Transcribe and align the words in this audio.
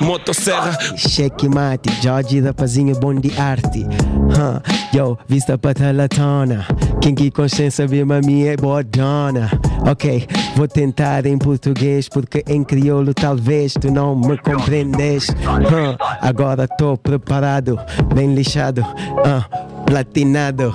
Motosserra. 0.00 0.78
Checkmate, 0.96 1.90
Jorge 2.02 2.40
da 2.40 2.54
Pazinha, 2.54 2.94
bom 2.94 3.14
de 3.14 3.30
arte. 3.38 3.84
Huh. 3.84 4.62
Yo, 4.96 5.18
vista 5.28 5.58
patalatona. 5.58 6.66
Quem 7.02 7.14
que 7.14 7.30
consciência 7.30 7.86
vê 7.86 8.02
mami 8.02 8.46
é 8.46 8.56
bodona. 8.56 9.50
Ok, 9.86 10.26
vou 10.56 10.66
tentar 10.66 11.26
em 11.26 11.36
português 11.36 12.08
porque 12.08 12.42
em 12.48 12.64
crioulo 12.64 13.12
talvez 13.12 13.74
tu 13.74 13.92
não 13.92 14.16
me 14.16 14.38
compreendes. 14.38 15.28
Huh. 15.28 15.98
Agora 16.22 16.66
tô 16.66 16.96
preparado, 16.96 17.78
bem 18.14 18.34
lixado, 18.34 18.80
uh. 18.80 19.84
platinado. 19.84 20.74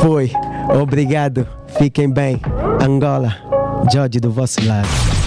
Foi, 0.00 0.30
obrigado, 0.80 1.44
fiquem 1.76 2.08
bem. 2.08 2.40
Angola, 2.80 3.36
Jorge 3.92 4.20
do 4.20 4.30
vosso 4.30 4.64
lado. 4.64 5.19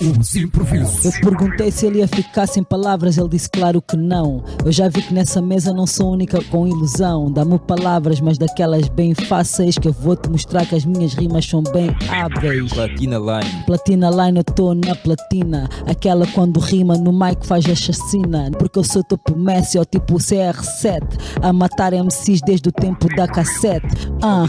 Os 0.00 0.34
improvisos. 0.34 1.04
Eu 1.04 1.12
perguntei 1.20 1.70
se 1.70 1.86
ele 1.86 1.98
ia 1.98 2.08
ficar 2.08 2.46
sem 2.46 2.62
palavras, 2.62 3.18
ele 3.18 3.28
disse 3.28 3.50
claro 3.50 3.82
que 3.82 3.96
não. 3.96 4.42
Eu 4.64 4.72
já 4.72 4.88
vi 4.88 5.02
que 5.02 5.12
nessa 5.12 5.42
mesa 5.42 5.74
não 5.74 5.86
sou 5.86 6.12
única 6.12 6.42
com 6.44 6.66
ilusão. 6.66 7.30
Dá-me 7.30 7.58
palavras, 7.58 8.18
mas 8.20 8.38
daquelas 8.38 8.88
bem 8.88 9.14
fáceis 9.14 9.76
que 9.76 9.88
eu 9.88 9.92
vou 9.92 10.16
te 10.16 10.30
mostrar 10.30 10.64
que 10.64 10.74
as 10.74 10.86
minhas 10.86 11.12
rimas 11.12 11.44
são 11.44 11.62
bem 11.62 11.94
hábeis. 12.08 12.72
Platina 12.72 13.18
Line. 13.18 13.64
Platina 13.66 14.10
Line, 14.10 14.38
eu 14.38 14.44
tô 14.44 14.74
na 14.74 14.94
platina. 14.94 15.68
Aquela 15.86 16.26
quando 16.28 16.58
rima 16.60 16.96
no 16.96 17.12
mic 17.12 17.46
faz 17.46 17.66
a 17.66 17.74
chacina. 17.74 18.50
Porque 18.58 18.78
eu 18.78 18.84
sou 18.84 19.02
tipo 19.02 19.36
Messi 19.36 19.78
ou 19.78 19.84
tipo 19.84 20.14
CR7. 20.14 21.02
A 21.42 21.52
matar 21.52 21.92
MCs 21.92 22.40
desde 22.40 22.70
o 22.70 22.72
tempo 22.72 23.06
da 23.14 23.28
cassete. 23.28 24.10
Ah, 24.22 24.46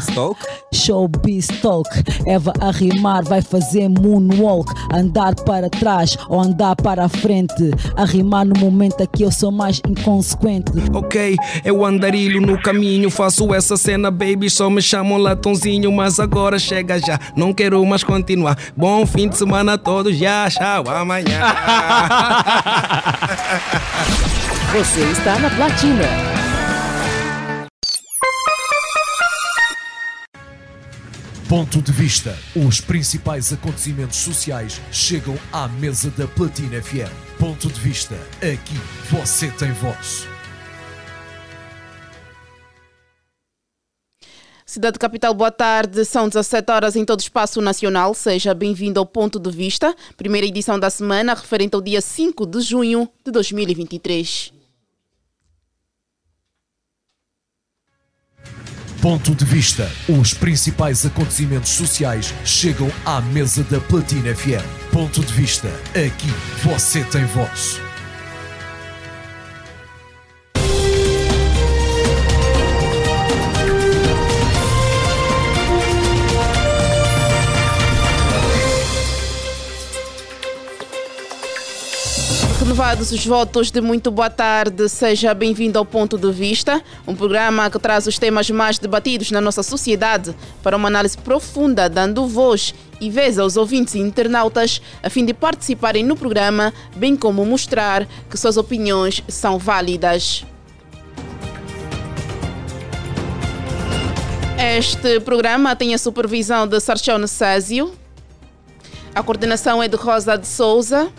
Showbiz 0.73 1.47
Talk. 1.61 1.89
Eva 2.25 2.53
a 2.59 2.71
rimar 2.71 3.23
vai 3.23 3.41
fazer 3.41 3.89
moonwalk. 3.89 4.71
Andar 4.93 5.35
para 5.43 5.69
trás 5.69 6.17
ou 6.29 6.39
andar 6.39 6.75
para 6.75 7.05
a 7.05 7.09
frente. 7.09 7.71
A 7.95 8.05
rimar 8.05 8.45
no 8.45 8.59
momento 8.59 9.03
aqui 9.03 9.23
eu 9.23 9.31
sou 9.31 9.51
mais 9.51 9.81
inconsequente. 9.87 10.71
Ok, 10.93 11.35
eu 11.63 11.85
andarilho 11.85 12.41
no 12.41 12.61
caminho, 12.61 13.09
faço 13.09 13.53
essa 13.53 13.77
cena, 13.77 14.11
baby. 14.11 14.49
Só 14.49 14.69
me 14.69 14.81
chamam 14.81 15.17
latãozinho, 15.17 15.91
mas 15.91 16.19
agora 16.19 16.59
chega 16.59 16.99
já. 16.99 17.19
Não 17.35 17.53
quero 17.53 17.83
mais 17.85 18.03
continuar. 18.03 18.57
Bom 18.75 19.05
fim 19.05 19.29
de 19.29 19.37
semana 19.37 19.73
a 19.73 19.77
todos, 19.77 20.17
já, 20.17 20.49
tchau, 20.49 20.83
amanhã. 20.89 21.41
Você 24.73 25.01
está 25.11 25.37
na 25.39 25.49
Platina. 25.49 26.40
Ponto 31.51 31.81
de 31.81 31.91
vista. 31.91 32.33
Os 32.55 32.79
principais 32.79 33.51
acontecimentos 33.51 34.19
sociais 34.19 34.81
chegam 34.89 35.37
à 35.51 35.67
mesa 35.67 36.09
da 36.11 36.25
Platina 36.25 36.81
FM. 36.81 37.11
Ponto 37.37 37.67
de 37.67 37.77
vista. 37.77 38.15
Aqui 38.37 38.77
você 39.11 39.51
tem 39.51 39.69
voz. 39.73 40.25
Cidade 44.65 44.97
Capital, 44.97 45.33
boa 45.33 45.51
tarde. 45.51 46.05
São 46.05 46.29
17 46.29 46.71
horas 46.71 46.95
em 46.95 47.03
todo 47.03 47.19
o 47.19 47.21
espaço 47.21 47.59
nacional. 47.59 48.13
Seja 48.13 48.53
bem-vindo 48.53 48.97
ao 48.97 49.05
Ponto 49.05 49.37
de 49.37 49.51
Vista, 49.51 49.93
primeira 50.15 50.47
edição 50.47 50.79
da 50.79 50.89
semana, 50.89 51.33
referente 51.33 51.75
ao 51.75 51.81
dia 51.81 51.99
5 51.99 52.45
de 52.45 52.61
junho 52.61 53.09
de 53.25 53.29
2023. 53.29 54.60
Ponto 59.01 59.33
de 59.33 59.43
vista. 59.43 59.91
Os 60.07 60.31
principais 60.31 61.03
acontecimentos 61.07 61.71
sociais 61.71 62.35
chegam 62.45 62.91
à 63.03 63.19
mesa 63.19 63.63
da 63.63 63.79
Platina 63.79 64.35
FM. 64.35 64.91
Ponto 64.91 65.21
de 65.21 65.33
vista. 65.33 65.69
Aqui 65.95 66.29
você 66.63 67.03
tem 67.05 67.25
voz. 67.25 67.90
Renovados 82.91 83.13
os 83.13 83.25
votos 83.25 83.71
de 83.71 83.79
muito 83.79 84.11
boa 84.11 84.29
tarde, 84.29 84.89
seja 84.89 85.33
bem-vindo 85.33 85.79
ao 85.79 85.85
Ponto 85.85 86.17
de 86.17 86.29
Vista, 86.29 86.83
um 87.07 87.15
programa 87.15 87.69
que 87.69 87.79
traz 87.79 88.05
os 88.05 88.19
temas 88.19 88.49
mais 88.49 88.77
debatidos 88.77 89.31
na 89.31 89.39
nossa 89.39 89.63
sociedade 89.63 90.35
para 90.61 90.75
uma 90.75 90.89
análise 90.89 91.17
profunda, 91.17 91.87
dando 91.87 92.27
voz 92.27 92.75
e 92.99 93.09
vez 93.09 93.39
aos 93.39 93.55
ouvintes 93.55 93.95
e 93.95 93.99
internautas 93.99 94.81
a 95.01 95.09
fim 95.09 95.23
de 95.23 95.33
participarem 95.33 96.03
no 96.03 96.17
programa, 96.17 96.73
bem 96.93 97.15
como 97.15 97.45
mostrar 97.45 98.05
que 98.29 98.35
suas 98.35 98.57
opiniões 98.57 99.23
são 99.29 99.57
válidas. 99.57 100.43
Este 104.77 105.21
programa 105.21 105.77
tem 105.77 105.93
a 105.93 105.97
supervisão 105.97 106.67
de 106.67 106.77
Sarchão 106.81 107.17
Nessásio, 107.17 107.93
a 109.15 109.23
coordenação 109.23 109.81
é 109.81 109.87
de 109.87 109.95
Rosa 109.95 110.37
de 110.37 110.45
Souza 110.45 111.09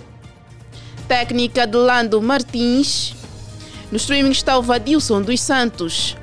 técnica 1.08 1.66
de 1.66 1.76
Lando 1.76 2.20
Martins. 2.20 3.14
No 3.90 3.96
streaming 3.96 4.30
está 4.30 4.58
o 4.58 4.62
Vadilson 4.62 5.20
dos 5.20 5.40
Santos. 5.40 6.16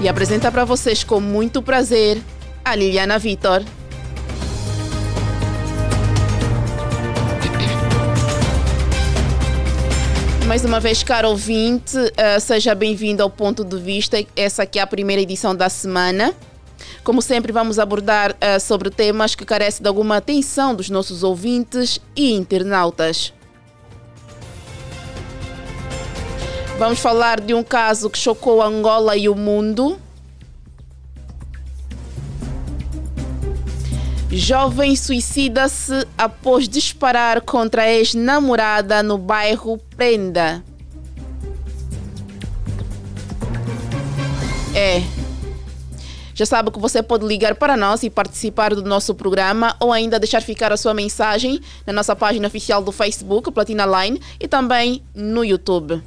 E 0.00 0.08
apresenta 0.08 0.50
para 0.50 0.64
vocês 0.64 1.04
com 1.04 1.20
muito 1.20 1.60
prazer 1.60 2.22
a 2.64 2.74
Liliana 2.74 3.18
Vitor. 3.18 3.62
Mais 10.46 10.64
uma 10.64 10.80
vez, 10.80 11.02
caro 11.04 11.28
ouvinte, 11.28 11.96
uh, 11.96 12.40
seja 12.40 12.74
bem-vindo 12.74 13.22
ao 13.22 13.30
Ponto 13.30 13.64
de 13.64 13.78
Vista. 13.78 14.16
Essa 14.34 14.64
aqui 14.64 14.80
é 14.80 14.82
a 14.82 14.86
primeira 14.86 15.22
edição 15.22 15.54
da 15.54 15.68
semana. 15.68 16.34
Como 17.04 17.22
sempre, 17.22 17.52
vamos 17.52 17.78
abordar 17.78 18.32
uh, 18.32 18.58
sobre 18.58 18.90
temas 18.90 19.34
que 19.34 19.44
carecem 19.44 19.82
de 19.82 19.88
alguma 19.88 20.16
atenção 20.16 20.74
dos 20.74 20.90
nossos 20.90 21.22
ouvintes 21.22 22.00
e 22.16 22.32
internautas. 22.32 23.32
Vamos 26.80 26.98
falar 26.98 27.42
de 27.42 27.52
um 27.52 27.62
caso 27.62 28.08
que 28.08 28.16
chocou 28.16 28.62
Angola 28.62 29.14
e 29.14 29.28
o 29.28 29.34
mundo. 29.34 29.98
Jovem 34.30 34.96
suicida-se 34.96 36.06
após 36.16 36.66
disparar 36.66 37.42
contra 37.42 37.82
a 37.82 37.90
ex-namorada 37.90 39.02
no 39.02 39.18
bairro 39.18 39.76
Prenda. 39.94 40.64
É. 44.74 45.02
Já 46.34 46.46
sabe 46.46 46.70
que 46.70 46.78
você 46.78 47.02
pode 47.02 47.26
ligar 47.26 47.56
para 47.56 47.76
nós 47.76 48.02
e 48.02 48.08
participar 48.08 48.74
do 48.74 48.82
nosso 48.82 49.14
programa 49.14 49.76
ou 49.78 49.92
ainda 49.92 50.18
deixar 50.18 50.40
ficar 50.40 50.72
a 50.72 50.78
sua 50.78 50.94
mensagem 50.94 51.60
na 51.86 51.92
nossa 51.92 52.16
página 52.16 52.48
oficial 52.48 52.82
do 52.82 52.90
Facebook, 52.90 53.52
Platina 53.52 53.84
Line, 53.84 54.18
e 54.40 54.48
também 54.48 55.02
no 55.14 55.44
YouTube. 55.44 56.02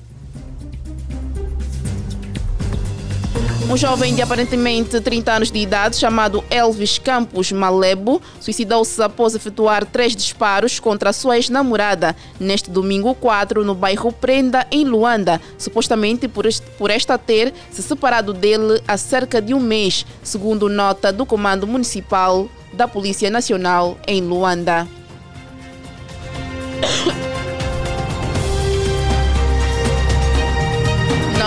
Um 3.69 3.77
jovem 3.77 4.13
de 4.13 4.21
aparentemente 4.21 4.99
30 4.99 5.31
anos 5.31 5.51
de 5.51 5.57
idade, 5.57 5.95
chamado 5.95 6.43
Elvis 6.49 6.99
Campos 6.99 7.51
Malebo, 7.51 8.21
suicidou-se 8.39 9.01
após 9.01 9.33
efetuar 9.35 9.85
três 9.85 10.15
disparos 10.15 10.79
contra 10.79 11.09
a 11.09 11.13
sua 11.13 11.37
ex-namorada 11.37 12.15
neste 12.39 12.69
domingo 12.69 13.15
4 13.15 13.63
no 13.63 13.73
bairro 13.73 14.11
Prenda, 14.11 14.67
em 14.69 14.83
Luanda, 14.83 15.41
supostamente 15.57 16.27
por, 16.27 16.45
por 16.77 16.91
esta 16.91 17.17
ter 17.17 17.53
se 17.71 17.81
separado 17.81 18.33
dele 18.33 18.81
há 18.87 18.97
cerca 18.97 19.41
de 19.41 19.53
um 19.53 19.59
mês, 19.59 20.05
segundo 20.21 20.67
nota 20.67 21.11
do 21.11 21.25
Comando 21.25 21.65
Municipal 21.65 22.49
da 22.73 22.87
Polícia 22.87 23.29
Nacional 23.29 23.97
em 24.05 24.21
Luanda. 24.21 24.87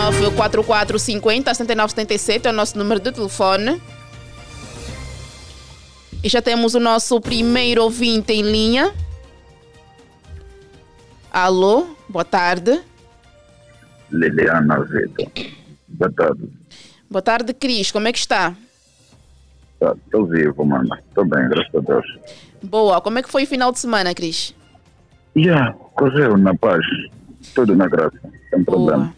94450 0.07 1.53
7977 1.53 2.47
é 2.47 2.51
o 2.51 2.55
nosso 2.55 2.79
número 2.79 3.01
de 3.01 3.11
telefone. 3.11 3.83
E 6.23 6.29
já 6.29 6.41
temos 6.41 6.77
o 6.77 6.81
nosso 6.81 7.21
primeiro 7.21 7.83
ouvinte 7.83 8.33
em 8.33 8.43
linha. 8.43 8.95
Alô, 11.33 11.89
boa 12.09 12.25
tarde. 12.25 12.81
Liliana 14.11 14.85
Vitor. 14.85 15.27
Boa 15.89 16.13
tarde. 16.13 16.49
Boa 17.11 17.23
tarde, 17.23 17.53
Cris. 17.53 17.91
Como 17.91 18.07
é 18.07 18.13
que 18.13 18.19
está? 18.19 18.55
Estou 19.81 20.27
tá, 20.27 20.33
vivo, 20.33 20.65
mano. 20.65 20.89
Estou 21.09 21.25
bem, 21.25 21.49
graças 21.49 21.75
a 21.75 21.81
Deus. 21.81 22.19
Boa. 22.63 23.01
Como 23.01 23.19
é 23.19 23.23
que 23.23 23.29
foi 23.29 23.43
o 23.43 23.47
final 23.47 23.73
de 23.73 23.81
semana, 23.81 24.15
Cris? 24.15 24.55
Já, 25.35 25.43
yeah, 25.43 25.73
correu 25.95 26.37
na 26.37 26.55
paz. 26.55 26.87
Tudo 27.55 27.75
na 27.75 27.89
graça. 27.89 28.19
Sem 28.51 28.65
problema. 28.65 29.13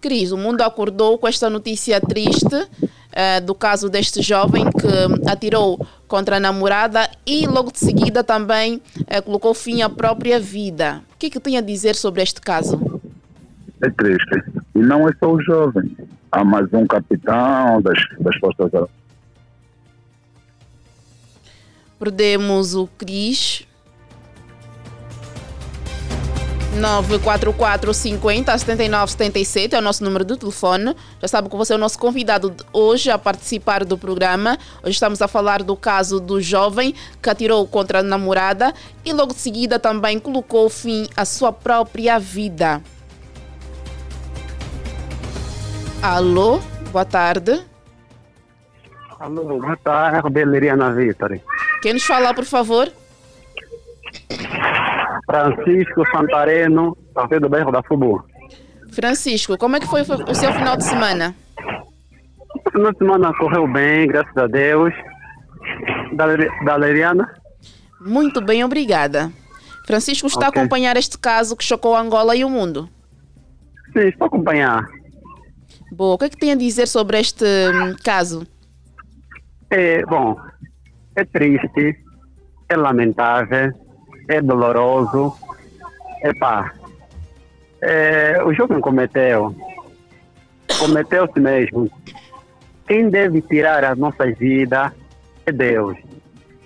Cris, 0.00 0.32
o 0.32 0.36
mundo 0.36 0.62
acordou 0.62 1.18
com 1.18 1.28
esta 1.28 1.50
notícia 1.50 2.00
triste 2.00 2.68
eh, 3.12 3.40
do 3.40 3.54
caso 3.54 3.88
deste 3.88 4.22
jovem 4.22 4.64
que 4.70 5.28
atirou 5.30 5.84
contra 6.06 6.36
a 6.36 6.40
namorada 6.40 7.08
e 7.26 7.46
logo 7.46 7.72
de 7.72 7.78
seguida 7.78 8.22
também 8.22 8.80
eh, 9.06 9.20
colocou 9.20 9.52
fim 9.52 9.82
à 9.82 9.90
própria 9.90 10.38
vida. 10.38 11.02
O 11.14 11.18
que 11.18 11.26
é 11.26 11.30
que 11.30 11.40
tem 11.40 11.58
a 11.58 11.60
dizer 11.60 11.94
sobre 11.96 12.22
este 12.22 12.40
caso? 12.40 13.00
É 13.82 13.90
triste. 13.90 14.42
E 14.74 14.78
não 14.78 15.08
é 15.08 15.12
só 15.18 15.32
o 15.32 15.42
jovem. 15.42 15.96
Há 16.30 16.44
mais 16.44 16.72
um 16.72 16.86
capitão 16.86 17.82
das, 17.82 17.98
das 18.20 18.36
Forças 18.36 18.72
Armadas. 18.72 18.90
Perdemos 21.98 22.74
o 22.74 22.86
Cris. 22.96 23.66
944 26.74 27.92
50 27.92 28.58
79 28.58 29.10
77 29.12 29.74
é 29.74 29.78
o 29.78 29.82
nosso 29.82 30.04
número 30.04 30.24
de 30.24 30.36
telefone. 30.36 30.94
Já 31.20 31.28
sabe 31.28 31.48
que 31.48 31.56
você 31.56 31.72
é 31.72 31.76
o 31.76 31.78
nosso 31.78 31.98
convidado 31.98 32.50
de 32.50 32.64
hoje 32.72 33.10
a 33.10 33.18
participar 33.18 33.84
do 33.84 33.98
programa. 33.98 34.56
Hoje 34.82 34.92
estamos 34.92 35.20
a 35.20 35.26
falar 35.26 35.62
do 35.62 35.76
caso 35.76 36.20
do 36.20 36.40
jovem 36.40 36.94
que 37.20 37.28
atirou 37.28 37.66
contra 37.66 37.98
a 37.98 38.02
namorada 38.02 38.72
e 39.04 39.12
logo 39.12 39.34
de 39.34 39.40
seguida 39.40 39.78
também 39.78 40.18
colocou 40.18 40.68
fim 40.70 41.08
à 41.16 41.24
sua 41.24 41.52
própria 41.52 42.18
vida. 42.18 42.80
Alô, 46.00 46.60
boa 46.92 47.04
tarde. 47.04 47.60
Alô, 49.18 49.44
boa 49.44 49.76
tarde, 49.76 50.30
Beleriana 50.30 50.92
Vitor. 50.94 51.38
Quem 51.82 51.94
nos 51.94 52.04
fala, 52.04 52.32
por 52.32 52.44
favor? 52.44 52.90
Francisco 55.30 56.02
Santareno, 56.10 56.96
talvez 57.14 57.40
do 57.40 57.48
bairro 57.48 57.70
da 57.70 57.82
Fubu. 57.84 58.24
Francisco, 58.90 59.56
como 59.56 59.76
é 59.76 59.80
que 59.80 59.86
foi 59.86 60.02
o 60.02 60.34
seu 60.34 60.52
final 60.52 60.76
de 60.76 60.84
semana? 60.84 61.34
O 62.66 62.70
final 62.70 62.92
de 62.92 62.98
semana 62.98 63.32
correu 63.38 63.68
bem, 63.68 64.08
graças 64.08 64.36
a 64.36 64.48
Deus. 64.48 64.92
Da, 66.14 66.26
da 66.64 66.76
Leriana? 66.76 67.32
Muito 68.00 68.40
bem, 68.40 68.64
obrigada. 68.64 69.30
Francisco 69.86 70.26
está 70.26 70.48
Ok. 70.48 70.60
a 70.60 70.64
acompanhar 70.64 70.96
este 70.96 71.16
caso 71.16 71.56
que 71.56 71.62
chocou 71.62 71.96
Angola 71.96 72.34
e 72.34 72.44
o 72.44 72.50
mundo. 72.50 72.88
Sim, 73.92 74.08
estou 74.08 74.24
a 74.24 74.28
acompanhar. 74.28 74.84
Boa, 75.92 76.14
o 76.14 76.18
que 76.18 76.24
é 76.24 76.28
que 76.28 76.36
tem 76.36 76.52
a 76.52 76.56
dizer 76.56 76.86
sobre 76.88 77.20
este 77.20 77.44
hum, 77.44 77.94
caso? 78.02 78.46
É, 79.70 80.04
bom, 80.06 80.36
é 81.14 81.24
triste, 81.24 81.96
é 82.68 82.76
lamentável, 82.76 83.72
é 84.30 84.40
doloroso. 84.40 85.34
Epá, 86.22 86.72
é, 87.82 88.42
o 88.44 88.52
jovem 88.52 88.80
cometeu, 88.80 89.54
cometeu-se 90.78 91.40
mesmo. 91.40 91.90
Quem 92.86 93.08
deve 93.08 93.40
tirar 93.42 93.84
as 93.84 93.98
nossas 93.98 94.36
vidas 94.38 94.92
é 95.46 95.52
Deus. 95.52 95.96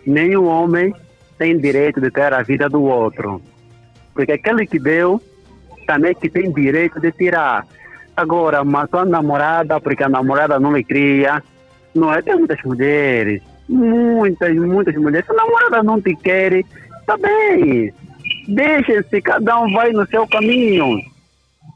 Nenhum 0.07 0.47
homem 0.47 0.95
tem 1.39 1.57
direito 1.59 2.01
de 2.01 2.11
ter 2.11 2.33
a 2.33 2.43
vida 2.43 2.69
do 2.69 2.83
outro. 2.83 3.41
Porque 4.13 4.33
aquele 4.33 4.67
que 4.67 4.79
deu, 4.79 5.21
também 5.87 6.15
que 6.15 6.29
tem 6.29 6.53
direito 6.53 7.01
de 7.01 7.13
tirar. 7.13 7.67
Agora, 8.17 8.63
matou 8.65 9.01
a 9.01 9.05
namorada 9.05 9.81
porque 9.81 10.05
a 10.05 10.09
namorada 10.09 10.59
não 10.59 10.77
lhe 10.77 10.85
cria. 10.85 11.43
Não 11.95 12.13
é? 12.13 12.21
Tem 12.23 12.37
muitas 12.37 12.63
mulheres. 12.63 13.43
Muitas, 13.69 14.55
muitas 14.57 14.95
mulheres. 14.97 15.27
Se 15.27 15.33
a 15.33 15.37
namorada 15.37 15.83
não 15.83 16.01
te 16.01 16.15
quer, 16.17 16.65
tá 17.05 17.17
bem. 17.17 17.93
Deixem-se, 18.49 19.21
cada 19.23 19.61
um 19.61 19.73
vai 19.73 19.93
no 19.93 20.07
seu 20.07 20.27
caminho. 20.27 21.01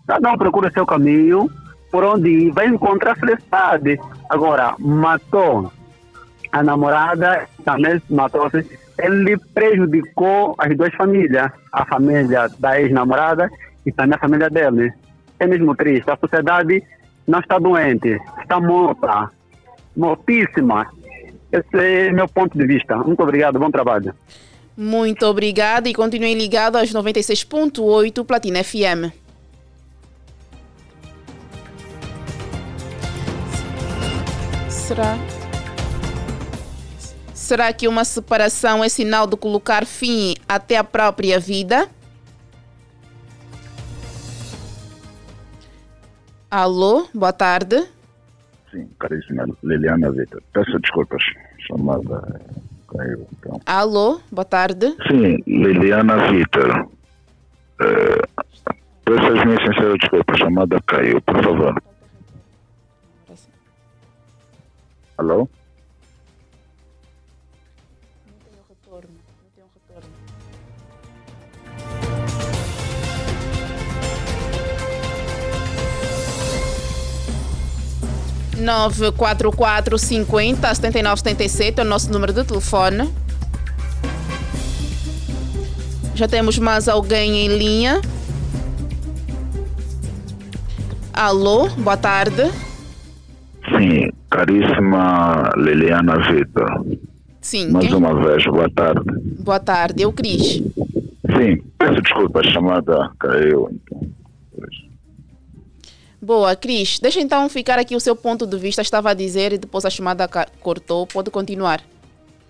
Cada 0.06 0.32
um 0.32 0.38
procura 0.38 0.68
o 0.68 0.72
seu 0.72 0.86
caminho, 0.86 1.50
por 1.90 2.04
onde 2.04 2.50
vai 2.50 2.66
encontrar 2.66 3.16
felicidade. 3.16 3.98
Agora, 4.28 4.74
matou 4.78 5.72
a 6.52 6.62
namorada, 6.62 7.46
também 7.64 8.00
matou-se. 8.08 8.66
Ele 8.98 9.36
prejudicou 9.54 10.54
as 10.58 10.76
duas 10.76 10.94
famílias, 10.94 11.50
a 11.72 11.84
família 11.84 12.48
da 12.58 12.80
ex-namorada 12.80 13.50
e 13.86 13.92
também 13.92 14.16
a 14.16 14.20
família 14.20 14.50
dele. 14.50 14.92
É 15.38 15.46
mesmo 15.46 15.74
triste. 15.76 16.10
A 16.10 16.16
sociedade 16.16 16.82
não 17.26 17.38
está 17.38 17.58
doente, 17.58 18.20
está 18.40 18.58
morta, 18.60 19.30
mortíssima. 19.96 20.86
Esse 21.52 22.08
é 22.08 22.12
meu 22.12 22.28
ponto 22.28 22.58
de 22.58 22.66
vista. 22.66 22.96
Muito 22.96 23.22
obrigado, 23.22 23.58
bom 23.58 23.70
trabalho. 23.70 24.14
Muito 24.80 25.26
obrigada 25.26 25.88
e 25.88 25.92
continue 25.92 26.32
ligado 26.34 26.76
aos 26.76 26.92
96.8 26.92 28.24
Platina 28.24 28.62
FM. 28.62 29.12
Será? 34.70 35.18
Será 37.34 37.72
que 37.72 37.88
uma 37.88 38.04
separação 38.04 38.84
é 38.84 38.88
sinal 38.88 39.26
de 39.26 39.36
colocar 39.36 39.84
fim 39.84 40.36
até 40.48 40.76
à 40.76 40.84
própria 40.84 41.40
vida? 41.40 41.88
Alô, 46.48 47.08
boa 47.12 47.32
tarde. 47.32 47.84
Sim, 48.70 48.88
caríssima 49.00 49.44
Liliana 49.64 50.12
Vitor. 50.12 50.40
Peço 50.52 50.78
desculpas, 50.78 51.22
chamada 51.66 52.40
caiu. 52.88 53.26
Então. 53.32 53.60
Alô, 53.66 54.20
boa 54.30 54.44
tarde. 54.44 54.94
Sim, 55.08 55.42
Liliana 55.46 56.30
Vitor. 56.30 56.88
É, 57.80 58.44
peço 59.04 59.26
as 59.26 59.44
minhas 59.44 59.62
sinceras 59.62 59.98
desculpas, 60.00 60.34
a 60.34 60.44
chamada 60.44 60.80
caiu, 60.86 61.20
por 61.22 61.42
favor. 61.42 61.82
Alô? 65.18 65.48
Nove 78.60 79.12
quatro 79.12 79.50
quatro 79.50 79.98
cinquenta 79.98 80.74
setenta 80.74 80.98
e 80.98 81.02
nove 81.02 81.18
setenta 81.18 81.44
e 81.44 81.48
sete 81.48 81.80
é 81.80 81.82
o 81.82 81.86
nosso 81.86 82.12
número 82.12 82.32
de 82.32 82.44
telefone. 82.44 83.08
Já 86.14 86.26
temos 86.26 86.58
mais 86.58 86.88
alguém 86.88 87.46
em 87.46 87.56
linha. 87.56 88.00
Alô, 91.12 91.68
boa 91.70 91.96
tarde. 91.96 92.50
Sim, 93.76 94.10
caríssima 94.30 95.50
Liliana 95.56 96.16
Vitor. 96.30 96.86
Sim, 97.40 97.70
Mais 97.70 97.86
quem? 97.86 97.94
uma 97.94 98.14
vez, 98.20 98.44
boa 98.44 98.68
tarde. 98.68 99.00
Boa 99.40 99.60
tarde, 99.60 100.02
eu 100.02 100.12
Cris. 100.12 100.62
Sim, 101.36 101.62
peço 101.78 102.00
desculpas, 102.02 102.46
a 102.46 102.50
chamada 102.50 103.10
caiu. 103.18 103.70
Então. 103.72 104.08
Boa, 106.28 106.54
Cris. 106.54 106.98
Deixa 107.00 107.22
então 107.22 107.48
ficar 107.48 107.78
aqui 107.78 107.96
o 107.96 108.00
seu 108.00 108.14
ponto 108.14 108.46
de 108.46 108.58
vista. 108.58 108.82
Estava 108.82 109.12
a 109.12 109.14
dizer 109.14 109.54
e 109.54 109.56
depois 109.56 109.86
a 109.86 109.88
chamada 109.88 110.28
cortou. 110.60 111.06
Pode 111.06 111.30
continuar. 111.30 111.80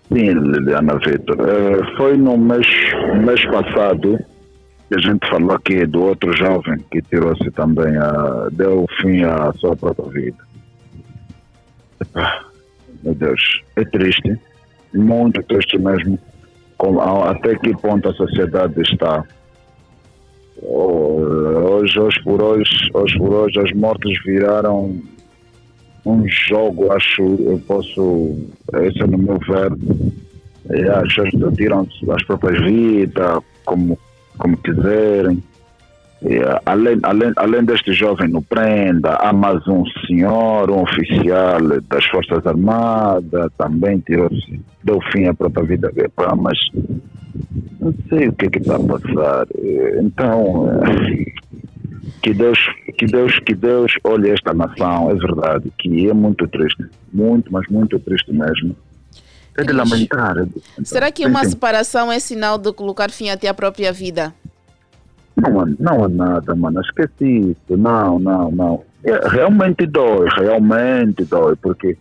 Sim, 0.09 0.33
Liliana 0.33 0.99
Vitor. 0.99 1.37
Eh, 1.39 1.95
foi 1.95 2.17
no 2.17 2.37
mês, 2.37 2.67
mês 3.25 3.45
passado 3.45 4.19
que 4.89 4.95
a 4.95 4.97
gente 4.97 5.25
falou 5.29 5.53
aqui 5.53 5.85
do 5.85 6.03
outro 6.03 6.35
jovem 6.35 6.77
que 6.91 7.01
tirou-se 7.03 7.49
também, 7.51 7.95
a, 7.95 8.49
deu 8.51 8.85
fim 8.99 9.23
à 9.23 9.53
sua 9.53 9.77
própria 9.77 10.09
vida. 10.09 10.43
Epá, 12.01 12.47
Meu 13.01 13.15
Deus, 13.15 13.61
é 13.77 13.85
triste, 13.85 14.37
muito 14.93 15.41
triste 15.43 15.77
mesmo, 15.77 16.19
com, 16.77 16.99
até 16.99 17.55
que 17.55 17.73
ponto 17.77 18.09
a 18.09 18.13
sociedade 18.13 18.81
está. 18.81 19.23
Hoje, 20.61 21.99
hoje 21.99 22.23
por 22.23 22.41
hoje, 22.41 22.89
hoje 22.93 23.17
por 23.17 23.33
hoje, 23.33 23.59
as 23.59 23.71
mortes 23.73 24.21
viraram 24.25 24.99
um 26.05 26.27
jogo, 26.27 26.91
acho, 26.91 27.21
eu 27.21 27.61
posso, 27.67 28.35
esse 28.81 29.01
é 29.01 29.07
no 29.07 29.17
meu 29.17 29.37
ver, 29.39 29.71
é, 30.69 30.89
as 30.89 31.13
pessoas 31.13 31.55
tiram 31.55 31.87
as 32.11 32.23
próprias 32.23 32.61
vidas, 32.63 33.39
como, 33.65 33.97
como 34.37 34.57
quiserem. 34.57 35.41
É, 36.21 36.61
além, 36.65 36.99
além, 37.03 37.31
além 37.37 37.63
deste 37.63 37.93
jovem 37.93 38.27
no 38.27 38.41
prenda, 38.41 39.15
há 39.15 39.31
mais 39.31 39.65
um 39.67 39.85
senhor, 40.05 40.69
um 40.69 40.81
oficial 40.81 41.59
das 41.89 42.05
Forças 42.07 42.45
Armadas, 42.45 43.49
também 43.57 43.99
tirou-se, 43.99 44.59
deu 44.83 44.99
fim 45.13 45.27
à 45.27 45.33
própria 45.33 45.65
vida. 45.65 45.91
Mas 46.37 46.57
não 47.89 48.09
sei 48.09 48.27
o 48.27 48.33
que 48.33 48.45
é 48.45 48.49
que 48.49 48.59
está 48.59 48.75
a 48.75 48.79
passar. 48.79 49.47
É, 49.57 49.99
Então, 50.01 50.69
é, 50.71 51.49
que 52.21 52.33
Deus, 52.33 52.59
que 52.97 53.05
Deus, 53.05 53.39
que 53.39 53.55
Deus 53.55 53.93
olhe 54.03 54.29
esta 54.29 54.53
nação, 54.53 55.09
é 55.09 55.15
verdade, 55.15 55.71
que 55.77 56.09
é 56.09 56.13
muito 56.13 56.47
triste, 56.47 56.85
muito, 57.13 57.51
mas 57.51 57.67
muito 57.69 57.99
triste 57.99 58.31
mesmo. 58.31 58.75
É 59.57 59.63
de 59.63 59.73
lamentar. 59.73 60.37
é 60.37 60.47
Será 60.83 61.11
que 61.11 61.25
uma 61.25 61.43
separação 61.43 62.11
é 62.11 62.19
sinal 62.19 62.57
de 62.57 62.71
colocar 62.71 63.09
fim 63.09 63.29
até 63.29 63.47
à 63.47 63.53
própria 63.53 63.91
vida? 63.91 64.33
Não, 65.35 65.65
não 65.79 66.05
há 66.05 66.09
nada, 66.09 66.55
mano. 66.55 66.81
Esqueci 66.81 67.51
isso. 67.51 67.77
Não, 67.77 68.19
não, 68.19 68.51
não. 68.51 68.83
É, 69.03 69.27
realmente 69.29 69.85
dói, 69.85 70.27
realmente 70.37 71.23
dói, 71.23 71.55
porque 71.55 71.97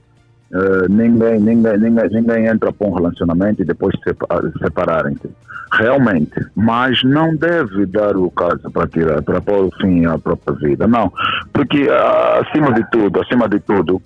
Uh, 0.51 0.91
ninguém, 0.91 1.39
ninguém, 1.41 1.79
ninguém, 1.79 2.09
ninguém 2.11 2.47
entra 2.47 2.73
para 2.73 2.87
um 2.87 2.95
relacionamento 2.95 3.63
e 3.63 3.65
depois 3.65 3.95
se 3.97 4.15
separarem-se. 4.63 5.29
Realmente. 5.73 6.47
Mas 6.57 7.03
não 7.05 7.37
deve 7.37 7.85
dar 7.87 8.17
o 8.17 8.31
caso 8.31 8.71
para 8.71 8.89
tirar, 8.89 9.23
para 9.23 9.41
pôr 9.41 9.71
fim 9.81 10.07
à 10.07 10.19
própria 10.19 10.57
vida. 10.57 10.87
Não. 10.87 11.13
Porque, 11.53 11.89
uh, 11.89 12.41
acima 12.43 12.73
de 12.73 12.89
tudo, 12.91 13.21
acima 13.21 13.49
de 13.49 13.61
tudo, 13.61 14.01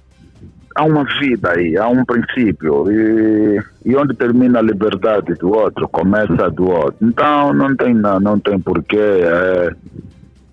há 0.74 0.84
uma 0.84 1.04
vida 1.20 1.52
aí, 1.56 1.76
há 1.76 1.86
um 1.88 2.04
princípio. 2.04 2.90
E, 2.90 3.62
e 3.84 3.96
onde 3.96 4.14
termina 4.14 4.58
a 4.58 4.62
liberdade 4.62 5.34
do 5.34 5.50
outro, 5.50 5.88
começa 5.88 6.50
do 6.50 6.68
outro. 6.68 6.96
Então, 7.00 7.52
não 7.52 7.76
tem, 7.76 7.94
não, 7.94 8.18
não 8.18 8.38
tem 8.40 8.58
porquê 8.58 8.98
é, 8.98 9.72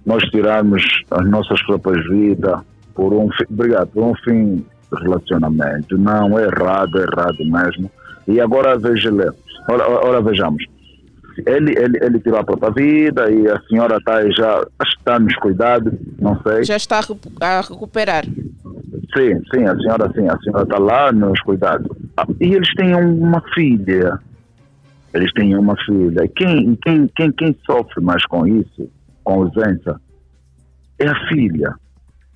nós 0.05 0.23
tirarmos 0.29 0.83
as 1.11 1.25
nossas 1.27 1.61
próprias 1.63 2.05
vidas 2.07 2.59
por 2.93 3.13
um, 3.13 3.29
obrigado, 3.49 3.87
por 3.87 4.03
um 4.03 4.15
fim 4.15 4.65
relacionamento. 4.95 5.97
Não, 5.97 6.37
é 6.37 6.43
errado, 6.43 6.99
é 6.99 7.03
errado 7.03 7.37
mesmo. 7.39 7.91
E 8.27 8.39
agora 8.39 8.77
veja 8.77 9.11
ora, 9.67 9.89
ora 9.89 10.21
vejamos. 10.21 10.63
Ele, 11.45 11.71
ele, 11.77 11.97
ele 12.01 12.19
tirou 12.19 12.39
a 12.39 12.43
própria 12.43 12.71
vida 12.71 13.31
e 13.31 13.47
a 13.47 13.59
senhora 13.61 13.97
está 13.97 14.29
já 14.31 14.65
está 14.85 15.19
nos 15.19 15.35
cuidados, 15.37 15.93
não 16.19 16.39
sei. 16.41 16.63
Já 16.63 16.75
está 16.75 16.99
a 16.99 17.61
recuperar. 17.61 18.25
Sim, 18.25 19.41
sim, 19.53 19.65
a 19.65 19.75
senhora 19.77 20.11
sim, 20.13 20.27
a 20.27 20.37
senhora 20.39 20.63
está 20.63 20.77
lá 20.77 21.11
nos 21.11 21.39
cuidados. 21.41 21.87
Ah, 22.17 22.27
e 22.39 22.53
eles 22.53 22.71
têm 22.75 22.93
uma 22.93 23.41
filha. 23.53 24.19
Eles 25.13 25.31
têm 25.33 25.55
uma 25.55 25.75
filha. 25.85 26.27
Quem, 26.35 26.75
quem, 26.83 27.07
quem, 27.15 27.31
quem 27.31 27.57
sofre 27.65 28.03
mais 28.03 28.23
com 28.25 28.45
isso, 28.45 28.89
com 29.23 29.41
ausência, 29.41 29.95
é 30.99 31.07
a 31.07 31.27
filha. 31.27 31.73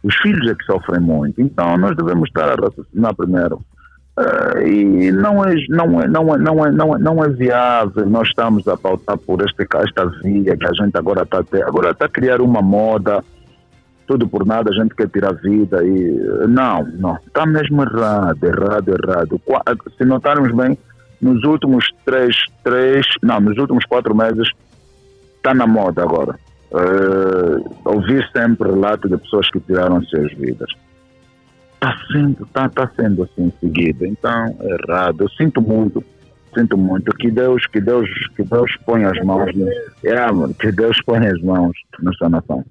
Os 0.03 0.15
filhos 0.17 0.50
é 0.51 0.55
que 0.55 0.65
sofrem 0.65 1.00
muito. 1.00 1.41
Então 1.41 1.77
nós 1.77 1.95
devemos 1.95 2.27
estar 2.27 2.50
a 2.50 2.55
raciocinar 2.55 3.15
primeiro. 3.15 3.62
Uh, 4.15 4.62
e 4.62 5.12
não 5.12 5.43
é, 5.43 5.55
não, 5.69 6.01
é, 6.01 6.07
não, 6.07 6.36
é, 6.36 6.38
não, 6.38 6.65
é, 6.65 6.72
não, 6.72 6.95
é, 6.95 7.00
não 7.00 7.24
é 7.24 7.29
viável 7.29 8.05
nós 8.05 8.27
estamos 8.27 8.67
a 8.67 8.77
pautar 8.77 9.17
por 9.17 9.41
este, 9.41 9.67
esta 9.75 10.05
via 10.22 10.55
que 10.55 10.67
a 10.67 10.72
gente 10.72 10.95
agora 10.95 11.24
está 11.24 11.39
agora 11.65 11.89
está 11.89 12.05
a 12.05 12.10
criar 12.10 12.39
uma 12.39 12.62
moda 12.62 13.24
tudo 14.05 14.27
por 14.27 14.45
nada 14.45 14.69
a 14.69 14.74
gente 14.74 14.93
quer 14.93 15.10
tirar 15.10 15.33
vida 15.33 15.83
e 15.83 16.48
não, 16.48 16.83
não, 17.00 17.17
está 17.25 17.43
mesmo 17.48 17.81
errado, 17.81 18.43
errado, 18.43 18.89
errado. 18.89 19.41
Se 19.98 20.05
notarmos 20.05 20.53
bem, 20.53 20.77
nos 21.19 21.43
últimos 21.43 21.89
três, 22.05 22.36
três, 22.63 23.07
não, 23.24 23.39
nos 23.39 23.57
últimos 23.57 23.83
quatro 23.86 24.13
meses 24.13 24.48
está 25.38 25.55
na 25.55 25.65
moda 25.65 26.03
agora 26.03 26.38
uh, 26.73 27.79
ouvir 27.85 28.27
sempre 28.35 28.69
relatos 28.69 29.09
de 29.09 29.17
pessoas 29.17 29.49
que 29.49 29.59
tiraram 29.61 29.97
as 29.97 30.09
suas 30.09 30.33
vidas. 30.33 30.69
Está 31.75 31.95
sendo, 32.11 32.45
tá, 32.47 32.69
tá 32.69 32.91
sendo 32.95 33.23
assim 33.23 33.51
seguido, 33.59 34.05
então 34.05 34.57
é 34.59 34.77
errado. 34.89 35.23
Eu 35.23 35.29
sinto 35.29 35.61
muito, 35.61 36.03
sinto 36.53 36.77
muito. 36.77 37.11
Que 37.17 37.29
Deus, 37.29 37.65
que 37.67 37.79
Deus, 37.79 38.09
que 38.35 38.43
Deus 38.43 38.71
ponha 38.85 39.09
as 39.09 39.19
mãos, 39.23 39.53
né? 39.53 39.69
é, 40.03 40.53
que 40.59 40.71
Deus 40.71 40.97
ponha 41.05 41.29
as 41.29 41.41
mãos 41.41 41.73
nessa 42.01 42.29
nação. 42.29 42.63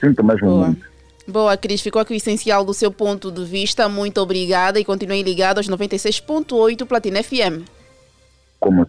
Sinto 0.00 0.24
mesmo 0.24 0.48
Boa. 0.48 0.66
muito. 0.66 0.94
Boa, 1.26 1.56
Cris, 1.56 1.80
ficou 1.80 2.02
aqui 2.02 2.12
o 2.12 2.16
essencial 2.16 2.64
do 2.64 2.74
seu 2.74 2.90
ponto 2.90 3.30
de 3.30 3.44
vista. 3.44 3.88
Muito 3.88 4.18
obrigada 4.20 4.78
e 4.78 4.84
continue 4.84 5.22
ligado 5.22 5.58
aos 5.58 5.68
96.8 5.68 6.84
Platina 6.86 7.22
FM. 7.22 7.66
Como 8.60 8.86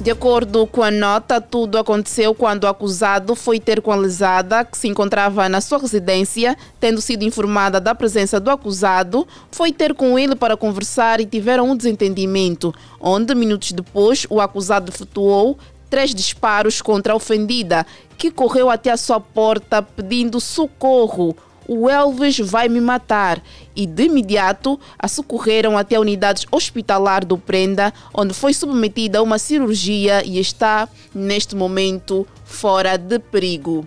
De 0.00 0.12
acordo 0.12 0.64
com 0.64 0.80
a 0.80 0.92
nota, 0.92 1.40
tudo 1.40 1.76
aconteceu 1.76 2.32
quando 2.32 2.62
o 2.62 2.68
acusado 2.68 3.34
foi 3.34 3.58
ter 3.58 3.82
com 3.82 3.90
a 3.90 3.96
lesada, 3.96 4.64
que 4.64 4.78
se 4.78 4.86
encontrava 4.86 5.48
na 5.48 5.60
sua 5.60 5.78
residência, 5.78 6.56
tendo 6.78 7.00
sido 7.00 7.24
informada 7.24 7.80
da 7.80 7.96
presença 7.96 8.38
do 8.38 8.48
acusado, 8.48 9.26
foi 9.50 9.72
ter 9.72 9.92
com 9.94 10.16
ele 10.16 10.36
para 10.36 10.56
conversar 10.56 11.20
e 11.20 11.26
tiveram 11.26 11.68
um 11.68 11.76
desentendimento, 11.76 12.72
onde, 13.00 13.34
minutos 13.34 13.72
depois, 13.72 14.24
o 14.30 14.40
acusado 14.40 14.92
efetuou 14.92 15.58
três 15.90 16.14
disparos 16.14 16.80
contra 16.80 17.12
a 17.12 17.16
ofendida, 17.16 17.84
que 18.16 18.30
correu 18.30 18.70
até 18.70 18.92
a 18.92 18.96
sua 18.96 19.18
porta 19.18 19.82
pedindo 19.82 20.40
socorro 20.40 21.36
o 21.68 21.88
Elvis 21.88 22.38
vai 22.38 22.68
me 22.68 22.80
matar. 22.80 23.40
E 23.76 23.86
de 23.86 24.04
imediato 24.04 24.80
a 24.98 25.06
socorreram 25.06 25.76
até 25.76 25.96
a 25.96 26.00
unidade 26.00 26.46
hospitalar 26.50 27.24
do 27.24 27.36
Prenda, 27.36 27.92
onde 28.12 28.32
foi 28.32 28.54
submetida 28.54 29.18
a 29.18 29.22
uma 29.22 29.38
cirurgia 29.38 30.24
e 30.24 30.40
está, 30.40 30.88
neste 31.14 31.54
momento, 31.54 32.26
fora 32.44 32.96
de 32.96 33.18
perigo. 33.18 33.86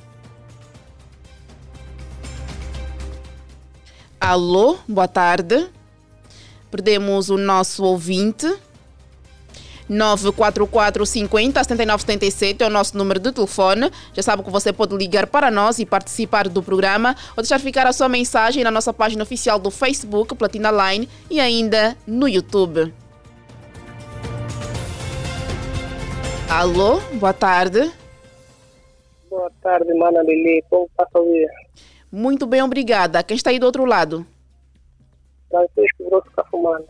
Alô, 4.19 4.77
boa 4.87 5.07
tarde. 5.07 5.67
Perdemos 6.69 7.29
o 7.29 7.37
nosso 7.37 7.83
ouvinte. 7.83 8.47
944 9.91 11.05
50 11.05 11.63
79 11.63 12.01
77 12.01 12.63
é 12.63 12.67
o 12.67 12.69
nosso 12.69 12.97
número 12.97 13.19
de 13.19 13.29
telefone. 13.33 13.91
Já 14.13 14.23
sabe 14.23 14.41
que 14.41 14.49
você 14.49 14.71
pode 14.71 14.95
ligar 14.95 15.27
para 15.27 15.51
nós 15.51 15.79
e 15.79 15.85
participar 15.85 16.47
do 16.47 16.63
programa 16.63 17.13
ou 17.35 17.43
deixar 17.43 17.59
ficar 17.59 17.85
a 17.85 17.91
sua 17.91 18.07
mensagem 18.07 18.63
na 18.63 18.71
nossa 18.71 18.93
página 18.93 19.23
oficial 19.23 19.59
do 19.59 19.69
Facebook, 19.69 20.33
Platina 20.35 20.71
Line, 20.71 21.09
e 21.29 21.41
ainda 21.41 21.97
no 22.07 22.25
YouTube. 22.25 22.93
Alô, 26.49 27.01
boa 27.13 27.33
tarde. 27.33 27.91
Boa 29.29 29.51
tarde, 29.61 29.93
Mana 29.93 30.21
Lili. 30.23 30.63
Como 30.69 30.85
está 30.85 31.05
a 31.13 31.19
vida? 31.19 31.51
Muito 32.09 32.45
bem, 32.45 32.61
obrigada. 32.61 33.23
Quem 33.23 33.35
está 33.35 33.49
aí 33.49 33.59
do 33.59 33.65
outro 33.65 33.83
lado? 33.83 34.25
Francisco 35.49 36.09
Grosso 36.09 36.31
Cafumana. 36.31 36.85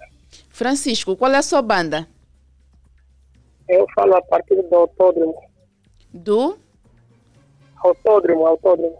Francisco, 0.50 1.15
qual 1.15 1.31
é 1.31 1.38
a 1.38 1.41
sua 1.41 1.63
banda? 1.63 2.08
Eu 3.71 3.87
falo 3.95 4.17
a 4.17 4.21
partir 4.21 4.61
do 4.61 4.75
autódromo. 4.75 5.41
Do? 6.13 6.59
Autódromo, 7.77 8.45
autódromo. 8.45 8.97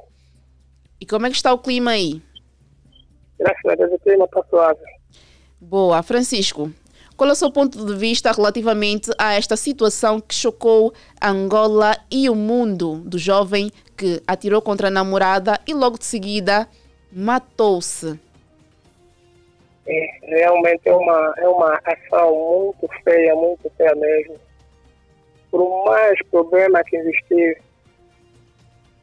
E 0.98 1.06
como 1.06 1.26
é 1.26 1.30
que 1.30 1.36
está 1.36 1.52
o 1.52 1.60
clima 1.60 1.92
aí? 1.92 2.22
Graças 3.38 3.66
a 3.66 3.76
Deus, 3.76 3.92
o 3.92 4.00
clima 4.00 4.24
está 4.24 4.42
suave. 4.50 4.80
Boa. 5.60 6.02
Francisco, 6.02 6.72
qual 7.18 7.30
é 7.30 7.34
o 7.34 7.36
seu 7.36 7.52
ponto 7.52 7.86
de 7.86 7.94
vista 7.98 8.32
relativamente 8.32 9.12
a 9.18 9.34
esta 9.34 9.58
situação 9.58 10.22
que 10.22 10.34
chocou 10.34 10.94
Angola 11.22 11.98
e 12.10 12.30
o 12.30 12.36
mundo 12.36 13.00
do 13.00 13.20
jovem 13.20 13.70
que 13.98 14.24
atirou 14.26 14.62
contra 14.62 14.88
a 14.88 14.92
namorada 14.92 15.60
e 15.68 15.74
logo 15.74 15.98
de 15.98 16.06
seguida 16.06 16.66
matou-se? 17.12 18.18
É, 19.86 20.08
realmente 20.22 20.88
é 20.88 20.96
uma, 20.96 21.34
é 21.40 21.48
uma 21.50 21.82
ação 21.84 22.34
muito 22.34 22.88
feia, 23.04 23.36
muito 23.36 23.70
feia 23.76 23.94
mesmo 23.96 24.40
por 25.52 25.86
mais 25.86 26.18
problema 26.28 26.82
que 26.86 26.96
existir 26.96 27.62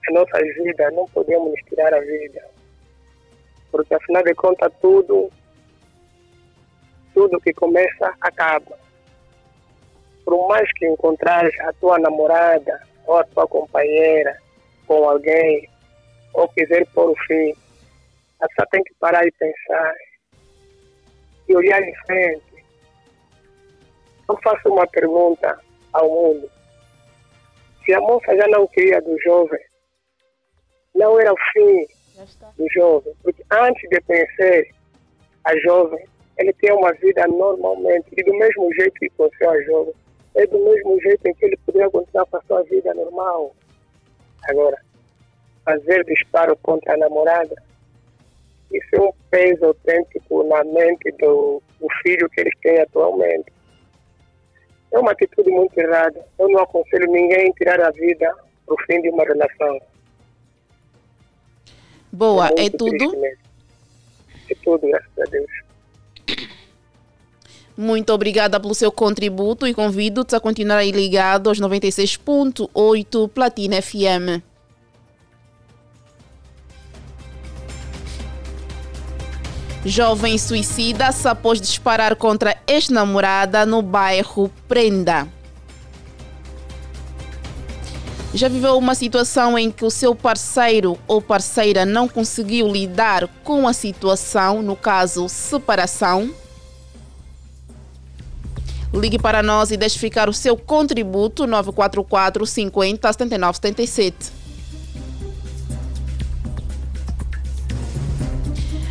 em 0.08 0.14
nossas 0.14 0.42
vidas, 0.56 0.94
não 0.94 1.06
podemos 1.08 1.60
tirar 1.68 1.92
a 1.92 2.00
vida. 2.00 2.42
Porque 3.70 3.94
afinal 3.94 4.22
de 4.22 4.34
contas 4.34 4.72
tudo, 4.80 5.30
tudo 7.12 7.40
que 7.40 7.52
começa 7.52 8.14
acaba. 8.22 8.78
Por 10.24 10.48
mais 10.48 10.72
que 10.72 10.88
encontrares 10.88 11.58
a 11.60 11.72
tua 11.74 11.98
namorada 11.98 12.80
ou 13.06 13.18
a 13.18 13.24
tua 13.24 13.46
companheira 13.46 14.38
com 14.86 15.06
alguém, 15.06 15.68
ou 16.32 16.48
quiser 16.48 16.86
pôr 16.94 17.10
o 17.10 17.16
fim, 17.26 17.54
você 18.40 18.66
tem 18.70 18.82
que 18.84 18.94
parar 18.94 19.26
e 19.26 19.32
pensar 19.32 19.94
e 21.48 21.56
olhar 21.56 21.82
em 21.82 21.94
frente. 22.06 22.64
Eu 24.28 24.38
faço 24.42 24.68
uma 24.68 24.86
pergunta 24.86 25.58
ao 25.92 26.08
mundo. 26.08 26.50
Se 27.84 27.94
a 27.94 28.00
moça 28.00 28.36
já 28.36 28.46
não 28.48 28.66
queria 28.66 29.00
do 29.00 29.18
jovem, 29.20 29.60
não 30.94 31.18
era 31.18 31.32
o 31.32 31.36
fim 31.52 31.86
do 32.56 32.66
jovem, 32.72 33.14
porque 33.22 33.42
antes 33.50 33.88
de 33.88 34.00
conhecer 34.02 34.74
a 35.44 35.56
jovem, 35.60 36.04
ele 36.36 36.52
tem 36.54 36.72
uma 36.72 36.92
vida 36.94 37.26
normalmente, 37.26 38.06
e 38.16 38.22
do 38.22 38.36
mesmo 38.36 38.72
jeito 38.74 38.94
que 38.94 39.08
conheceu 39.10 39.50
a 39.50 39.62
jovem, 39.62 39.94
é 40.34 40.46
do 40.46 40.58
mesmo 40.64 41.00
jeito 41.00 41.26
em 41.26 41.34
que 41.34 41.44
ele 41.46 41.56
poderia 41.64 41.90
continuar 41.90 42.26
com 42.26 42.36
a 42.36 42.42
sua 42.42 42.62
vida 42.64 42.92
normal. 42.94 43.54
Agora, 44.48 44.78
fazer 45.64 46.04
disparo 46.04 46.56
contra 46.58 46.94
a 46.94 46.98
namorada, 46.98 47.56
isso 48.72 48.96
é 48.96 49.00
um 49.00 49.12
peso 49.30 49.64
autêntico 49.64 50.42
na 50.44 50.62
mente 50.64 51.10
do, 51.12 51.62
do 51.80 51.86
filho 52.02 52.28
que 52.30 52.40
eles 52.40 52.54
têm 52.60 52.80
atualmente 52.80 53.57
é 54.92 54.98
uma 54.98 55.12
atitude 55.12 55.50
muito 55.50 55.76
errada. 55.78 56.24
Eu 56.38 56.48
não 56.48 56.60
aconselho 56.60 57.10
ninguém 57.10 57.50
a 57.50 57.52
tirar 57.52 57.80
a 57.80 57.90
vida 57.90 58.34
para 58.66 58.74
o 58.74 58.82
fim 58.86 59.00
de 59.00 59.10
uma 59.10 59.24
relação. 59.24 59.80
Boa, 62.10 62.48
é, 62.56 62.66
é 62.66 62.70
tudo? 62.70 63.24
É 63.24 64.54
tudo, 64.64 64.86
graças 64.88 65.18
a 65.18 65.24
Deus. 65.24 65.50
Muito 67.76 68.12
obrigada 68.12 68.58
pelo 68.58 68.74
seu 68.74 68.90
contributo 68.90 69.64
e 69.64 69.72
convido-te 69.72 70.34
a 70.34 70.40
continuar 70.40 70.78
aí 70.78 70.90
ligado 70.90 71.48
aos 71.48 71.60
96.8 71.60 73.28
Platina 73.28 73.80
FM. 73.80 74.42
Jovem 79.88 80.36
suicida-se 80.36 81.26
após 81.26 81.58
disparar 81.58 82.14
contra 82.14 82.58
ex-namorada 82.66 83.64
no 83.64 83.80
bairro 83.80 84.52
Prenda. 84.68 85.26
Já 88.34 88.48
viveu 88.48 88.76
uma 88.76 88.94
situação 88.94 89.58
em 89.58 89.70
que 89.70 89.86
o 89.86 89.90
seu 89.90 90.14
parceiro 90.14 90.98
ou 91.08 91.22
parceira 91.22 91.86
não 91.86 92.06
conseguiu 92.06 92.68
lidar 92.68 93.26
com 93.42 93.66
a 93.66 93.72
situação, 93.72 94.60
no 94.60 94.76
caso, 94.76 95.26
separação? 95.26 96.34
Ligue 98.92 99.18
para 99.18 99.42
nós 99.42 99.70
e 99.70 99.78
deixe 99.78 99.98
ficar 99.98 100.28
o 100.28 100.34
seu 100.34 100.54
contributo 100.54 101.46
944 101.46 102.44
50 102.44 103.10
79 103.10 103.56
77. 103.56 104.37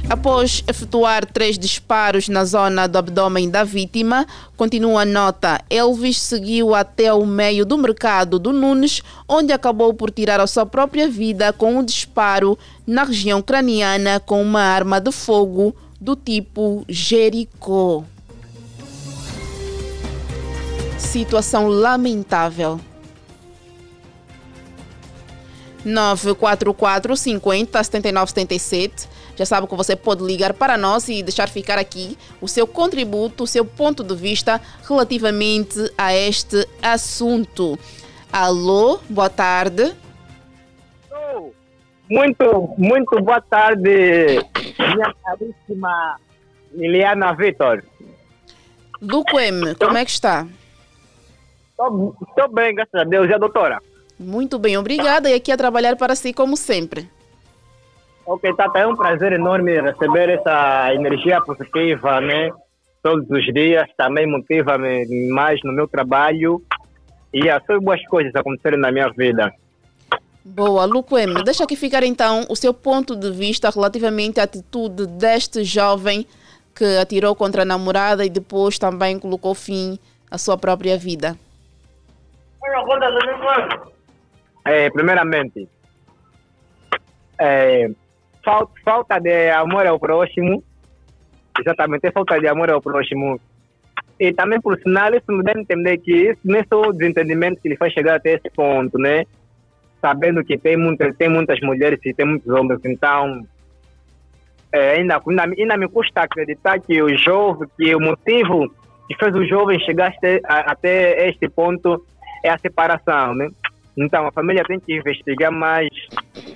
Após 0.10 0.64
efetuar 0.66 1.26
três 1.26 1.60
disparos 1.60 2.30
na 2.30 2.46
zona 2.46 2.88
do 2.88 2.98
abdômen 2.98 3.50
da 3.50 3.66
vítima, 3.66 4.26
continua 4.56 5.02
a 5.02 5.06
nota. 5.06 5.62
Elvis 5.70 6.18
seguiu 6.18 6.74
até 6.74 7.14
o 7.14 7.26
meio 7.26 7.66
do 7.66 7.78
mercado 7.78 8.40
do 8.40 8.54
Nunes, 8.54 9.02
onde 9.28 9.52
acabou 9.52 9.94
por 9.94 10.10
tirar 10.10 10.40
a 10.40 10.48
sua 10.48 10.66
própria 10.66 11.10
vida 11.10 11.52
com 11.52 11.80
um 11.80 11.84
disparo 11.84 12.58
na 12.86 13.04
região 13.04 13.42
craniana 13.42 14.18
com 14.18 14.42
uma 14.42 14.62
arma 14.62 15.02
de 15.02 15.12
fogo 15.12 15.76
do 16.00 16.16
tipo 16.16 16.86
Jericó. 16.88 18.06
Situação 20.98 21.68
lamentável. 21.68 22.80
944 25.84 27.16
50 27.16 27.84
79 27.84 28.32
77 28.32 29.18
já 29.38 29.46
sabe 29.46 29.68
que 29.68 29.76
você 29.76 29.96
pode 29.96 30.24
ligar 30.24 30.54
para 30.54 30.78
nós 30.78 31.08
e 31.08 31.22
deixar 31.22 31.48
ficar 31.48 31.78
aqui 31.78 32.18
o 32.42 32.48
seu 32.48 32.66
contributo, 32.66 33.44
o 33.44 33.48
seu 33.48 33.64
ponto 33.64 34.04
de 34.04 34.16
vista 34.16 34.60
relativamente 34.88 35.92
a 35.96 36.14
este 36.14 36.68
assunto. 36.82 37.78
Alô, 38.34 39.00
boa 39.08 39.30
tarde. 39.30 39.96
Muito, 42.10 42.74
muito 42.78 43.22
boa 43.22 43.42
tarde, 43.42 44.40
minha 44.80 45.14
caríssima 45.24 46.18
Liliana 46.74 47.34
Vitor. 47.34 47.84
Luquem, 49.02 49.76
como 49.78 49.98
é 49.98 50.06
que 50.06 50.12
está? 50.12 50.48
Estou 51.72 52.48
bem, 52.52 52.74
graças 52.74 52.96
a 52.96 53.04
Deus. 53.04 53.30
E 53.30 53.34
a 53.34 53.38
doutora? 53.38 53.80
Muito 54.18 54.58
bem, 54.58 54.78
obrigada. 54.78 55.30
E 55.30 55.34
aqui 55.34 55.52
a 55.52 55.58
trabalhar 55.58 55.96
para 55.96 56.16
si, 56.16 56.34
como 56.34 56.58
sempre. 56.58 57.08
Ok, 58.28 58.54
Tata, 58.56 58.80
é 58.80 58.86
um 58.86 58.94
prazer 58.94 59.32
enorme 59.32 59.80
receber 59.80 60.28
essa 60.28 60.94
energia 60.94 61.40
positiva, 61.40 62.20
né? 62.20 62.52
Todos 63.02 63.26
os 63.30 63.46
dias, 63.54 63.88
também 63.96 64.28
motiva-me 64.28 65.30
mais 65.30 65.62
no 65.64 65.72
meu 65.72 65.88
trabalho 65.88 66.62
e 67.34 67.50
há 67.50 67.62
só 67.66 67.80
boas 67.80 68.06
coisas 68.08 68.36
acontecerem 68.36 68.78
na 68.78 68.92
minha 68.92 69.08
vida. 69.12 69.54
Boa, 70.44 70.84
Luquem, 70.84 71.36
deixa 71.46 71.64
aqui 71.64 71.78
ficar 71.78 72.04
então 72.04 72.46
o 72.50 72.56
seu 72.56 72.74
ponto 72.74 73.16
de 73.16 73.32
vista 73.32 73.70
relativamente 73.70 74.42
à 74.42 74.44
atitude 74.44 75.08
deste 75.08 75.64
jovem 75.64 76.28
que 76.76 76.98
atirou 76.98 77.34
contra 77.34 77.62
a 77.62 77.66
namorada 77.66 78.26
e 78.26 78.30
depois 78.30 78.78
também 78.78 79.18
colocou 79.18 79.56
fim 79.56 79.98
à 80.30 80.38
sua 80.38 80.58
própria 80.58 80.98
vida. 80.98 81.38
É, 84.66 84.90
primeiramente, 84.90 85.70
é, 87.40 87.90
falta, 88.48 88.74
falta 88.86 89.20
de 89.20 89.50
amor 89.50 89.86
ao 89.86 90.00
próximo. 90.00 90.64
Exatamente, 91.60 92.08
é 92.08 92.12
falta 92.12 92.40
de 92.40 92.48
amor 92.48 92.70
ao 92.70 92.82
próximo. 92.82 93.40
E 94.18 94.32
também, 94.32 94.62
por 94.62 94.80
sinal, 94.80 95.14
isso 95.14 95.32
me 95.32 95.44
a 95.46 95.60
entender 95.60 95.98
que 95.98 96.12
isso 96.12 96.40
não 96.46 96.58
é 96.58 96.64
só 96.64 96.82
o 96.82 96.94
desentendimento 96.94 97.62
que 97.62 97.68
ele 97.68 97.76
faz 97.76 97.92
chegar 97.92 98.16
até 98.16 98.34
esse 98.34 98.50
ponto, 98.50 98.98
né? 98.98 99.26
Sabendo 100.02 100.44
que 100.46 100.58
tem, 100.58 100.78
muita, 100.78 101.14
tem 101.14 101.28
muitas 101.28 101.60
mulheres 101.60 102.00
e 102.06 102.14
tem 102.14 102.26
muitos 102.26 102.48
homens, 102.48 102.80
então 102.86 103.46
é, 104.72 104.92
ainda, 104.92 105.22
ainda, 105.28 105.44
ainda 105.44 105.78
me 105.78 105.88
custa 105.90 106.22
acreditar 106.22 106.80
que 106.80 107.02
o 107.02 107.16
jovem, 107.18 107.68
que 107.78 107.96
o 107.96 108.00
motivo 108.00 108.72
que 109.08 109.16
fez 109.18 109.36
o 109.36 109.46
jovem 109.46 109.80
chegar 109.80 110.14
até, 110.16 110.42
até 110.46 111.30
este 111.30 111.50
ponto 111.50 112.06
é 112.44 112.50
a 112.50 112.58
separação, 112.58 113.34
né? 113.36 113.50
Então 113.98 114.28
a 114.28 114.32
família 114.32 114.64
tem 114.64 114.80
que 114.80 114.96
investigar 114.96 115.52
mais 115.52 115.90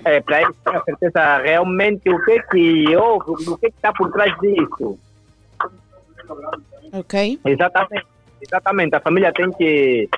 é, 0.05 0.21
para 0.21 0.43
eles 0.43 0.55
ter 0.63 0.75
a 0.75 0.83
certeza 0.83 1.37
realmente 1.39 2.09
o 2.09 2.23
que 2.23 2.39
que 2.43 2.95
houve, 2.95 3.49
o 3.49 3.57
que 3.57 3.67
está 3.67 3.91
por 3.91 4.11
trás 4.11 4.31
disso. 4.39 4.99
Ok. 6.93 7.39
Exatamente. 7.43 8.05
Exatamente. 8.41 8.95
A 8.95 8.99
família 8.99 9.31
tem 9.33 9.51
que, 9.51 10.09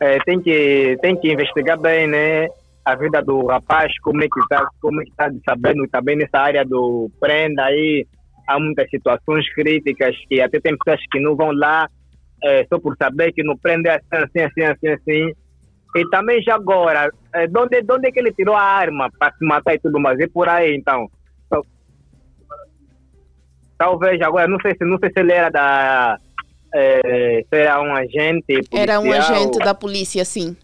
é, 0.00 0.18
tem 0.20 0.40
que, 0.40 0.98
tem 1.00 1.16
que 1.16 1.32
investigar 1.32 1.78
bem, 1.78 2.06
né? 2.06 2.48
A 2.84 2.94
vida 2.94 3.22
do 3.22 3.46
rapaz, 3.46 3.92
como 4.00 4.22
é 4.22 4.28
que 4.28 4.40
está, 4.40 4.68
como 4.80 5.00
é 5.00 5.04
que 5.04 5.10
está 5.10 5.30
sabendo 5.44 5.86
também 5.88 6.16
nessa 6.16 6.38
área 6.38 6.64
do 6.64 7.10
prenda 7.20 7.64
aí. 7.64 8.06
Há 8.46 8.60
muitas 8.60 8.88
situações 8.90 9.52
críticas 9.54 10.14
que 10.28 10.40
até 10.40 10.60
tem 10.60 10.76
pessoas 10.76 11.00
que 11.10 11.18
não 11.18 11.34
vão 11.34 11.50
lá 11.52 11.88
é, 12.44 12.64
só 12.66 12.78
por 12.78 12.96
saber 12.96 13.32
que 13.32 13.42
no 13.42 13.58
prenda 13.58 13.90
é 13.90 14.00
assim, 14.12 14.40
assim, 14.40 14.62
assim, 14.62 14.88
assim. 14.88 15.32
E 15.98 16.08
também 16.10 16.42
já 16.42 16.54
agora, 16.54 17.10
é, 17.32 17.46
de, 17.46 17.58
onde, 17.58 17.82
de 17.82 17.92
onde 17.92 18.08
é 18.08 18.12
que 18.12 18.18
ele 18.18 18.32
tirou 18.32 18.54
a 18.54 18.62
arma 18.62 19.10
para 19.18 19.32
se 19.32 19.44
matar 19.44 19.74
e 19.74 19.78
tudo 19.78 20.00
mais? 20.00 20.18
E 20.18 20.26
por 20.26 20.48
aí, 20.48 20.74
então. 20.74 21.08
Talvez 23.78 24.20
agora, 24.22 24.48
não 24.48 24.58
sei 24.60 24.72
se, 24.72 24.84
não 24.84 24.98
sei 24.98 25.10
se 25.10 25.20
ele 25.20 25.32
era 25.32 25.50
da. 25.50 26.18
É, 26.74 27.44
se 27.48 27.56
era 27.56 27.80
um 27.82 27.94
agente. 27.94 28.46
Policial. 28.46 28.82
Era 28.82 29.00
um 29.00 29.12
agente 29.12 29.58
da 29.58 29.74
polícia, 29.74 30.24
sim. 30.24 30.56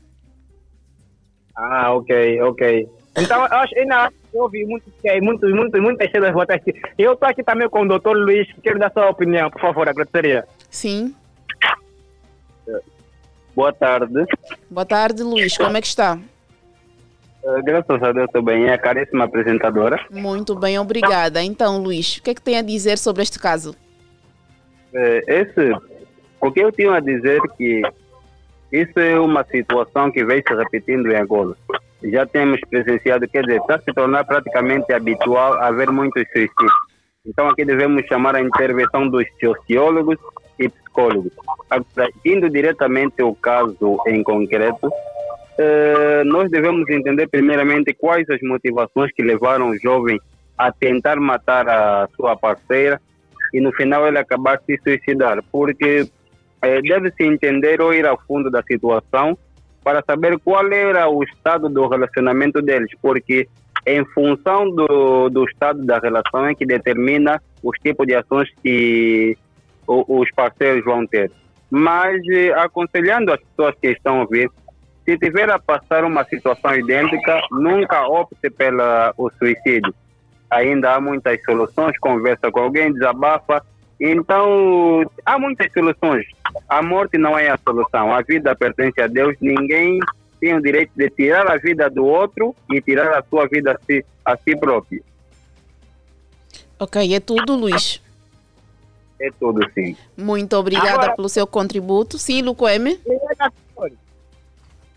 Ah, 1.54 1.92
ok, 1.94 2.40
ok. 2.42 2.88
Então, 3.16 3.46
eu 3.46 3.56
acho 3.58 3.78
ainda 3.78 4.10
ouvi 4.32 4.64
muito, 4.64 4.90
muito, 5.20 5.46
muito, 5.48 5.82
muitas 5.82 6.10
cenas 6.10 6.32
votar 6.32 6.56
aqui. 6.56 6.72
Eu 6.98 7.12
estou 7.12 7.28
aqui 7.28 7.42
também 7.42 7.68
com 7.68 7.82
o 7.82 7.88
doutor 7.88 8.16
Luiz, 8.16 8.48
quero 8.62 8.78
dar 8.78 8.90
sua 8.90 9.10
opinião, 9.10 9.50
por 9.50 9.60
favor, 9.60 9.88
agradeceria. 9.88 10.46
Sim. 10.70 11.14
Boa 13.54 13.72
tarde. 13.72 14.24
Boa 14.70 14.86
tarde, 14.86 15.22
Luiz. 15.22 15.56
Como 15.56 15.76
é 15.76 15.80
que 15.80 15.86
está? 15.86 16.18
Uh, 17.42 17.62
graças 17.64 18.02
a 18.02 18.12
Deus, 18.12 18.26
estou 18.26 18.42
bem. 18.42 18.66
É 18.66 18.74
a 18.74 18.78
caríssima 18.78 19.24
apresentadora. 19.24 20.04
Muito 20.10 20.54
bem, 20.54 20.78
obrigada. 20.78 21.42
Então, 21.42 21.82
Luiz, 21.82 22.16
o 22.16 22.22
que 22.22 22.30
é 22.30 22.34
que 22.34 22.42
tem 22.42 22.56
a 22.56 22.62
dizer 22.62 22.96
sobre 22.98 23.22
este 23.22 23.38
caso? 23.38 23.72
Uh, 24.92 25.20
esse, 25.26 25.72
o 26.40 26.50
que 26.50 26.60
eu 26.60 26.72
tinha 26.72 26.94
a 26.94 27.00
dizer 27.00 27.40
que 27.56 27.82
isso 28.72 28.98
é 28.98 29.18
uma 29.20 29.44
situação 29.44 30.10
que 30.10 30.24
vem 30.24 30.42
se 30.46 30.54
repetindo 30.54 31.10
em 31.12 31.16
Angola. 31.16 31.56
Já 32.02 32.26
temos 32.26 32.60
presenciado, 32.68 33.28
quer 33.28 33.44
dizer, 33.44 33.60
está 33.60 33.78
se 33.78 33.92
tornando 33.92 34.26
praticamente 34.26 34.92
habitual 34.92 35.54
haver 35.62 35.90
muitos 35.90 36.24
suicídios. 36.32 36.72
Então 37.24 37.48
aqui 37.48 37.64
devemos 37.64 38.04
chamar 38.06 38.34
a 38.34 38.40
intervenção 38.40 39.08
dos 39.08 39.24
sociólogos 39.38 40.16
psicólogos. 40.92 41.32
Agora, 41.70 42.10
indo 42.24 42.48
diretamente 42.50 43.22
ao 43.22 43.34
caso 43.34 43.98
em 44.06 44.22
concreto, 44.22 44.90
eh, 45.58 46.22
nós 46.24 46.50
devemos 46.50 46.88
entender 46.88 47.28
primeiramente 47.28 47.94
quais 47.94 48.28
as 48.30 48.40
motivações 48.42 49.10
que 49.12 49.22
levaram 49.22 49.70
o 49.70 49.78
jovem 49.78 50.20
a 50.56 50.70
tentar 50.70 51.16
matar 51.16 51.68
a 51.68 52.08
sua 52.14 52.36
parceira 52.36 53.00
e 53.52 53.60
no 53.60 53.72
final 53.72 54.06
ele 54.06 54.18
acabar 54.18 54.60
se 54.64 54.78
suicidar, 54.82 55.42
porque 55.50 56.06
eh, 56.62 56.82
deve-se 56.82 57.24
entender 57.24 57.80
ou 57.80 57.92
ir 57.92 58.06
ao 58.06 58.20
fundo 58.26 58.50
da 58.50 58.62
situação 58.62 59.36
para 59.82 60.02
saber 60.06 60.38
qual 60.38 60.70
era 60.72 61.08
o 61.08 61.24
estado 61.24 61.68
do 61.68 61.88
relacionamento 61.88 62.62
deles, 62.62 62.90
porque 63.00 63.48
em 63.84 64.04
função 64.06 64.70
do, 64.70 65.28
do 65.28 65.44
estado 65.44 65.84
da 65.84 65.98
relação 65.98 66.46
é 66.46 66.54
que 66.54 66.64
determina 66.64 67.42
os 67.62 67.76
tipos 67.80 68.06
de 68.06 68.14
ações 68.14 68.48
que 68.62 69.36
os 69.86 70.30
parceiros 70.32 70.84
vão 70.84 71.06
ter. 71.06 71.30
Mas 71.70 72.20
eh, 72.28 72.52
aconselhando 72.52 73.32
as 73.32 73.40
pessoas 73.40 73.74
que 73.80 73.88
estão 73.88 74.22
a 74.22 74.26
se 75.04 75.18
tiver 75.18 75.50
a 75.50 75.58
passar 75.58 76.04
uma 76.04 76.24
situação 76.24 76.74
idêntica, 76.74 77.40
nunca 77.50 78.06
opte 78.06 78.48
pelo 78.50 78.82
suicídio. 79.38 79.92
Ainda 80.50 80.94
há 80.94 81.00
muitas 81.00 81.42
soluções, 81.44 81.98
conversa 81.98 82.50
com 82.52 82.60
alguém, 82.60 82.92
desabafa. 82.92 83.64
Então, 83.98 85.04
há 85.24 85.38
muitas 85.38 85.72
soluções. 85.72 86.26
A 86.68 86.82
morte 86.82 87.18
não 87.18 87.38
é 87.38 87.48
a 87.48 87.58
solução. 87.58 88.12
A 88.12 88.20
vida 88.22 88.54
pertence 88.54 89.00
a 89.00 89.06
Deus. 89.06 89.34
Ninguém 89.40 89.98
tem 90.40 90.54
o 90.54 90.62
direito 90.62 90.92
de 90.94 91.08
tirar 91.10 91.50
a 91.50 91.56
vida 91.56 91.88
do 91.88 92.04
outro 92.04 92.54
e 92.70 92.80
tirar 92.80 93.16
a 93.16 93.22
sua 93.22 93.46
vida 93.48 93.72
a 93.72 93.78
si, 93.84 94.04
a 94.24 94.36
si 94.36 94.56
próprio. 94.56 95.02
Ok, 96.78 97.14
é 97.14 97.20
tudo, 97.20 97.54
Luiz. 97.54 98.02
É 99.22 99.30
tudo, 99.38 99.60
sim. 99.72 99.96
Muito 100.16 100.56
obrigada 100.56 100.90
Agora... 100.90 101.14
pelo 101.14 101.28
seu 101.28 101.46
contributo. 101.46 102.18
Sim, 102.18 102.42
Lucoeme? 102.42 102.98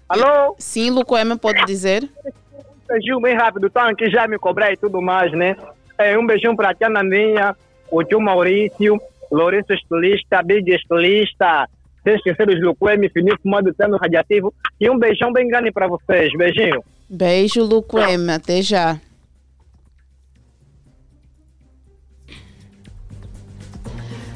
Alô? 0.09 0.55
Sim, 0.57 0.89
Lucoeme, 0.89 1.37
pode 1.37 1.63
dizer? 1.65 2.09
Um 2.25 2.87
beijinho 2.87 3.21
bem 3.21 3.35
rápido, 3.35 3.67
estão 3.67 3.87
aqui 3.87 4.09
já 4.09 4.27
me 4.27 4.39
cobrar 4.39 4.73
e 4.73 4.77
tudo 4.77 4.99
mais, 4.99 5.31
né? 5.31 5.55
É, 5.97 6.17
um 6.17 6.25
beijinho 6.25 6.55
para 6.55 6.71
a 6.71 6.73
tia 6.73 6.89
Nandinha, 6.89 7.55
o 7.91 8.03
tio 8.03 8.19
Maurício, 8.19 8.99
Lourenço 9.31 9.73
Estilista, 9.73 10.41
Big 10.41 10.71
Estilista, 10.73 11.69
sem 12.03 12.15
esquecer 12.15 12.49
os 12.49 12.61
Luquemi, 12.61 13.09
Fininho 13.09 13.37
Fumado, 13.41 13.73
Sendo 13.75 13.97
Radiativo. 13.97 14.53
E 14.79 14.89
um 14.89 14.97
beijão 14.97 15.31
bem 15.31 15.47
grande 15.47 15.71
para 15.71 15.87
vocês. 15.87 16.31
Beijinho. 16.35 16.83
Beijo, 17.09 17.63
Luquem. 17.63 18.29
Até 18.29 18.61
já. 18.61 18.99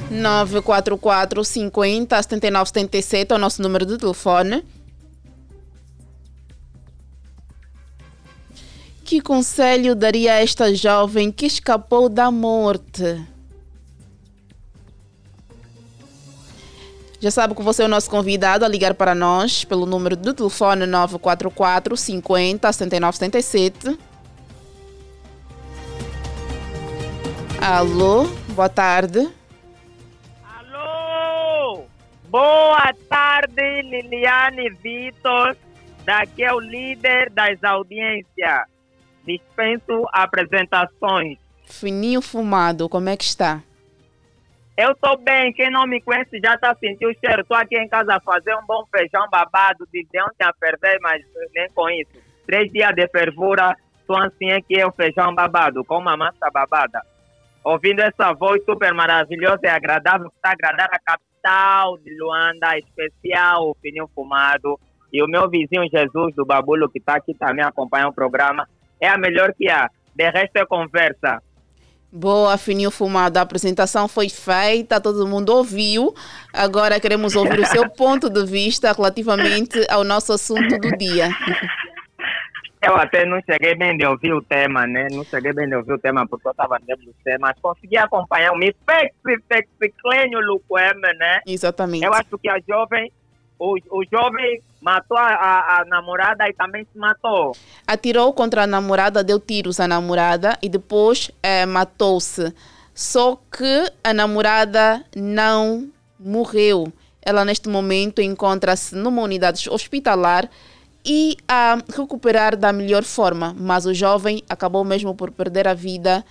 Nove 0.10 0.62
quatro 0.62 0.98
quatro 0.98 1.44
cinquenta 1.46 2.22
setenta 2.22 2.48
e 2.48 2.52
nove 2.52 2.68
setenta 2.68 2.98
e 2.98 3.02
sete 3.02 3.32
é 3.32 3.36
o 3.36 3.38
nosso 3.38 3.62
número 3.62 3.86
de 3.86 3.98
telefone. 3.98 4.66
Que 9.06 9.22
conselho 9.22 9.96
daria 9.96 10.34
a 10.34 10.42
esta 10.42 10.74
jovem 10.74 11.32
que 11.32 11.46
escapou 11.46 12.10
da 12.10 12.32
morte? 12.32 13.24
Já 17.20 17.30
sabe 17.30 17.54
que 17.54 17.62
você 17.62 17.84
é 17.84 17.86
o 17.86 17.90
nosso 17.90 18.10
convidado 18.10 18.64
a 18.64 18.68
ligar 18.68 18.94
para 18.94 19.14
nós 19.14 19.64
pelo 19.64 19.86
número 19.86 20.16
do 20.16 20.34
telefone 20.34 20.86
944 20.86 21.98
50 21.98 22.72
79 22.72 23.18
77. 23.18 24.00
Alô, 27.62 28.26
boa 28.56 28.70
tarde. 28.70 29.39
Boa 32.30 32.94
tarde, 33.10 33.82
Liliane 33.82 34.70
Vitor. 34.70 35.58
Daqui 36.06 36.44
é 36.44 36.54
o 36.54 36.60
líder 36.60 37.32
das 37.32 37.64
audiências. 37.64 38.66
Dispenso 39.26 40.06
apresentações. 40.14 41.40
Fininho 41.66 42.22
fumado, 42.22 42.88
como 42.88 43.10
é 43.10 43.18
que 43.18 43.24
está? 43.24 43.62
Eu 44.78 44.92
estou 44.92 45.18
bem, 45.18 45.52
quem 45.54 45.72
não 45.72 45.88
me 45.88 46.00
conhece 46.02 46.40
já 46.40 46.54
está 46.54 46.76
sentindo 46.76 47.10
o 47.10 47.20
cheiro. 47.20 47.42
Estou 47.42 47.58
aqui 47.58 47.78
em 47.78 47.90
casa 47.90 48.16
a 48.16 48.20
fazer 48.20 48.56
um 48.56 48.66
bom 48.66 48.86
feijão 48.92 49.28
babado 49.30 49.88
de 49.92 50.06
ontem 50.22 50.44
a 50.44 50.54
perder, 50.54 51.00
mas 51.02 51.24
nem 51.54 51.68
com 51.72 51.90
isso. 51.90 52.12
Três 52.46 52.72
dias 52.72 52.94
de 52.94 53.08
fervura, 53.08 53.76
estou 54.00 54.18
assim 54.18 54.52
é 54.52 54.62
que 54.62 54.80
é 54.80 54.86
o 54.86 54.92
feijão 54.92 55.34
babado, 55.34 55.84
com 55.84 55.98
uma 55.98 56.16
massa 56.16 56.50
babada. 56.54 57.02
Ouvindo 57.64 58.02
essa 58.02 58.32
voz 58.34 58.64
super 58.64 58.94
maravilhosa 58.94 59.62
e 59.64 59.68
agradável, 59.68 60.30
que 60.30 60.36
está 60.38 60.52
agradando 60.52 60.92
a 60.94 61.00
capital 61.40 61.98
de 61.98 62.16
Luanda, 62.18 62.78
especial, 62.78 63.70
o 63.70 63.78
fininho 63.82 64.10
fumado. 64.14 64.80
E 65.12 65.24
o 65.24 65.28
meu 65.28 65.50
vizinho 65.50 65.90
Jesus 65.92 66.36
do 66.36 66.46
Babulo, 66.46 66.90
que 66.90 67.00
está 67.00 67.16
aqui 67.16 67.34
também 67.34 67.66
acompanhando 67.66 68.10
o 68.10 68.14
programa, 68.14 68.68
é 69.02 69.08
a 69.08 69.18
melhor 69.18 69.54
que 69.54 69.70
há. 69.70 69.90
De 70.16 70.30
resto 70.30 70.58
é 70.58 70.66
conversa. 70.66 71.42
Boa, 72.12 72.58
Fininho 72.58 72.90
Fumado. 72.90 73.38
A 73.38 73.44
apresentação 73.44 74.08
foi 74.08 74.30
feita, 74.30 75.00
todo 75.00 75.28
mundo 75.28 75.56
ouviu. 75.56 76.14
Agora 76.52 77.00
queremos 77.00 77.36
ouvir 77.36 77.60
o 77.60 77.66
seu 77.66 77.90
ponto 77.94 78.30
de 78.30 78.46
vista 78.46 78.92
relativamente 78.92 79.86
ao 79.90 80.04
nosso 80.04 80.34
assunto 80.34 80.78
do 80.80 80.92
dia. 80.98 81.30
Eu 82.82 82.96
até 82.96 83.26
não 83.26 83.42
cheguei 83.42 83.76
bem 83.76 83.98
de 83.98 84.06
ouvir 84.06 84.34
o 84.34 84.42
tema, 84.42 84.88
né? 84.88 85.08
Não 85.12 85.26
cheguei 85.26 85.52
bem 85.52 85.68
de 85.68 85.76
ouvir 85.76 85.94
o 85.94 86.00
tema 86.00 86.26
porque 86.26 86.48
eu 86.48 86.52
estava 86.52 86.80
dentro 86.80 87.06
do 87.06 87.14
tema, 87.26 87.48
mas 87.48 87.60
consegui 87.62 87.98
acompanhar 87.98 88.54
o 88.54 88.58
Me 88.58 88.74
Fexi 88.90 89.44
Fexi 89.50 89.94
Clênio 90.02 90.40
Luqueme, 90.40 91.14
né? 91.18 91.42
Exatamente. 91.46 92.06
Eu 92.06 92.14
acho 92.14 92.38
que 92.38 92.50
a 92.50 92.58
jovem, 92.66 93.12
o, 93.60 93.76
o 93.92 94.04
jovem 94.10 94.62
matou 94.82 95.18
a, 95.18 95.28
a, 95.28 95.82
a, 95.82 95.86
namorada 95.86 96.48
e 96.48 96.54
também 96.54 96.88
se 96.90 96.98
matou. 96.98 97.54
Atirou 97.86 98.32
contra 98.32 98.64
a 98.64 98.68
namorada, 98.68 99.26
deu 99.26 99.42
tiros 99.42 99.82
à 99.82 99.88
namorada 99.88 100.58
e 100.62 100.70
depois 100.70 101.30
é, 101.44 101.66
matou-se. 101.66 102.54
Só 102.96 103.36
que 103.52 103.92
a 104.02 104.14
namorada 104.14 105.04
não 105.14 105.90
morreu. 106.18 106.94
Ela 107.22 107.44
neste 107.44 107.68
momento 107.68 108.22
encontra-se 108.22 108.96
numa 108.96 109.22
unidade 109.22 109.70
hospitalar 109.70 110.50
e 111.06 111.38
a 111.48 111.78
recuperar 111.96 112.56
da 112.56 112.74
melhor 112.74 113.04
forma, 113.04 113.56
mas 113.58 113.86
o 113.86 113.94
jovem 113.94 114.44
acabou 114.50 114.84
mesmo 114.84 115.16
por 115.16 115.32
perder 115.32 115.68
a 115.68 115.74
vida 115.74 116.24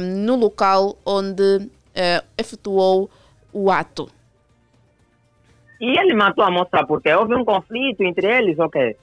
um, 0.00 0.24
no 0.24 0.36
local 0.36 0.96
onde 1.04 1.42
uh, 1.42 2.26
efetuou 2.36 3.10
o 3.52 3.70
ato. 3.70 4.08
E 5.80 5.98
ele 5.98 6.14
matou 6.14 6.44
a 6.44 6.50
moça 6.50 6.84
porque 6.86 7.12
houve 7.12 7.34
um 7.34 7.44
conflito 7.44 8.02
entre 8.02 8.26
eles, 8.26 8.58
ou 8.58 8.70
quê? 8.70 8.96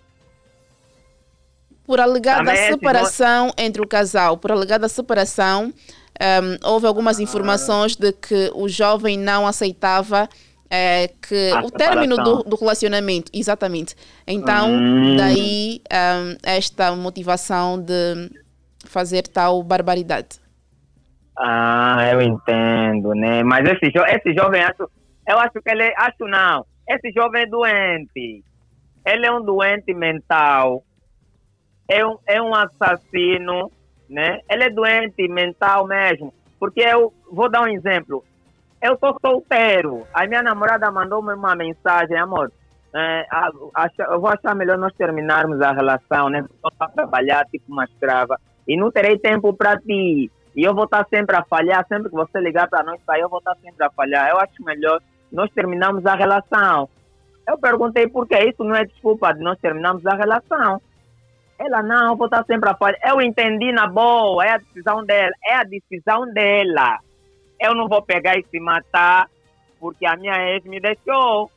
Por 1.85 1.99
alegada 1.99 2.45
Também 2.45 2.71
separação 2.71 3.47
esse... 3.47 3.67
entre 3.67 3.81
o 3.81 3.87
casal, 3.87 4.37
por 4.37 4.51
alegada 4.51 4.87
separação, 4.87 5.71
um, 6.19 6.69
houve 6.69 6.87
algumas 6.87 7.19
ah. 7.19 7.23
informações 7.23 7.95
de 7.95 8.11
que 8.13 8.51
o 8.55 8.67
jovem 8.67 9.17
não 9.17 9.45
aceitava 9.45 10.27
é, 10.69 11.07
que 11.07 11.51
a 11.51 11.61
o 11.61 11.69
término 11.69 12.15
do, 12.17 12.43
do, 12.43 12.55
relacionamento, 12.55 13.31
exatamente. 13.33 13.95
Então, 14.25 14.71
hum. 14.71 15.15
daí 15.15 15.81
um, 15.91 16.37
esta 16.43 16.95
motivação 16.95 17.79
de 17.79 18.29
fazer 18.85 19.27
tal 19.27 19.61
barbaridade. 19.63 20.41
Ah, 21.37 22.09
eu 22.11 22.21
entendo, 22.21 23.13
né? 23.13 23.43
Mas 23.43 23.67
esse, 23.67 23.91
jo 23.91 24.03
esse 24.05 24.33
jovem, 24.33 24.61
acho, 24.61 24.89
eu 25.27 25.39
acho 25.39 25.53
que 25.53 25.71
ele, 25.71 25.93
acho 25.97 26.25
não, 26.27 26.65
esse 26.87 27.11
jovem 27.11 27.43
é 27.43 27.45
doente. 27.45 28.43
Ele 29.05 29.25
é 29.25 29.31
um 29.31 29.41
doente 29.41 29.93
mental. 29.93 30.83
É 31.89 32.05
um, 32.05 32.17
é 32.25 32.41
um 32.41 32.53
assassino, 32.55 33.71
né? 34.09 34.39
Ele 34.49 34.63
é 34.63 34.69
doente 34.69 35.27
mental 35.27 35.85
mesmo. 35.85 36.33
Porque 36.59 36.81
eu 36.81 37.13
vou 37.31 37.49
dar 37.49 37.61
um 37.63 37.67
exemplo. 37.67 38.23
Eu 38.83 38.97
sou 38.99 39.17
solteiro. 39.25 40.05
A 40.13 40.27
minha 40.27 40.43
namorada 40.43 40.91
mandou-me 40.91 41.33
uma 41.33 41.55
mensagem, 41.55 42.17
amor. 42.17 42.51
É, 42.93 43.25
eu 44.11 44.19
vou 44.19 44.29
achar 44.29 44.53
melhor 44.53 44.77
nós 44.77 44.93
terminarmos 44.93 45.61
a 45.61 45.71
relação, 45.71 46.29
né? 46.29 46.39
Estou 46.39 46.69
a 46.77 46.89
trabalhar 46.89 47.45
tipo 47.45 47.71
uma 47.71 47.85
escrava 47.85 48.37
e 48.67 48.75
não 48.75 48.91
terei 48.91 49.17
tempo 49.17 49.53
para 49.53 49.77
ti. 49.77 50.29
E 50.53 50.63
eu 50.63 50.75
vou 50.75 50.83
estar 50.83 51.07
sempre 51.09 51.33
a 51.33 51.45
falhar, 51.45 51.87
sempre 51.87 52.09
que 52.09 52.15
você 52.15 52.41
ligar 52.41 52.67
para 52.67 52.83
nós 52.83 52.99
eu 53.17 53.29
vou 53.29 53.39
estar 53.39 53.55
sempre 53.55 53.85
a 53.85 53.89
falhar. 53.89 54.29
Eu 54.29 54.37
acho 54.37 54.61
melhor 54.61 55.01
nós 55.31 55.49
terminamos 55.51 56.05
a 56.05 56.13
relação. 56.13 56.89
Eu 57.47 57.57
perguntei 57.57 58.09
por 58.09 58.27
que 58.27 58.37
isso 58.37 58.65
não 58.65 58.75
é 58.75 58.83
desculpa 58.83 59.33
de 59.33 59.39
nós 59.39 59.57
terminarmos 59.59 60.05
a 60.05 60.15
relação. 60.15 60.81
Ela, 61.57 61.81
não, 61.81 62.17
vou 62.17 62.27
estar 62.27 62.43
sempre 62.43 62.69
a 62.69 62.75
falhar. 62.75 62.99
Eu 63.05 63.21
entendi 63.21 63.71
na 63.71 63.87
boa, 63.87 64.45
é 64.45 64.51
a 64.51 64.57
decisão 64.57 65.05
dela, 65.05 65.31
é 65.45 65.55
a 65.55 65.63
decisão 65.63 66.25
dela. 66.33 66.99
Eu 67.63 67.73
não 67.73 67.87
vou 67.87 68.01
pegar 68.01 68.37
e 68.37 68.43
se 68.43 68.59
matar 68.59 69.29
porque 69.79 70.05
a 70.05 70.17
minha 70.17 70.35
ex 70.49 70.65
me 70.65 70.81
deixou. 70.81 71.49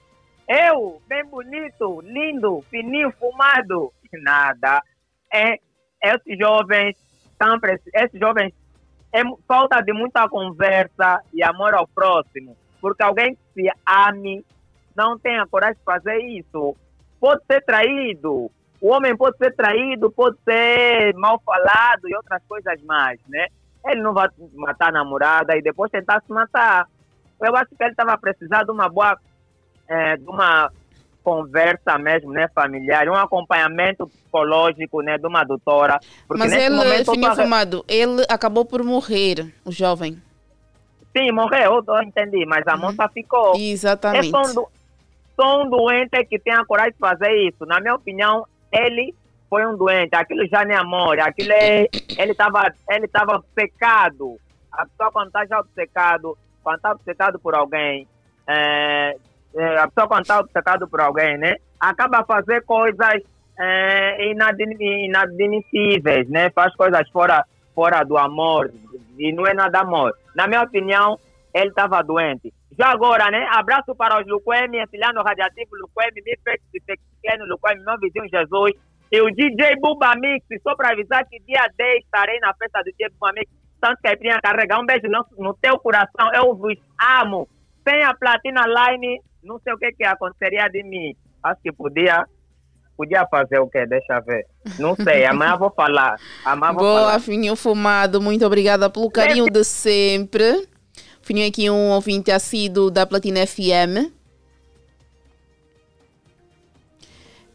Eu, 0.48 1.02
bem 1.08 1.24
bonito, 1.24 2.00
lindo, 2.00 2.64
fininho, 2.70 3.10
fumado, 3.18 3.92
nada. 4.12 4.80
É, 5.32 5.58
esses 6.00 6.38
jovens, 6.38 6.96
tão, 7.36 7.58
esses 7.92 8.20
jovens, 8.20 8.54
é 9.12 9.22
falta 9.48 9.80
de 9.80 9.92
muita 9.92 10.28
conversa 10.28 11.22
e 11.34 11.42
amor 11.42 11.74
ao 11.74 11.88
próximo. 11.88 12.56
Porque 12.80 13.02
alguém 13.02 13.34
que 13.34 13.62
se 13.62 13.70
ame 13.84 14.44
não 14.96 15.18
tem 15.18 15.38
a 15.40 15.46
coragem 15.46 15.76
de 15.76 15.84
fazer 15.84 16.18
isso. 16.18 16.76
Pode 17.18 17.44
ser 17.46 17.64
traído. 17.64 18.48
O 18.80 18.92
homem 18.92 19.16
pode 19.16 19.36
ser 19.38 19.54
traído, 19.56 20.10
pode 20.12 20.36
ser 20.44 21.12
mal 21.14 21.42
falado 21.44 22.08
e 22.08 22.14
outras 22.14 22.42
coisas 22.46 22.80
mais, 22.82 23.18
né? 23.28 23.46
Ele 23.86 24.02
não 24.02 24.12
vai 24.12 24.28
matar 24.54 24.88
a 24.88 24.92
namorada 24.92 25.56
e 25.56 25.62
depois 25.62 25.90
tentar 25.90 26.22
se 26.26 26.32
matar. 26.32 26.88
Eu 27.40 27.54
acho 27.54 27.68
que 27.76 27.82
ele 27.82 27.90
estava 27.90 28.16
precisando 28.18 28.66
de 28.66 28.72
uma 28.72 28.88
boa, 28.88 29.18
é, 29.88 30.16
de 30.16 30.28
uma 30.28 30.70
conversa 31.22 31.98
mesmo, 31.98 32.30
né, 32.30 32.48
familiar, 32.54 33.08
um 33.08 33.14
acompanhamento 33.14 34.06
psicológico, 34.06 35.02
né, 35.02 35.18
de 35.18 35.26
uma 35.26 35.42
doutora. 35.42 35.98
Mas 36.28 36.52
ele, 36.52 37.04
Fininho 37.04 37.30
tô... 37.30 37.42
Fumado, 37.42 37.84
ele 37.88 38.24
acabou 38.28 38.64
por 38.64 38.84
morrer, 38.84 39.52
o 39.64 39.72
jovem. 39.72 40.22
Sim, 41.16 41.32
morreu, 41.32 41.82
eu 41.84 42.02
entendi, 42.02 42.46
mas 42.46 42.64
a 42.68 42.74
uhum. 42.74 42.82
moça 42.82 43.08
ficou. 43.08 43.56
Exatamente. 43.56 44.28
É 44.28 44.30
só, 44.30 44.42
um, 44.42 44.66
só 45.34 45.62
um 45.62 45.68
doente 45.68 46.24
que 46.26 46.38
tem 46.38 46.54
a 46.54 46.64
coragem 46.64 46.92
de 46.92 46.98
fazer 46.98 47.32
isso. 47.48 47.66
Na 47.66 47.80
minha 47.80 47.96
opinião, 47.96 48.46
ele 48.70 49.12
foi 49.56 49.64
um 49.64 49.74
doente, 49.74 50.14
aquilo 50.14 50.46
já 50.48 50.66
nem 50.66 50.76
amor, 50.76 51.18
aquilo 51.18 51.50
é, 51.50 51.88
ele 52.18 52.32
estava 52.32 52.70
ele 52.90 53.08
tava 53.08 53.42
pecado. 53.54 54.36
A 54.70 54.84
pessoa 54.84 55.10
quando 55.10 55.28
está 55.28 55.46
já 55.46 55.58
obcecado, 55.58 56.36
quando 56.62 56.76
está 56.76 56.92
obcecado 56.92 57.38
por 57.38 57.54
alguém, 57.54 58.06
é, 58.46 59.16
é, 59.54 59.78
a 59.78 59.88
pessoa 59.88 60.08
quando 60.08 60.24
está 60.24 60.40
obcecado 60.40 60.86
por 60.86 61.00
alguém, 61.00 61.38
né, 61.38 61.56
acaba 61.80 62.22
fazer 62.22 62.66
coisas 62.66 63.22
é, 63.58 64.30
inadmissíveis, 64.30 66.28
né, 66.28 66.50
faz 66.50 66.76
coisas 66.76 67.08
fora, 67.08 67.42
fora 67.74 68.04
do 68.04 68.18
amor, 68.18 68.70
e 69.18 69.32
não 69.32 69.46
é 69.46 69.54
nada 69.54 69.80
amor. 69.80 70.14
Na 70.34 70.46
minha 70.46 70.60
opinião, 70.64 71.18
ele 71.54 71.70
estava 71.70 72.02
doente. 72.02 72.52
Já 72.78 72.88
agora, 72.88 73.30
né? 73.30 73.48
Abraço 73.52 73.94
para 73.94 74.20
os 74.20 74.26
Luquemi, 74.26 74.86
Filhano 74.88 75.22
Radiativo, 75.22 75.70
Luquemi, 75.76 76.20
Mifex, 76.26 76.62
Pequeno, 76.84 77.46
Luquemi, 77.46 77.82
meu 77.82 77.98
vizinho 77.98 78.28
Jesus. 78.28 78.72
E 79.10 79.20
o 79.20 79.30
DJ 79.30 79.76
Buba 79.80 80.14
Mix, 80.16 80.44
só 80.62 80.74
para 80.74 80.92
avisar 80.92 81.24
que 81.26 81.38
dia 81.40 81.68
10 81.76 82.04
estarei 82.04 82.38
na 82.40 82.52
festa 82.54 82.82
do 82.82 82.90
DJ 82.90 83.08
Buba 83.10 83.32
Mix. 83.32 83.50
tanto 83.80 84.00
caipirinha 84.02 84.40
carregar. 84.42 84.80
Um 84.80 84.86
beijo 84.86 85.06
no, 85.08 85.24
no 85.38 85.54
teu 85.54 85.78
coração. 85.78 86.32
Eu 86.34 86.54
vos 86.54 86.76
amo. 87.20 87.48
Sem 87.88 88.02
a 88.02 88.14
Platina 88.14 88.64
Line, 88.66 89.20
não 89.42 89.60
sei 89.60 89.72
o 89.72 89.78
que, 89.78 89.92
que 89.92 90.04
aconteceria 90.04 90.68
de 90.68 90.82
mim. 90.82 91.14
Acho 91.42 91.60
que 91.62 91.72
podia 91.72 92.26
podia 92.96 93.26
fazer 93.26 93.58
o 93.58 93.68
quê? 93.68 93.86
Deixa 93.86 94.18
ver. 94.20 94.46
Não 94.78 94.96
sei, 94.96 95.24
amanhã 95.26 95.56
vou 95.56 95.70
falar. 95.70 96.16
Amanhã 96.44 96.72
vou 96.72 96.82
Boa, 96.82 97.00
falar. 97.00 97.20
Fininho 97.20 97.54
Fumado, 97.54 98.20
muito 98.20 98.44
obrigada 98.44 98.88
pelo 98.88 99.10
carinho 99.10 99.46
de 99.46 99.62
sempre. 99.62 100.66
Fininho 101.20 101.48
aqui 101.48 101.68
um 101.68 101.90
ouvinte 101.90 102.30
assíduo 102.30 102.90
da 102.90 103.06
Platina 103.06 103.46
FM. 103.46 104.15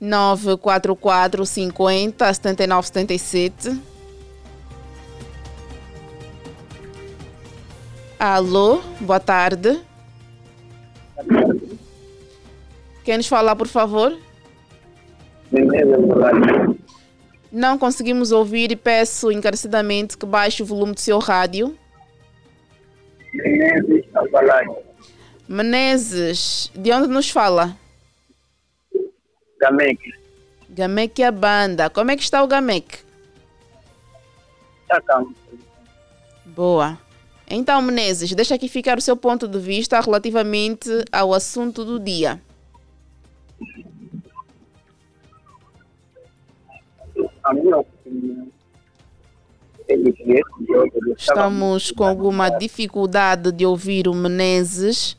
944 0.02 1.46
50 1.46 2.34
79 2.34 2.88
77. 2.88 3.80
Alô, 8.20 8.82
boa 9.00 9.20
tarde. 9.20 9.80
Quem 13.04 13.18
nos 13.18 13.28
fala, 13.28 13.56
por 13.56 13.68
favor? 13.68 14.18
Não 17.52 17.78
conseguimos 17.78 18.32
ouvir 18.32 18.72
e 18.72 18.76
peço 18.76 19.32
encarecidamente 19.32 20.18
que 20.18 20.26
baixe 20.26 20.64
o 20.64 20.66
volume 20.66 20.94
do 20.94 21.00
seu 21.00 21.20
rádio. 21.20 21.78
Menezes, 25.48 26.72
de 26.74 26.92
onde 26.92 27.08
nos 27.08 27.30
fala? 27.30 27.76
Gamec. 29.62 30.14
Gamec 30.70 31.22
é 31.22 31.28
a 31.28 31.32
banda. 31.32 31.90
Como 31.90 32.10
é 32.10 32.18
que 32.18 32.24
está 32.24 32.44
o 32.44 32.48
Gamec? 32.48 33.00
Tá 34.88 35.00
calmo. 35.02 35.36
Boa. 36.46 36.98
Então, 37.48 37.82
Menezes, 37.82 38.34
deixa 38.34 38.56
aqui 38.56 38.68
ficar 38.68 38.98
o 38.98 39.02
seu 39.02 39.16
ponto 39.16 39.48
de 39.48 39.60
vista 39.60 40.00
relativamente 40.00 40.90
ao 41.12 41.34
assunto 41.34 41.86
do 41.86 42.00
dia. 42.00 42.42
A 47.44 47.54
minha 47.54 47.78
opinião 47.78 48.48
é 49.90 49.96
Estamos 51.18 51.92
com 51.92 52.04
alguma 52.06 52.50
dificuldade 52.50 53.52
de 53.52 53.66
ouvir 53.66 54.08
o 54.08 54.14
Menezes. 54.14 55.18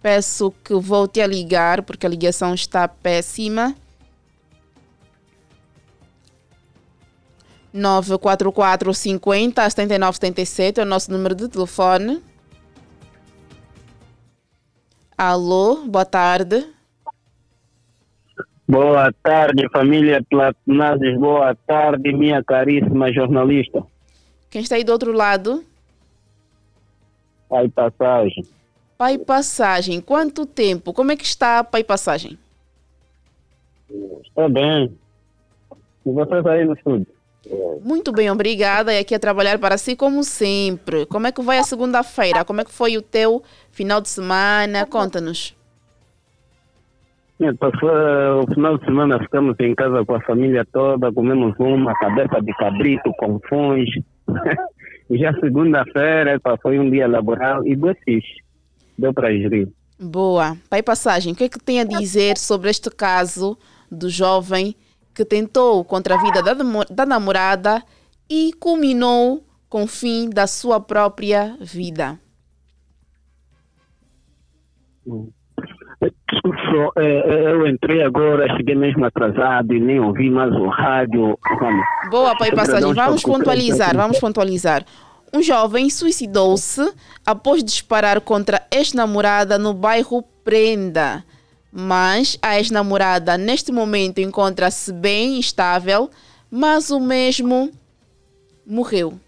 Peço 0.00 0.52
que 0.64 0.74
volte 0.74 1.20
a 1.20 1.26
ligar, 1.26 1.82
porque 1.82 2.06
a 2.06 2.08
ligação 2.08 2.54
está 2.54 2.86
péssima. 2.86 3.74
944 7.72 8.94
50 8.94 9.70
79 9.70 10.14
77 10.14 10.80
é 10.80 10.82
o 10.82 10.86
nosso 10.86 11.10
número 11.10 11.34
de 11.34 11.48
telefone. 11.48 12.22
Alô, 15.16 15.84
boa 15.86 16.04
tarde. 16.04 16.64
Boa 18.68 19.12
tarde, 19.22 19.68
família 19.72 20.22
Platinazes. 20.28 21.18
Boa 21.18 21.54
tarde, 21.66 22.12
minha 22.12 22.42
caríssima 22.44 23.12
jornalista. 23.12 23.82
Quem 24.50 24.62
está 24.62 24.76
aí 24.76 24.84
do 24.84 24.92
outro 24.92 25.12
lado? 25.12 25.64
Pai 27.48 27.68
Passagem. 27.68 28.44
Pai 28.98 29.16
Passagem, 29.16 30.00
quanto 30.00 30.44
tempo? 30.44 30.92
Como 30.92 31.12
é 31.12 31.16
que 31.16 31.24
está 31.24 31.62
Pai 31.62 31.84
Passagem? 31.84 32.36
Está 34.24 34.48
bem. 34.48 34.92
E 36.04 36.10
vocês 36.10 36.44
aí 36.44 36.64
no 36.64 36.72
estúdio? 36.72 37.06
Muito 37.80 38.10
bem, 38.10 38.28
obrigada. 38.28 38.92
E 38.92 38.98
aqui 38.98 39.14
a 39.14 39.20
trabalhar 39.20 39.56
para 39.60 39.78
si 39.78 39.94
como 39.94 40.24
sempre. 40.24 41.06
Como 41.06 41.28
é 41.28 41.30
que 41.30 41.40
vai 41.40 41.58
a 41.58 41.62
segunda-feira? 41.62 42.44
Como 42.44 42.60
é 42.60 42.64
que 42.64 42.72
foi 42.72 42.96
o 42.96 43.02
teu 43.02 43.40
final 43.70 44.00
de 44.00 44.08
semana? 44.08 44.84
Conta-nos. 44.84 45.56
Passou 47.60 48.42
o 48.42 48.52
final 48.52 48.78
de 48.78 48.84
semana, 48.84 49.20
ficamos 49.20 49.54
em 49.60 49.76
casa 49.76 50.04
com 50.04 50.16
a 50.16 50.20
família 50.22 50.66
toda, 50.72 51.12
comemos 51.12 51.54
uma 51.60 51.94
cabeça 51.94 52.42
de 52.42 52.52
cabrito 52.54 53.12
com 53.16 53.38
e 55.08 55.18
já 55.18 55.32
segunda-feira 55.34 56.40
foi 56.60 56.80
um 56.80 56.90
dia 56.90 57.06
laboral 57.06 57.64
e 57.64 57.76
dois 57.76 57.96
fixe. 58.04 58.47
Deu 58.98 59.14
para 59.14 59.30
gerir. 59.30 59.68
Boa. 60.00 60.56
Pai 60.68 60.82
Passagem, 60.82 61.32
o 61.32 61.36
que 61.36 61.44
é 61.44 61.48
que 61.48 61.58
tem 61.58 61.80
a 61.80 61.84
dizer 61.84 62.36
sobre 62.36 62.68
este 62.68 62.90
caso 62.90 63.56
do 63.90 64.10
jovem 64.10 64.74
que 65.14 65.24
tentou 65.24 65.84
contra 65.84 66.14
a 66.14 66.22
vida 66.22 66.42
da, 66.42 67.06
namorada 67.06 67.82
e 68.28 68.52
culminou 68.60 69.44
com 69.68 69.84
o 69.84 69.86
fim 69.86 70.28
da 70.28 70.46
sua 70.46 70.80
própria 70.80 71.56
vida? 71.60 72.18
Só, 76.00 76.92
é, 76.96 77.06
é, 77.06 77.52
eu 77.52 77.66
entrei 77.66 78.02
agora, 78.02 78.46
cheguei 78.56 78.74
mesmo 78.74 79.04
atrasado 79.04 79.74
e 79.74 79.80
nem 79.80 79.98
ouvi 79.98 80.30
mais 80.30 80.52
o 80.52 80.68
rádio. 80.68 81.36
Vamos. 81.58 81.86
Boa, 82.10 82.36
Pai 82.36 82.52
Passagem. 82.52 82.92
Vamos 82.92 83.22
pontualizar, 83.22 83.96
vamos 83.96 84.20
pontualizar. 84.20 84.84
Um 85.32 85.42
jovem 85.42 85.90
suicidou-se 85.90 86.92
após 87.24 87.62
disparar 87.62 88.20
contra 88.20 88.58
a 88.58 88.76
ex-namorada 88.76 89.58
no 89.58 89.74
bairro 89.74 90.22
Prenda. 90.42 91.24
Mas 91.70 92.38
a 92.40 92.56
ex-namorada, 92.56 93.36
neste 93.36 93.70
momento, 93.70 94.18
encontra-se 94.20 94.92
bem 94.92 95.38
estável, 95.38 96.10
mas 96.50 96.90
o 96.90 96.98
mesmo 96.98 97.70
morreu. 98.66 99.18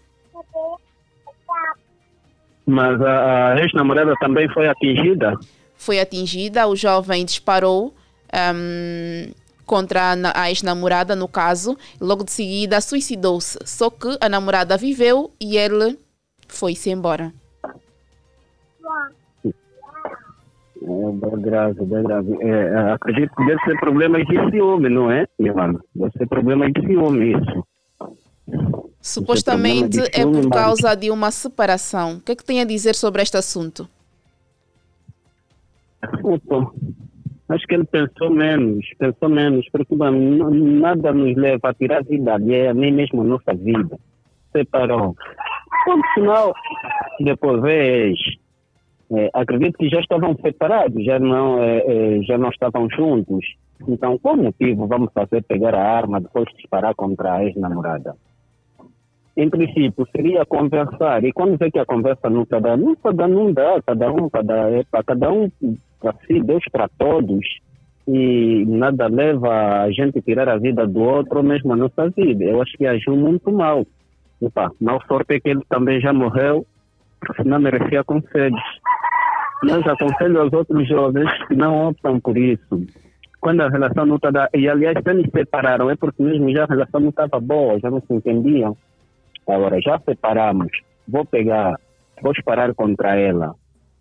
Mas 2.65 3.01
a, 3.01 3.55
ex-namorada 3.59 4.13
também 4.19 4.49
foi 4.53 4.67
atingida. 4.67 5.37
Foi 5.75 5.99
atingida, 5.99 6.67
o 6.67 6.75
jovem 6.75 7.25
disparou 7.25 7.93
ahm, 8.31 9.31
contra 9.71 10.11
a 10.11 10.15
na- 10.17 10.33
a 10.35 10.49
ex-namorada, 10.49 11.15
no 11.15 11.29
caso, 11.29 11.77
logo 11.99 12.25
de 12.25 12.31
seguida 12.33 12.81
suicidou-se. 12.81 13.57
Só 13.65 13.89
que 13.89 14.17
a 14.19 14.27
namorada 14.27 14.75
viveu 14.75 15.31
e 15.39 15.55
ele 15.55 15.97
foi-se 16.45 16.89
embora. 16.89 17.31
É, 20.83 21.11
bem 21.13 21.41
grave, 21.41 21.85
bem 21.85 22.03
grave. 22.03 22.37
É, 22.41 22.49
é, 22.49 22.91
acredito 22.91 23.33
que 23.35 23.45
deve 23.45 23.61
ser 23.63 23.79
problema 23.79 24.17
de 24.25 24.49
ciúme, 24.51 24.89
não 24.89 25.09
é, 25.09 25.25
meu 25.39 25.55
mano? 25.55 25.81
Deve 25.95 26.11
ser 26.17 26.27
problema 26.27 26.69
de 26.69 26.81
ciúme 26.81 27.31
isso. 27.37 27.65
Supostamente 29.01 29.99
é 30.11 30.21
ciúme, 30.21 30.41
por 30.41 30.49
mas- 30.49 30.59
causa 30.63 30.95
de 30.95 31.09
uma 31.11 31.31
separação. 31.31 32.15
O 32.17 32.19
que 32.21 32.33
é 32.33 32.35
que 32.35 32.43
tem 32.43 32.59
a 32.59 32.65
dizer 32.65 32.93
sobre 32.95 33.21
este 33.21 33.37
assunto? 33.37 33.87
Opa, 36.23 36.71
acho 37.51 37.67
que 37.67 37.75
ele 37.75 37.85
pensou 37.85 38.29
menos, 38.29 38.85
pensou 38.97 39.29
menos, 39.29 39.67
porque 39.71 39.95
nada 39.95 41.13
nos 41.13 41.35
leva 41.35 41.69
a 41.69 41.73
tirar 41.73 41.99
a 41.99 42.03
vida 42.03 42.33
alheia, 42.33 42.73
nem 42.73 42.91
mesmo 42.91 43.21
a 43.21 43.25
nossa 43.25 43.53
vida. 43.53 43.97
Separou. 44.51 45.15
Ponto 45.85 46.07
final, 46.13 46.53
depois 47.19 47.61
é, 49.13 49.29
acredito 49.33 49.77
que 49.77 49.89
já 49.89 49.99
estavam 49.99 50.35
separados, 50.41 51.03
já 51.03 51.19
não, 51.19 51.61
é, 51.61 51.79
é, 51.79 52.21
já 52.21 52.37
não 52.37 52.49
estavam 52.49 52.89
juntos. 52.89 53.45
Então, 53.87 54.17
qual 54.17 54.37
motivo 54.37 54.87
vamos 54.87 55.11
fazer 55.13 55.43
pegar 55.43 55.75
a 55.75 55.97
arma 55.97 56.21
depois 56.21 56.45
de 56.49 56.57
disparar 56.57 56.95
contra 56.95 57.33
a 57.33 57.43
ex-namorada? 57.43 58.15
Em 59.35 59.49
princípio, 59.49 60.07
seria 60.15 60.45
conversar. 60.45 61.23
E 61.23 61.31
quando 61.31 61.57
vê 61.57 61.71
que 61.71 61.79
a 61.79 61.85
conversa 61.85 62.29
não 62.29 62.43
está 62.43 62.59
dando, 62.59 62.97
dando, 63.15 63.33
não 63.33 63.51
dá. 63.51 63.81
Cada 63.85 64.11
um 64.11 64.27
é 64.27 64.83
para 64.89 65.03
cada 65.03 65.31
um 65.31 65.49
para 66.01 66.15
si, 66.25 66.41
Deus 66.41 66.63
para 66.71 66.89
todos. 66.97 67.45
E 68.07 68.65
nada 68.65 69.07
leva 69.07 69.83
a 69.83 69.91
gente 69.91 70.19
a 70.19 70.21
tirar 70.21 70.49
a 70.49 70.57
vida 70.57 70.87
do 70.87 71.01
outro, 71.01 71.37
ou 71.37 71.43
mesmo 71.43 71.71
a 71.71 71.75
nossa 71.75 72.09
vida. 72.09 72.43
Eu 72.43 72.61
acho 72.61 72.75
que 72.77 72.85
agiu 72.85 73.15
muito 73.15 73.51
mal. 73.51 73.85
Opa, 74.41 74.71
mal 74.81 74.99
sorte 75.07 75.35
é 75.35 75.39
que 75.39 75.49
ele 75.49 75.61
também 75.69 76.01
já 76.01 76.11
morreu, 76.11 76.65
senão 77.35 77.59
merecia 77.59 78.03
conselhos. 78.03 78.61
Mas 79.63 79.85
aconselho 79.87 80.41
aos 80.41 80.51
outros 80.51 80.87
jovens 80.87 81.29
que 81.47 81.55
não 81.55 81.89
optam 81.89 82.19
por 82.19 82.35
isso. 82.35 82.83
Quando 83.39 83.61
a 83.61 83.69
relação 83.69 84.05
não 84.05 84.15
está... 84.15 84.49
E 84.55 84.67
aliás, 84.67 84.97
se 85.01 85.09
eles 85.09 85.29
separaram, 85.31 85.89
é 85.89 85.95
porque 85.95 86.23
mesmo 86.23 86.51
já 86.51 86.63
a 86.63 86.67
relação 86.67 86.99
não 86.99 87.09
estava 87.09 87.39
boa, 87.39 87.79
já 87.79 87.91
não 87.91 88.01
se 88.01 88.13
entendiam. 88.13 88.75
Agora, 89.47 89.79
já 89.79 89.99
separamos, 89.99 90.71
vou 91.07 91.25
pegar, 91.25 91.75
vou 92.21 92.33
disparar 92.33 92.73
contra 92.73 93.15
ela 93.15 93.55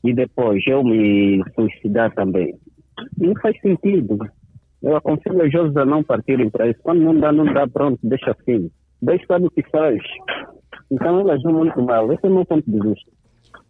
e 0.05 0.15
depois 0.15 0.63
eu 0.67 0.83
me 0.83 1.43
suicidar 1.55 2.15
também. 2.15 2.55
Não 3.19 3.35
faz 3.41 3.59
sentido. 3.61 4.19
Eu 4.83 4.97
aconselho 4.97 5.45
os 5.45 5.53
jovens 5.53 5.77
a 5.77 5.85
não 5.85 6.03
partirem 6.03 6.49
para 6.51 6.69
isso. 6.69 6.81
Quando 6.83 7.03
não 7.03 7.19
dá, 7.19 7.33
não 7.33 7.45
dá, 7.45 7.67
pronto, 7.69 7.99
deixa 8.03 8.31
assim. 8.31 8.71
Deus 9.03 9.23
sabe 9.27 9.47
o 9.47 9.51
que 9.51 9.63
faz. 9.71 10.01
Então 10.91 11.21
elas 11.21 11.43
vão 11.43 11.53
muito 11.53 11.81
mal. 11.83 12.13
Esse 12.13 12.27
é 12.27 12.29
o 12.29 12.35
meu 12.35 12.45
ponto 12.45 12.71
de 12.71 12.81
vista. 12.81 13.11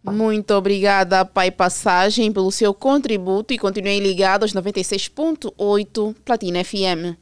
Muito 0.03 0.51
obrigada, 0.53 1.23
Pai 1.23 1.51
Passagem, 1.51 2.31
pelo 2.31 2.51
seu 2.51 2.73
contributo 2.73 3.53
e 3.53 3.59
continuem 3.59 3.99
ligados 3.99 4.55
aos 4.55 4.65
96.8 4.65 6.15
Platina 6.25 6.63
FM. 6.63 7.20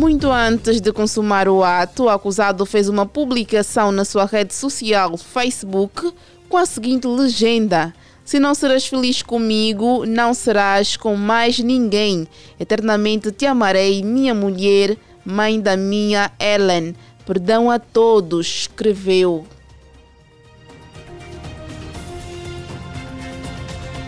Muito 0.00 0.32
antes 0.32 0.80
de 0.80 0.94
consumar 0.94 1.46
o 1.46 1.62
ato, 1.62 2.04
o 2.04 2.08
acusado 2.08 2.64
fez 2.64 2.88
uma 2.88 3.04
publicação 3.04 3.92
na 3.92 4.02
sua 4.02 4.24
rede 4.24 4.54
social 4.54 5.14
Facebook 5.18 6.10
com 6.48 6.56
a 6.56 6.64
seguinte 6.64 7.06
legenda: 7.06 7.92
Se 8.24 8.40
não 8.40 8.54
serás 8.54 8.86
feliz 8.86 9.22
comigo, 9.22 10.06
não 10.06 10.32
serás 10.32 10.96
com 10.96 11.16
mais 11.16 11.58
ninguém. 11.58 12.26
Eternamente 12.58 13.30
te 13.30 13.44
amarei, 13.44 14.02
minha 14.02 14.34
mulher, 14.34 14.96
mãe 15.22 15.60
da 15.60 15.76
minha 15.76 16.32
Ellen. 16.40 16.96
Perdão 17.26 17.70
a 17.70 17.78
todos, 17.78 18.46
escreveu. 18.46 19.44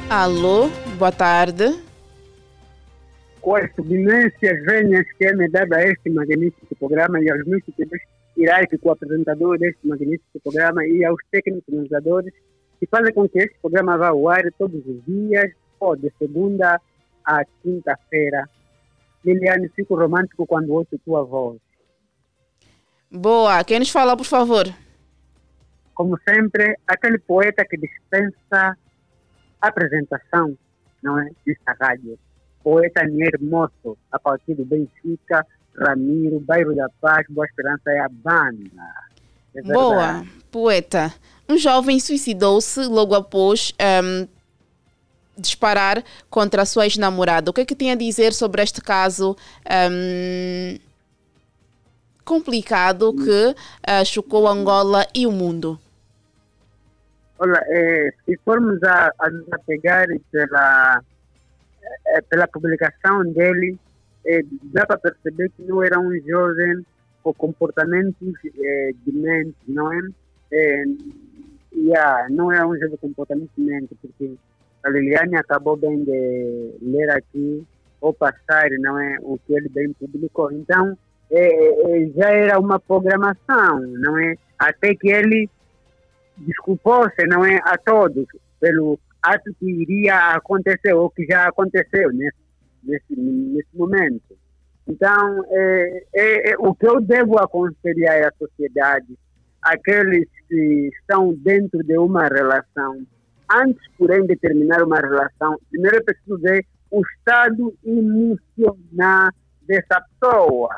Alô, 0.08 0.70
boa 0.98 1.12
tarde. 1.12 1.91
Com 3.42 3.56
as 3.56 3.74
submissões 3.74 4.32
venhas 4.40 5.06
que 5.18 5.26
é 5.26 5.34
me 5.34 5.48
dada 5.48 5.76
a 5.76 5.82
este 5.82 6.08
magnífico 6.08 6.74
programa 6.76 7.20
e 7.20 7.30
aos 7.30 7.44
meus 7.44 7.62
seguidores 7.64 8.02
hierárquico 8.36 8.90
apresentador 8.90 9.58
deste 9.58 9.86
magnífico 9.86 10.40
programa 10.42 10.86
e 10.86 11.04
aos 11.04 11.20
técnicos 11.30 11.68
organizadores 11.68 12.32
que 12.80 12.86
fazem 12.86 13.12
com 13.12 13.28
que 13.28 13.38
este 13.38 13.56
programa 13.60 13.98
vá 13.98 14.08
ao 14.08 14.28
ar 14.28 14.42
todos 14.58 14.84
os 14.86 15.04
dias, 15.04 15.52
ou 15.78 15.96
de 15.96 16.12
segunda 16.18 16.80
a 17.24 17.44
quinta-feira. 17.62 18.48
Liliane, 19.24 19.68
fico 19.68 19.94
romântico 19.94 20.46
quando 20.46 20.72
ouço 20.72 20.98
tua 21.04 21.22
voz. 21.22 21.58
Boa, 23.10 23.62
quem 23.62 23.78
nos 23.78 23.90
fala, 23.90 24.16
por 24.16 24.26
favor? 24.26 24.64
Como 25.94 26.18
sempre, 26.28 26.76
aquele 26.86 27.18
poeta 27.18 27.64
que 27.64 27.76
dispensa 27.76 28.76
apresentação, 29.60 30.56
não 31.02 31.20
é? 31.20 31.30
Desta 31.46 31.76
rádio. 31.80 32.18
Poeta 32.62 33.02
Hermoso, 33.04 33.96
a 34.10 34.18
partir 34.18 34.54
do 34.54 34.64
Benfica, 34.64 35.46
Ramiro, 35.78 36.40
Bairro 36.40 36.74
da 36.74 36.88
Paz, 37.00 37.26
Boa 37.28 37.46
Esperança 37.46 37.90
é 37.90 38.00
a 38.00 38.08
banda. 38.08 38.94
É 39.54 39.62
Boa, 39.62 40.24
poeta. 40.50 41.12
Um 41.48 41.56
jovem 41.56 41.98
suicidou-se 42.00 42.80
logo 42.84 43.14
após 43.14 43.74
um, 44.04 44.26
disparar 45.36 46.02
contra 46.30 46.62
a 46.62 46.66
sua 46.66 46.84
ex-namorada. 46.84 47.50
O 47.50 47.54
que 47.54 47.62
é 47.62 47.64
que 47.64 47.74
tem 47.74 47.90
a 47.90 47.94
dizer 47.94 48.32
sobre 48.32 48.62
este 48.62 48.80
caso 48.80 49.36
um, 49.90 50.78
complicado 52.24 53.14
que 53.14 53.54
uh, 53.90 54.04
chocou 54.04 54.48
Angola 54.48 55.06
e 55.14 55.26
o 55.26 55.32
mundo? 55.32 55.78
Olha, 57.38 57.60
é, 57.66 58.10
se 58.24 58.38
formos 58.44 58.80
a, 58.84 59.12
a 59.18 59.30
nos 59.30 59.52
apegar 59.52 60.06
pela, 60.30 61.02
pela 62.28 62.46
publicação 62.46 63.24
dele, 63.32 63.78
é, 64.26 64.42
dá 64.72 64.86
para 64.86 64.98
perceber 64.98 65.50
que 65.50 65.62
não 65.62 65.82
era 65.82 65.98
um 65.98 66.12
jovem 66.20 66.84
com 67.22 67.32
comportamentos 67.34 68.34
é, 68.58 68.90
de 69.04 69.12
mente, 69.12 69.56
não 69.68 69.92
é? 69.92 70.00
é 70.52 70.84
yeah, 71.74 72.28
não 72.30 72.52
é 72.52 72.64
um 72.64 72.74
jovem 72.74 72.96
com 72.96 73.08
comportamento 73.08 73.50
de 73.56 73.64
mente, 73.64 73.96
porque 74.00 74.34
a 74.84 74.90
Liliane 74.90 75.36
acabou 75.36 75.76
bem 75.76 76.04
de 76.04 76.74
ler 76.82 77.10
aqui 77.10 77.64
ou 78.00 78.12
passar, 78.12 78.68
não 78.80 78.98
é? 78.98 79.16
O 79.22 79.38
que 79.38 79.54
ele 79.54 79.68
bem 79.68 79.92
publicou. 79.92 80.50
Então, 80.50 80.98
é, 81.30 82.10
já 82.16 82.30
era 82.30 82.58
uma 82.58 82.78
programação, 82.80 83.80
não 83.80 84.18
é? 84.18 84.36
Até 84.58 84.94
que 84.94 85.08
ele 85.08 85.48
desculpou-se, 86.36 87.24
não 87.26 87.44
é? 87.44 87.60
A 87.62 87.78
todos 87.78 88.26
pelo 88.60 88.98
ato 89.22 89.54
que 89.58 89.70
iria 89.70 90.34
acontecer 90.34 90.92
ou 90.92 91.10
que 91.10 91.24
já 91.24 91.48
aconteceu 91.48 92.12
nesse, 92.12 92.36
nesse, 92.82 93.16
nesse 93.16 93.76
momento. 93.76 94.36
Então, 94.86 95.44
é, 95.50 96.04
é, 96.14 96.50
é, 96.50 96.54
o 96.58 96.74
que 96.74 96.86
eu 96.86 97.00
devo 97.00 97.38
aconselhar 97.38 98.26
à 98.26 98.32
sociedade, 98.36 99.16
aqueles 99.62 100.28
que 100.48 100.90
estão 100.98 101.32
dentro 101.34 101.82
de 101.84 101.96
uma 101.96 102.26
relação, 102.26 103.06
antes, 103.54 103.82
porém, 103.96 104.26
de 104.26 104.36
terminar 104.36 104.82
uma 104.82 104.98
relação, 104.98 105.56
primeiro 105.70 105.98
é 105.98 106.02
preciso 106.02 106.38
ver 106.38 106.66
o 106.90 107.00
estado 107.00 107.74
emocional 107.84 109.30
dessa 109.62 110.04
pessoa. 110.20 110.76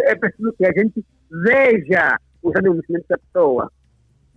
É 0.00 0.14
preciso 0.14 0.52
que 0.52 0.66
a 0.66 0.72
gente 0.72 1.04
veja 1.30 2.18
o 2.42 2.48
estado 2.48 2.66
emocional 2.66 3.02
dessa 3.02 3.18
pessoa. 3.18 3.72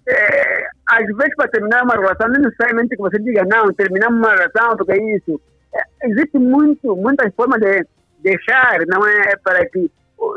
É, 0.08 0.68
às 0.90 1.06
vezes, 1.06 1.36
para 1.36 1.50
terminar 1.50 1.84
uma 1.84 1.96
relação, 1.96 2.28
não 2.28 2.42
necessariamente 2.42 2.96
que 2.96 3.02
você 3.02 3.20
diga, 3.20 3.44
não, 3.46 3.74
terminamos 3.74 4.20
uma 4.20 4.32
relação 4.32 4.76
porque 4.78 4.94
é 4.94 5.16
isso. 5.16 5.40
É, 5.74 6.08
existe 6.08 6.38
muito, 6.38 6.96
muitas 6.96 7.34
formas 7.36 7.60
de 7.62 7.86
deixar, 8.22 8.80
não 8.88 9.06
é 9.08 9.36
para 9.44 9.66
que 9.68 9.90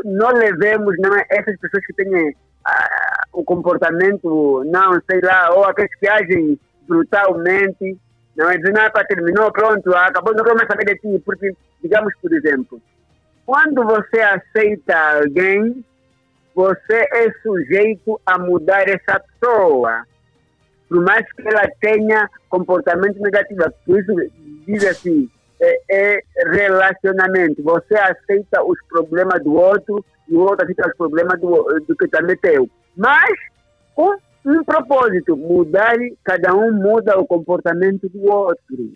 não 0.04 0.30
levemos 0.32 0.96
não 0.98 1.16
é, 1.16 1.24
essas 1.30 1.58
pessoas 1.58 1.84
que 1.86 1.92
têm 1.94 2.34
ah, 2.64 3.20
o 3.32 3.44
comportamento, 3.44 4.64
não 4.66 5.00
sei 5.08 5.20
lá, 5.22 5.50
ou 5.52 5.64
aqueles 5.64 5.94
que 5.98 6.08
agem 6.08 6.58
brutalmente, 6.88 7.98
não 8.36 8.50
é 8.50 8.56
dizer, 8.56 8.72
não, 8.72 8.90
para 8.90 9.06
terminou, 9.06 9.50
pronto, 9.52 9.94
acabou, 9.94 10.34
não 10.34 10.44
quero 10.44 10.56
mais 10.56 10.68
saber 10.68 10.84
de 10.84 10.98
ti, 10.98 11.22
porque, 11.24 11.52
digamos, 11.82 12.12
por 12.20 12.32
exemplo, 12.32 12.80
quando 13.44 13.84
você 13.84 14.20
aceita 14.20 15.18
alguém, 15.18 15.84
você 16.56 17.06
é 17.12 17.30
sujeito 17.42 18.18
a 18.24 18.38
mudar 18.38 18.88
essa 18.88 19.20
pessoa. 19.20 20.04
Por 20.88 21.04
mais 21.04 21.30
que 21.32 21.46
ela 21.46 21.68
tenha 21.82 22.30
comportamento 22.48 23.20
negativo. 23.20 23.62
Por 23.84 24.00
isso 24.00 24.14
diz 24.66 24.82
assim, 24.86 25.28
é, 25.60 25.80
é 25.90 26.22
relacionamento. 26.50 27.62
Você 27.62 27.94
aceita 27.94 28.64
os 28.64 28.78
problemas 28.88 29.44
do 29.44 29.54
outro 29.54 30.02
e 30.26 30.34
o 30.34 30.40
outro 30.40 30.64
aceita 30.64 30.88
os 30.88 30.96
problemas 30.96 31.38
do, 31.38 31.62
do 31.86 31.94
que 31.94 32.08
também 32.08 32.38
teu. 32.38 32.66
Mas 32.96 33.34
com 33.94 34.16
um 34.46 34.64
propósito, 34.64 35.36
mudar, 35.36 35.94
cada 36.24 36.54
um 36.54 36.72
muda 36.72 37.18
o 37.18 37.26
comportamento 37.26 38.08
do 38.08 38.32
outro. 38.32 38.94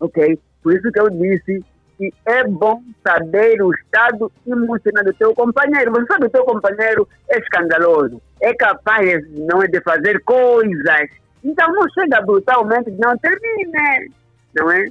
Ok? 0.00 0.40
Por 0.60 0.74
isso 0.74 0.90
que 0.90 0.98
eu 0.98 1.08
disse 1.10 1.64
que 1.96 2.12
é 2.26 2.44
bom 2.44 2.82
saber 3.06 3.62
o 3.62 3.72
estado 3.72 4.30
emocional 4.46 5.04
do 5.04 5.12
teu 5.14 5.34
companheiro. 5.34 5.92
Você 5.92 6.06
sabe 6.06 6.26
o 6.26 6.30
teu 6.30 6.44
companheiro 6.44 7.08
é 7.30 7.38
escandaloso, 7.38 8.20
é 8.40 8.52
capaz 8.54 9.22
não 9.30 9.62
é, 9.62 9.66
de 9.66 9.80
fazer 9.82 10.22
coisas. 10.24 11.08
Então 11.42 11.72
não 11.72 11.88
chega 11.90 12.20
brutalmente, 12.22 12.90
não 12.92 13.16
termine, 13.18 14.10
não 14.54 14.70
é? 14.70 14.86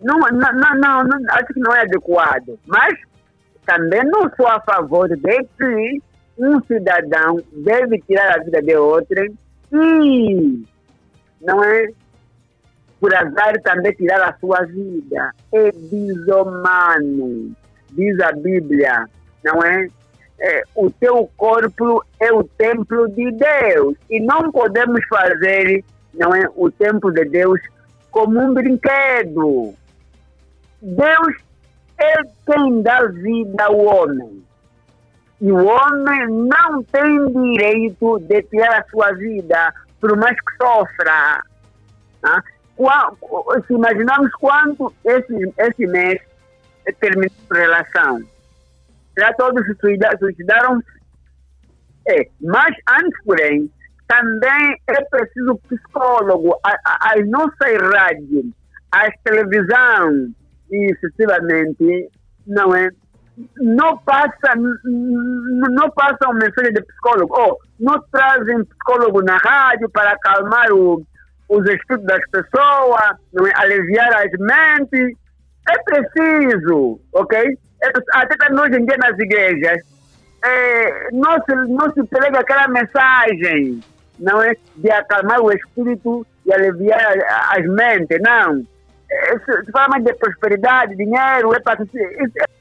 Não, 0.00 0.18
não, 0.18 0.74
não, 0.74 1.04
não, 1.04 1.18
acho 1.30 1.54
que 1.54 1.60
não 1.60 1.74
é 1.74 1.80
adequado. 1.80 2.58
Mas 2.66 2.94
também 3.64 4.04
não 4.04 4.30
sou 4.36 4.46
a 4.46 4.60
favor 4.60 5.08
de 5.08 5.16
que 5.16 6.02
um 6.38 6.60
cidadão 6.62 7.38
deve 7.52 7.98
tirar 8.02 8.36
a 8.36 8.42
vida 8.42 8.62
de 8.62 8.76
outro 8.76 9.24
e 9.72 10.64
não 11.40 11.64
é 11.64 11.88
por 13.00 13.14
azar 13.14 13.60
também 13.62 13.92
tirar 13.92 14.22
a 14.22 14.36
sua 14.38 14.62
vida. 14.64 15.32
É 15.52 15.70
desumano, 15.72 17.52
diz 17.90 18.18
a 18.20 18.32
Bíblia, 18.32 19.06
não 19.44 19.62
é? 19.62 19.88
é? 20.40 20.62
O 20.74 20.90
teu 20.90 21.30
corpo 21.36 22.04
é 22.20 22.32
o 22.32 22.44
templo 22.44 23.08
de 23.08 23.30
Deus 23.32 23.96
e 24.10 24.20
não 24.20 24.50
podemos 24.50 25.04
fazer, 25.08 25.84
não 26.14 26.34
é, 26.34 26.48
o 26.54 26.70
templo 26.70 27.12
de 27.12 27.24
Deus 27.26 27.60
como 28.10 28.40
um 28.40 28.54
brinquedo. 28.54 29.74
Deus 30.80 31.36
é 31.98 32.14
quem 32.46 32.82
dá 32.82 33.04
vida 33.06 33.64
ao 33.64 33.78
homem. 33.78 34.42
E 35.40 35.52
o 35.52 35.66
homem 35.66 36.26
não 36.28 36.82
tem 36.84 37.26
direito 37.26 38.18
de 38.20 38.42
tirar 38.44 38.80
a 38.80 38.84
sua 38.88 39.12
vida, 39.12 39.74
por 40.00 40.16
mais 40.16 40.34
que 40.34 40.56
sofra. 40.56 41.42
Tá? 42.22 42.42
Se 43.66 43.72
imaginamos 43.72 44.30
quanto 44.32 44.92
esse, 45.04 45.54
esse 45.58 45.86
mês 45.86 46.20
terminou 47.00 47.30
a 47.50 47.54
relação, 47.54 48.22
já 49.18 49.32
todos 49.34 49.64
suicidaram. 50.20 50.80
É, 52.08 52.28
mas 52.40 52.74
antes, 52.88 53.24
porém, 53.24 53.70
também 54.06 54.76
é 54.86 55.04
preciso 55.04 55.58
psicólogo. 55.68 56.56
As 56.62 57.28
nossas 57.28 57.76
rádios, 57.92 58.46
a 58.92 59.10
televisão 59.24 60.28
e 60.70 60.94
sucessivamente, 60.96 62.10
não 62.46 62.74
é? 62.74 62.90
Não 63.56 63.98
passa, 63.98 64.54
não 64.84 65.90
passam 65.90 66.32
mensagem 66.34 66.72
de 66.72 66.82
psicólogo, 66.82 67.34
ou 67.38 67.58
não 67.78 68.00
trazem 68.10 68.64
psicólogo 68.64 69.22
na 69.22 69.36
rádio 69.36 69.90
para 69.90 70.12
acalmar 70.12 70.72
o, 70.72 71.04
os 71.48 71.64
estudos 71.68 72.04
das 72.06 72.22
pessoas, 72.30 73.16
não 73.32 73.46
é? 73.46 73.52
aliviar 73.56 74.12
as 74.14 74.30
mentes. 74.38 75.16
É 75.68 75.78
preciso, 75.82 77.00
ok? 77.12 77.58
É, 77.82 77.92
até 78.12 78.52
hoje 78.52 78.80
em 78.80 78.86
dia 78.86 78.96
nas 78.98 79.18
igrejas, 79.18 79.82
é, 80.44 81.08
não, 81.12 81.34
se, 81.44 81.54
não 81.68 81.92
se 81.92 82.04
prega 82.04 82.40
aquela 82.40 82.68
mensagem, 82.68 83.80
não 84.18 84.42
é? 84.42 84.54
De 84.76 84.90
acalmar 84.90 85.40
o 85.40 85.52
espírito 85.52 86.26
e 86.44 86.52
aliviar 86.52 87.00
as, 87.00 87.58
as 87.58 87.66
mentes, 87.66 88.18
não. 88.20 88.64
É, 89.10 89.38
se, 89.38 89.64
se 89.64 89.72
fala 89.72 89.88
mais 89.88 90.04
de 90.04 90.14
prosperidade, 90.14 90.96
dinheiro, 90.96 91.54
é 91.54 91.60
para... 91.60 91.82
É, 91.82 92.42
é, 92.42 92.56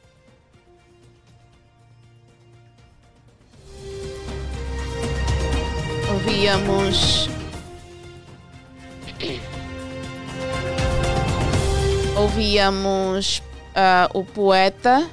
Ouvíamos 6.11 7.34
Ouvíamos 12.18 13.39
uh, 13.76 14.18
o 14.18 14.24
poeta. 14.24 15.09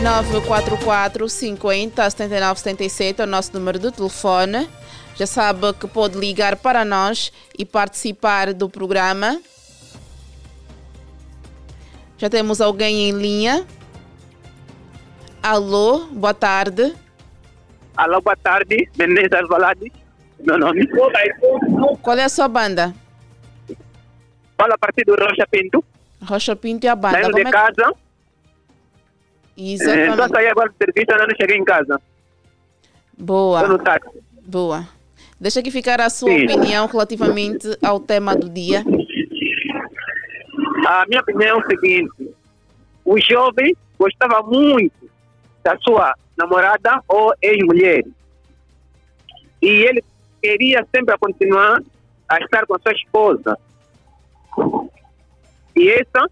Nove 0.00 0.40
quatro 0.46 0.78
quatro 0.78 1.28
cinquenta 1.28 2.08
setenta 2.08 2.36
e 2.36 2.40
nove 2.40 2.60
setenta 2.60 2.84
e 2.84 2.88
sete 2.88 3.20
é 3.20 3.24
o 3.24 3.26
nosso 3.26 3.52
número 3.52 3.78
de 3.80 3.90
telefone. 3.90 4.68
Já 5.16 5.26
sabe 5.26 5.72
que 5.72 5.88
pode 5.88 6.16
ligar 6.16 6.56
para 6.56 6.84
nós 6.84 7.32
e 7.58 7.64
participar 7.64 8.54
do 8.54 8.68
programa. 8.68 9.40
Já 12.16 12.30
temos 12.30 12.60
alguém 12.60 13.08
em 13.08 13.12
linha. 13.12 13.66
Alô, 15.42 16.06
boa 16.06 16.32
tarde. 16.32 16.94
Alô, 17.96 18.20
boa 18.20 18.36
tarde. 18.36 18.88
Menezes 18.98 19.48
Valades, 19.48 19.90
meu 20.40 20.58
nome. 20.58 20.86
Qual 22.02 22.16
é 22.18 22.24
a 22.24 22.28
sua 22.28 22.48
banda? 22.48 22.94
Fala 24.58 24.74
a 24.74 24.78
partir 24.78 25.04
do 25.04 25.14
Rocha 25.14 25.46
Pinto. 25.50 25.84
Rocha 26.22 26.56
Pinto 26.56 26.86
e 26.86 26.88
a 26.88 26.96
banda. 26.96 27.20
Saindo 27.20 27.34
de 27.34 27.40
é 27.40 27.44
que- 27.44 27.50
casa. 27.50 27.92
Exatamente. 29.56 30.10
Estou 30.10 30.24
a 30.24 30.28
sair 30.28 30.48
agora 30.48 30.68
do 30.68 30.74
serviço, 30.76 31.06
ainda 31.12 31.26
não 31.26 31.36
cheguei 31.40 31.56
em 31.56 31.64
casa. 31.64 32.00
Boa. 33.18 33.60
Estou 33.62 33.78
no 33.78 33.82
táxi. 33.84 34.20
Boa. 34.46 34.86
Deixa 35.40 35.60
aqui 35.60 35.70
ficar 35.70 36.00
a 36.00 36.10
sua 36.10 36.30
Sim. 36.30 36.44
opinião 36.44 36.86
relativamente 36.86 37.66
ao 37.82 37.98
tema 38.00 38.34
do 38.36 38.48
dia. 38.48 38.82
A 40.86 41.04
minha 41.08 41.20
opinião 41.20 41.58
é 41.58 41.62
o 41.62 41.66
seguinte: 41.66 42.34
o 43.04 43.18
jovem 43.20 43.74
gostava 43.98 44.42
muito 44.42 45.10
da 45.64 45.76
sua 45.78 46.14
namorada 46.36 47.02
ou 47.08 47.32
ex-mulher. 47.42 48.04
E 49.62 49.68
ele 49.68 50.04
queria 50.42 50.86
sempre 50.94 51.16
continuar 51.18 51.82
a 52.28 52.38
estar 52.38 52.66
com 52.66 52.76
a 52.76 52.78
sua 52.78 52.92
esposa. 52.92 53.58
E 55.74 55.90
essa, 55.90 56.30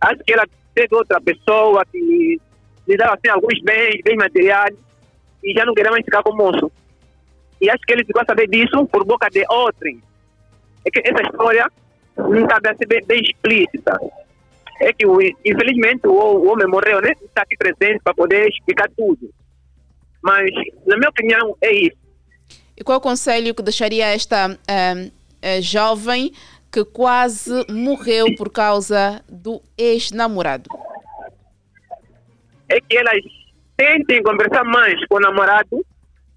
acho 0.00 0.24
que 0.24 0.32
ela 0.32 0.46
teve 0.74 0.94
outra 0.94 1.20
pessoa 1.20 1.84
que 1.86 2.38
lhe 2.86 2.96
dava 2.96 3.14
assim, 3.14 3.28
alguns 3.28 3.60
bens, 3.62 4.00
bens 4.04 4.16
materiais, 4.16 4.76
e 5.42 5.52
já 5.52 5.64
não 5.64 5.74
queria 5.74 5.90
mais 5.90 6.04
ficar 6.04 6.22
com 6.22 6.30
o 6.32 6.36
moço. 6.36 6.70
E 7.60 7.70
acho 7.70 7.82
que 7.86 7.92
ele 7.92 8.04
ficou 8.04 8.22
a 8.22 8.26
saber 8.26 8.48
disso 8.48 8.86
por 8.86 9.04
boca 9.04 9.28
de 9.30 9.44
outrem. 9.48 10.02
É 10.84 10.90
que 10.90 11.00
essa 11.00 11.22
história 11.22 11.66
não 12.16 12.36
está 12.36 12.58
bem, 12.60 13.00
bem 13.06 13.20
explícita. 13.20 13.98
É 14.80 14.92
que, 14.92 15.06
o, 15.06 15.20
infelizmente, 15.20 16.06
o, 16.06 16.12
o 16.12 16.48
homem 16.48 16.66
morreu, 16.66 17.00
né? 17.00 17.12
Está 17.22 17.42
aqui 17.42 17.56
presente 17.56 18.00
para 18.02 18.14
poder 18.14 18.48
explicar 18.48 18.88
tudo. 18.96 19.30
Mas, 20.22 20.50
na 20.86 20.96
minha 20.96 21.10
opinião, 21.10 21.56
é 21.60 21.72
isso. 21.72 21.96
E 22.76 22.82
qual 22.82 22.98
o 22.98 23.00
conselho 23.00 23.54
que 23.54 23.62
deixaria 23.62 24.06
esta 24.06 24.58
eh, 24.66 25.60
jovem 25.60 26.32
que 26.72 26.84
quase 26.84 27.64
morreu 27.70 28.34
por 28.36 28.50
causa 28.50 29.22
do 29.28 29.62
ex-namorado? 29.78 30.68
É 32.68 32.80
que 32.80 32.96
elas 32.96 33.22
tentem 33.76 34.22
conversar 34.22 34.64
mais 34.64 34.94
com 35.06 35.16
o 35.16 35.20
namorado, 35.20 35.86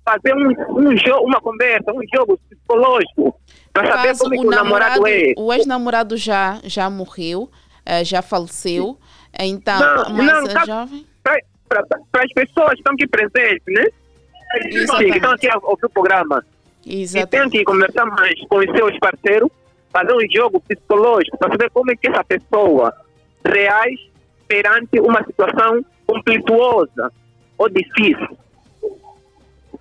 fazer 0.05 0.35
um, 0.35 0.49
um 0.77 0.97
jogo, 0.97 1.25
uma 1.25 1.41
conversa, 1.41 1.91
um 1.91 2.03
jogo 2.13 2.39
psicológico, 2.49 3.39
para 3.73 3.88
saber 3.88 4.17
como 4.17 4.33
é 4.33 4.38
o 4.38 4.41
que 4.41 4.47
o 4.47 4.51
namorado, 4.51 5.01
namorado, 5.01 5.07
é. 5.07 5.33
o 5.38 5.53
ex-namorado 5.53 6.17
já, 6.17 6.59
já 6.63 6.88
morreu, 6.89 7.49
eh, 7.88 8.03
já 8.03 8.21
faleceu. 8.21 8.97
Então, 9.39 9.79
Não, 10.13 10.45
a 10.45 10.53
tá- 10.53 10.65
jovem. 10.65 11.05
Para 11.23 12.23
as 12.23 12.33
pessoas 12.33 12.69
que 12.71 12.75
estão 12.77 12.93
aqui 12.93 13.07
presentes, 13.07 13.63
né? 13.67 13.83
Sim, 14.61 14.77
Exatamente. 14.77 15.11
que 15.11 15.17
estão 15.17 15.31
aqui 15.31 15.49
a 15.49 15.57
ouvir 15.57 15.85
o 15.85 15.89
programa. 15.89 16.45
E 16.85 17.05
tem 17.29 17.49
que 17.49 17.63
conversar 17.65 18.05
mais 18.05 18.39
com 18.47 18.57
os 18.59 18.65
seus 18.65 18.97
parceiros, 18.99 19.49
fazer 19.91 20.13
um 20.13 20.31
jogo 20.31 20.61
psicológico 20.61 21.38
para 21.38 21.51
saber 21.51 21.69
como 21.71 21.91
é 21.91 21.95
que 21.97 22.07
essa 22.07 22.23
pessoa 22.23 22.93
reage 23.45 24.09
perante 24.47 24.99
uma 25.01 25.21
situação 25.25 25.83
conflituosa 26.05 27.11
ou 27.57 27.69
difícil. 27.69 28.38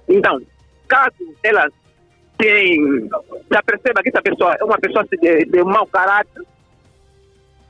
Então, 0.09 0.40
caso 0.88 1.14
ela 1.44 1.68
tem, 2.38 3.09
já 3.50 3.62
perceba 3.62 4.02
que 4.02 4.09
essa 4.09 4.22
pessoa 4.22 4.57
é 4.59 4.64
uma 4.64 4.78
pessoa 4.78 5.04
de, 5.04 5.44
de 5.44 5.64
mau 5.64 5.86
caráter, 5.86 6.42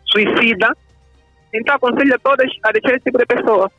suicida, 0.06 0.76
então 1.52 1.74
aconselho 1.74 2.14
a 2.14 2.18
todas 2.18 2.50
a 2.62 2.72
deixar 2.72 2.90
esse 2.90 3.04
tipo 3.04 3.18
de 3.18 3.26
pessoa. 3.26 3.70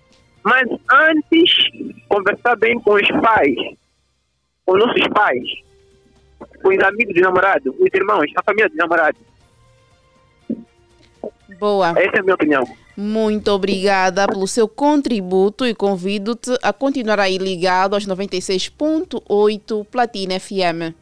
Mas 0.43 0.67
antes, 0.91 1.51
conversar 2.07 2.55
bem 2.55 2.79
com 2.79 2.93
os 2.93 3.07
pais, 3.21 3.55
com 4.65 4.75
os 4.75 4.85
nossos 4.85 5.07
pais, 5.13 5.43
com 6.61 6.69
os 6.69 6.83
amigos 6.83 7.13
de 7.13 7.21
namorado, 7.21 7.75
os 7.77 7.89
irmãos, 7.93 8.31
a 8.35 8.43
família 8.43 8.69
de 8.69 8.77
namorado. 8.77 9.17
Boa. 11.59 11.89
Essa 11.97 12.17
é 12.17 12.19
a 12.19 12.23
minha 12.23 12.35
opinião. 12.35 12.63
Muito 12.95 13.49
obrigada 13.51 14.27
pelo 14.27 14.47
seu 14.47 14.67
contributo 14.67 15.65
e 15.65 15.75
convido-te 15.75 16.51
a 16.63 16.73
continuar 16.73 17.19
aí 17.19 17.37
ligado 17.37 17.93
aos 17.93 18.07
96.8 18.07 19.85
Platina 19.85 20.39
FM. 20.39 20.95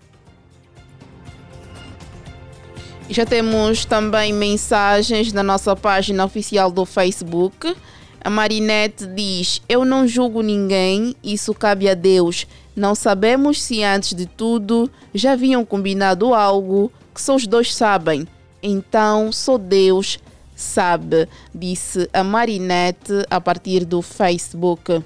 Já 3.09 3.25
temos 3.25 3.85
também 3.85 4.33
mensagens 4.33 5.31
na 5.31 5.43
nossa 5.43 5.75
página 5.75 6.25
oficial 6.25 6.71
do 6.71 6.85
Facebook. 6.85 7.75
A 8.19 8.29
Marinette 8.29 9.05
diz: 9.05 9.61
Eu 9.69 9.85
não 9.85 10.07
julgo 10.07 10.41
ninguém, 10.41 11.15
isso 11.23 11.53
cabe 11.53 11.87
a 11.87 11.93
Deus. 11.93 12.47
Não 12.75 12.95
sabemos 12.95 13.61
se 13.61 13.83
antes 13.83 14.15
de 14.15 14.25
tudo 14.25 14.89
já 15.13 15.33
haviam 15.33 15.63
combinado 15.63 16.33
algo 16.33 16.91
que 17.13 17.21
só 17.21 17.35
os 17.35 17.45
dois 17.45 17.73
sabem. 17.73 18.27
Então 18.61 19.31
só 19.31 19.57
Deus 19.57 20.19
sabe, 20.55 21.29
disse 21.53 22.09
a 22.11 22.23
Marinette 22.23 23.25
a 23.29 23.39
partir 23.39 23.85
do 23.85 24.01
Facebook. 24.01 25.03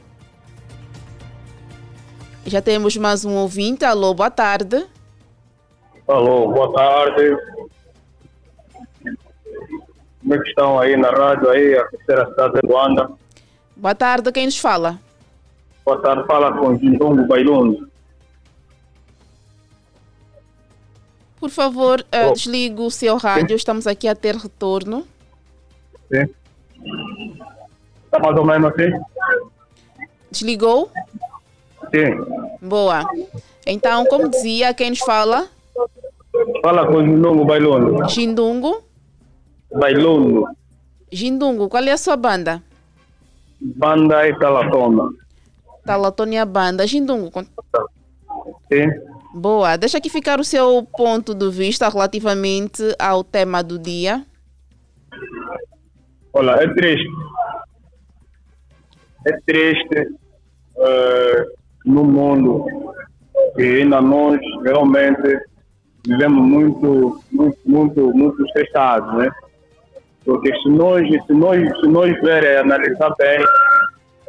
Já 2.45 2.61
temos 2.61 2.95
mais 2.95 3.25
um 3.25 3.35
ouvinte. 3.35 3.83
Alô, 3.83 4.13
boa 4.13 4.31
tarde. 4.31 4.85
Alô, 6.07 6.47
boa 6.47 6.71
tarde. 6.73 7.37
Como 10.29 10.39
é 10.39 10.43
que 10.43 10.49
estão 10.49 10.79
aí 10.79 10.95
na 10.95 11.09
rádio, 11.09 11.49
aí, 11.49 11.75
a 11.75 11.87
terceira 11.87 12.29
cidade 12.29 12.53
de 12.61 12.67
Luanda? 12.67 13.09
Boa 13.75 13.95
tarde, 13.95 14.31
quem 14.31 14.45
nos 14.45 14.59
fala? 14.59 14.99
Boa 15.83 15.99
tarde, 16.03 16.27
fala 16.27 16.55
com 16.55 16.77
Jindongo 16.77 17.25
Bailundo. 17.25 17.89
Por 21.39 21.49
favor, 21.49 22.05
eh, 22.11 22.31
desligue 22.31 22.79
o 22.79 22.91
seu 22.91 23.17
rádio. 23.17 23.55
Estamos 23.55 23.87
aqui 23.87 24.07
a 24.07 24.13
ter 24.13 24.35
retorno. 24.35 25.03
Sim. 26.13 26.29
Está 28.05 28.19
mais 28.19 28.37
ou 28.37 28.45
menos 28.45 28.71
assim? 28.71 28.91
Desligou? 30.29 30.91
Sim. 31.89 32.55
Boa. 32.61 33.03
Então, 33.65 34.05
como 34.05 34.29
dizia, 34.29 34.75
quem 34.75 34.91
nos 34.91 34.99
fala? 34.99 35.49
Fala 36.61 36.85
com 36.85 37.03
Jindongo 37.03 37.45
Bailundo. 37.45 38.07
Jindungo. 38.07 38.88
Bailundo. 39.73 40.45
Jindungo, 41.11 41.69
qual 41.69 41.83
é 41.83 41.91
a 41.91 41.97
sua 41.97 42.15
banda? 42.15 42.61
Banda 43.59 44.27
Italatona. 44.27 45.09
Talatônia 45.85 46.45
Banda. 46.45 46.85
Jindungo, 46.87 47.31
con- 47.31 47.45
Sim. 48.71 48.87
boa. 49.33 49.75
Deixa 49.77 49.97
aqui 49.97 50.09
ficar 50.09 50.39
o 50.39 50.43
seu 50.43 50.87
ponto 50.95 51.33
de 51.33 51.49
vista 51.49 51.89
relativamente 51.89 52.83
ao 52.99 53.23
tema 53.23 53.63
do 53.63 53.77
dia. 53.79 54.23
Olha, 56.33 56.51
é 56.51 56.67
triste. 56.73 57.09
É 59.27 59.31
triste 59.45 60.07
eh, 60.77 61.45
no 61.85 62.03
mundo 62.05 62.65
que 63.55 63.63
ainda 63.81 63.99
nós 63.99 64.39
realmente 64.63 65.39
vivemos 66.07 66.41
muito, 66.47 67.21
muito, 67.31 67.57
muito, 67.65 68.13
muito 68.13 68.45
estressados, 68.45 69.17
né? 69.17 69.29
Porque 70.25 70.53
se 70.61 70.69
nós, 70.69 71.07
se 71.25 71.33
nós, 71.33 71.79
se 71.79 71.87
nós 71.87 72.11
ver 72.21 72.43
e 72.43 72.57
analisar 72.57 73.13
bem, 73.17 73.43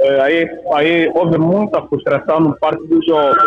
eh, 0.01 0.21
aí, 0.21 0.51
aí 0.73 1.13
houve 1.15 1.39
muita 1.39 1.83
frustração 1.83 2.41
no 2.41 2.57
parte 2.59 2.87
dos 2.87 3.05
jovens. 3.05 3.43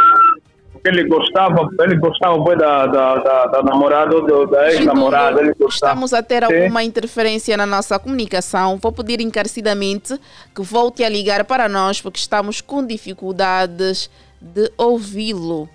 Porque 0.72 0.90
ele 0.90 1.06
gostava, 1.06 1.70
ele 1.80 1.96
gostava 1.96 2.38
bué 2.38 2.56
da, 2.56 2.86
da, 2.86 3.16
da, 3.16 3.46
da 3.48 3.64
namorada 3.64 4.16
ou 4.16 4.46
da 4.46 4.70
ex-namorada. 4.72 5.56
Estamos 5.68 6.14
a 6.14 6.22
ter 6.22 6.46
Sim. 6.46 6.54
alguma 6.54 6.84
interferência 6.84 7.56
na 7.56 7.66
nossa 7.66 7.98
comunicação. 7.98 8.78
Vou 8.78 8.92
pedir 8.92 9.22
encarecidamente 9.22 10.20
que 10.54 10.62
volte 10.62 11.04
a 11.04 11.10
ligar 11.10 11.46
para 11.46 11.70
nós, 11.70 12.02
porque 12.02 12.20
estamos 12.20 12.60
com 12.60 12.86
dificuldades 12.86 14.10
de 14.42 14.70
ouvi-lo. 14.78 15.70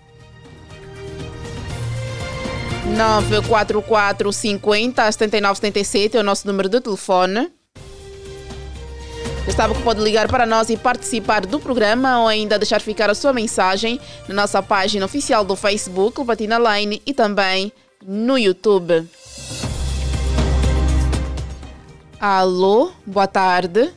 944 2.96 4.32
50 4.32 5.12
79 5.12 5.54
77 5.56 6.16
é 6.16 6.20
o 6.20 6.22
nosso 6.24 6.46
número 6.46 6.68
de 6.68 6.80
telefone. 6.80 7.52
Sabe 9.54 9.74
que 9.74 9.82
pode 9.82 10.00
ligar 10.00 10.28
para 10.28 10.46
nós 10.46 10.70
e 10.70 10.76
participar 10.76 11.44
do 11.44 11.58
programa 11.58 12.20
ou 12.20 12.28
ainda 12.28 12.58
deixar 12.58 12.80
ficar 12.80 13.10
a 13.10 13.14
sua 13.14 13.32
mensagem 13.32 13.98
na 14.28 14.34
nossa 14.34 14.62
página 14.62 15.04
oficial 15.04 15.44
do 15.44 15.56
Facebook, 15.56 16.22
Batina 16.22 16.58
Line, 16.58 17.02
e 17.04 17.12
também 17.12 17.72
no 18.06 18.38
YouTube. 18.38 19.08
Alô, 22.20 22.92
boa 23.04 23.26
tarde. 23.26 23.92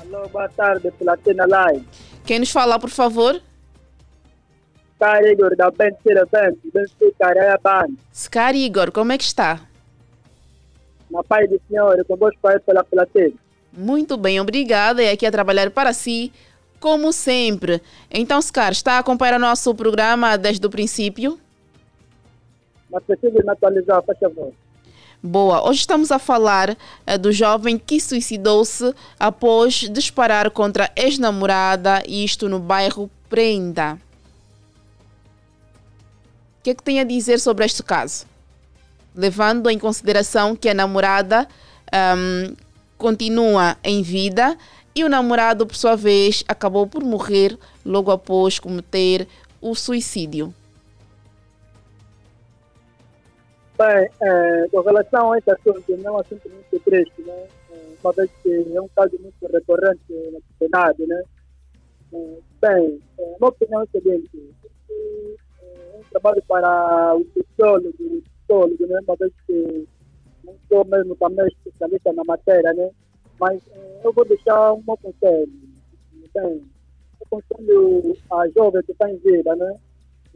Alô, 0.00 0.28
boa 0.28 0.48
tarde, 0.48 0.90
Platina 0.98 1.46
Line. 1.46 1.86
Quem 2.24 2.40
nos 2.40 2.50
fala, 2.50 2.78
por 2.78 2.90
favor? 2.90 3.40
Scar 5.00 5.24
Igor, 5.24 5.56
da 5.56 5.70
Benfica 5.70 6.28
Benfica, 6.74 7.58
Band. 7.62 7.94
Scar 8.14 8.54
Igor, 8.54 8.92
como 8.92 9.12
é 9.12 9.16
que 9.16 9.24
está? 9.24 9.58
Na 11.10 11.24
paz 11.24 11.48
do 11.48 11.58
Senhor, 11.66 12.04
convosco 12.04 12.46
aí 12.46 12.60
pela 12.60 12.84
platina. 12.84 13.32
Muito 13.72 14.18
bem, 14.18 14.38
obrigada. 14.38 15.02
E 15.02 15.08
aqui 15.08 15.24
a 15.24 15.32
trabalhar 15.32 15.70
para 15.70 15.94
si, 15.94 16.30
como 16.78 17.14
sempre. 17.14 17.80
Então, 18.10 18.42
Scar, 18.42 18.72
está 18.72 18.94
a 18.94 18.98
acompanhar 18.98 19.36
o 19.36 19.38
nosso 19.38 19.74
programa 19.74 20.36
desde 20.36 20.66
o 20.66 20.70
princípio? 20.70 21.40
Mas 22.90 23.02
preciso 23.04 23.42
me 23.42 23.50
atualizar, 23.50 24.02
faz 24.02 24.18
favor. 24.18 24.52
Boa, 25.22 25.66
hoje 25.66 25.80
estamos 25.80 26.12
a 26.12 26.18
falar 26.18 26.70
uh, 26.70 27.18
do 27.18 27.32
jovem 27.32 27.78
que 27.78 27.98
suicidou-se 27.98 28.94
após 29.18 29.88
disparar 29.90 30.50
contra 30.50 30.90
ex-namorada, 30.94 32.02
isto 32.06 32.50
no 32.50 32.58
bairro 32.58 33.10
Prenda. 33.30 33.98
O 36.60 36.62
que 36.62 36.70
é 36.70 36.74
que 36.74 36.82
tem 36.82 37.00
a 37.00 37.04
dizer 37.04 37.40
sobre 37.40 37.64
este 37.64 37.82
caso? 37.82 38.26
Levando 39.14 39.70
em 39.70 39.78
consideração 39.78 40.54
que 40.54 40.68
a 40.68 40.74
namorada 40.74 41.48
um, 41.90 42.54
continua 42.98 43.78
em 43.82 44.02
vida 44.02 44.58
e 44.94 45.02
o 45.02 45.08
namorado, 45.08 45.66
por 45.66 45.74
sua 45.74 45.96
vez, 45.96 46.44
acabou 46.46 46.86
por 46.86 47.02
morrer 47.02 47.58
logo 47.82 48.10
após 48.10 48.58
cometer 48.58 49.26
o 49.58 49.74
suicídio. 49.74 50.52
Bem, 53.78 54.10
é, 54.20 54.66
com 54.70 54.82
relação 54.82 55.32
a 55.32 55.38
esse 55.38 55.50
assunto, 55.50 55.96
não 55.96 56.08
é 56.08 56.12
um 56.12 56.18
assunto 56.18 56.46
muito 56.50 56.84
triste, 56.84 57.22
né? 57.22 57.46
É, 57.70 57.76
uma 58.04 58.12
vez 58.12 58.30
que 58.42 58.72
é 58.76 58.80
um 58.82 58.88
caso 58.88 59.18
muito 59.18 59.46
recorrente 59.50 60.30
na 60.30 60.40
sociedade, 60.52 61.06
né? 61.06 61.22
É, 62.12 62.18
bem, 62.60 63.00
a 63.18 63.22
minha 63.22 63.48
opinião 63.48 63.80
é 63.80 63.84
a 63.84 63.86
seguinte, 63.86 64.54
trabalho 66.10 66.42
para 66.46 67.14
o 67.16 67.24
psicólogo, 67.24 67.94
o 67.98 68.22
psicólogo, 68.22 68.86
né? 68.86 69.00
Uma 69.06 69.16
vez 69.16 69.32
que 69.46 69.88
não 70.44 70.54
sou 70.68 70.84
mesmo 70.84 71.16
também 71.16 71.46
especialista 71.46 72.12
na 72.12 72.24
matéria, 72.24 72.72
né? 72.72 72.90
Mas 73.38 73.60
é, 73.72 74.00
eu 74.04 74.12
vou 74.12 74.24
deixar 74.24 74.72
um 74.72 74.82
conselho. 74.82 75.52
Bem, 76.34 76.62
eu 77.20 77.26
conselho 77.28 78.16
a 78.30 78.48
jovem 78.48 78.82
que 78.82 78.92
está 78.92 79.10
em 79.10 79.16
vida, 79.18 79.54
né? 79.56 79.74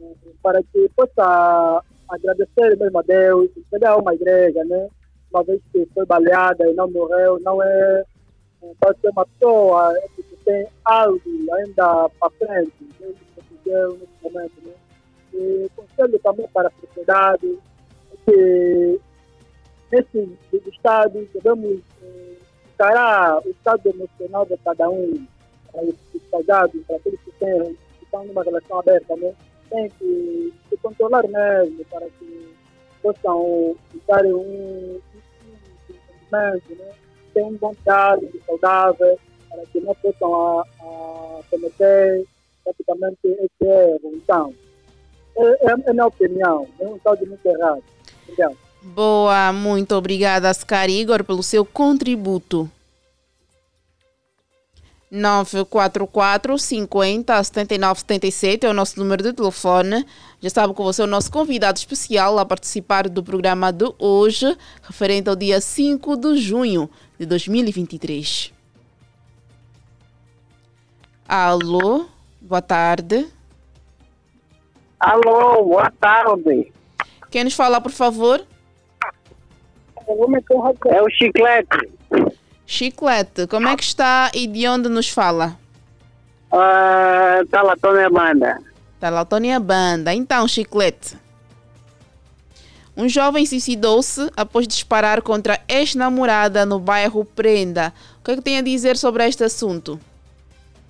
É, 0.01 0.13
para 0.41 0.61
que 0.63 0.89
possa 0.95 1.83
agradecer 2.09 2.77
mesmo 2.77 2.99
a 2.99 3.01
Deus, 3.01 3.49
chegar 3.69 3.97
uma 3.97 4.13
igreja, 4.13 4.63
né? 4.65 4.89
Uma 5.31 5.43
vez 5.43 5.61
que 5.71 5.85
foi 5.93 6.05
baleada 6.05 6.69
e 6.69 6.73
não 6.73 6.89
morreu, 6.89 7.39
não 7.41 7.61
é. 7.61 8.03
Pode 8.79 8.99
ser 8.99 9.09
uma 9.09 9.25
pessoa 9.27 9.93
que 10.15 10.23
tem 10.43 10.67
algo 10.85 11.21
ainda 11.53 12.09
para 12.09 12.29
frente, 12.31 12.73
né? 12.99 13.13
que 13.63 13.69
nesse 13.69 14.23
momento, 14.23 14.53
né? 14.63 14.73
E 15.35 15.69
conselho 15.75 16.19
também 16.19 16.47
para 16.53 16.69
a 16.69 16.71
sociedade, 16.79 17.59
que 18.25 18.99
nesse 19.91 20.37
estado 20.67 21.27
devemos 21.33 21.81
encarar 22.73 23.45
o 23.45 23.49
estado 23.49 23.89
emocional 23.89 24.45
de 24.45 24.57
cada 24.57 24.89
um, 24.89 25.27
para 25.71 25.83
os 25.83 25.95
casados, 26.31 26.81
para 26.85 26.95
aqueles 26.95 27.19
que, 27.21 27.31
têm, 27.33 27.77
que 27.97 28.05
estão 28.05 28.25
numa 28.25 28.43
relação 28.43 28.79
aberta, 28.79 29.15
né? 29.17 29.33
tem 29.69 29.89
que 29.89 30.53
se 30.69 30.77
controlar 30.77 31.27
mesmo 31.27 31.83
para 31.85 32.07
que 32.07 32.55
possam 33.01 33.75
dar 34.07 34.25
um 34.25 34.99
entendimento, 35.89 36.75
né? 36.75 36.93
ter 37.33 37.43
um 37.43 37.57
bom 37.57 37.73
diálogo 37.83 38.31
saudável, 38.45 39.19
para 39.49 39.65
que 39.67 39.79
não 39.81 39.95
possam 39.95 40.59
a, 40.59 40.61
a 40.61 41.43
cometer 41.49 42.25
praticamente 42.63 43.19
esse 43.23 43.69
erro. 43.69 44.11
Então, 44.13 44.53
é, 45.37 45.71
é, 45.71 45.75
é 45.85 45.93
minha 45.93 46.05
opinião, 46.05 46.67
é 46.79 46.87
um 46.87 46.97
tal 46.99 47.15
de 47.15 47.25
muito 47.25 47.45
errado. 47.45 47.83
Obrigado. 48.23 48.57
Boa, 48.81 49.51
muito 49.51 49.95
obrigada, 49.95 50.53
Scar 50.53 50.89
Igor, 50.89 51.23
pelo 51.23 51.41
seu 51.41 51.65
contributo. 51.65 52.69
944 55.11 56.57
50 56.57 57.43
79 57.43 57.99
77 58.01 58.65
é 58.65 58.69
o 58.69 58.73
nosso 58.73 58.99
número 58.99 59.23
de 59.23 59.33
telefone. 59.33 60.05
Já 60.41 60.49
sabe 60.49 60.73
que 60.73 60.81
você 60.81 61.01
é 61.01 61.05
o 61.05 61.07
nosso 61.07 61.31
convidado 61.31 61.77
especial 61.77 62.37
a 62.37 62.45
participar 62.45 63.07
do 63.07 63.23
programa 63.23 63.71
de 63.71 63.91
hoje, 63.97 64.57
referente 64.83 65.29
ao 65.29 65.35
dia 65.35 65.61
5 65.61 66.17
de 66.17 66.37
junho 66.37 66.89
de 67.17 67.25
2023. 67.25 68.51
Alô, 71.27 72.05
boa 72.41 72.61
tarde. 72.61 73.25
Alô, 74.99 75.63
boa 75.65 75.91
tarde. 75.99 76.71
Quem 77.29 77.43
nos 77.43 77.53
fala, 77.53 77.81
por 77.81 77.91
favor? 77.91 78.41
É 80.87 81.01
o 81.01 81.09
Chiclete. 81.09 81.89
Chiclete, 82.65 83.47
como 83.47 83.67
é 83.67 83.75
que 83.75 83.83
está 83.83 84.31
e 84.33 84.47
de 84.47 84.67
onde 84.67 84.89
nos 84.89 85.09
fala? 85.09 85.57
Uh, 86.51 87.45
Talatônia 87.47 88.09
Banda. 88.09 88.57
Talatônia 88.99 89.59
Banda. 89.59 90.13
Então, 90.13 90.47
Chiclete. 90.47 91.17
Um 92.97 93.09
jovem 93.09 93.45
suicidou-se 93.45 94.31
após 94.37 94.65
disparar 94.65 95.21
contra 95.21 95.59
ex-namorada 95.67 96.65
no 96.65 96.79
bairro 96.79 97.25
Prenda. 97.25 97.93
O 98.21 98.23
que 98.23 98.31
é 98.31 98.35
que 98.37 98.41
tem 98.41 98.57
a 98.57 98.61
dizer 98.61 98.95
sobre 98.95 99.27
este 99.27 99.43
assunto? 99.43 99.99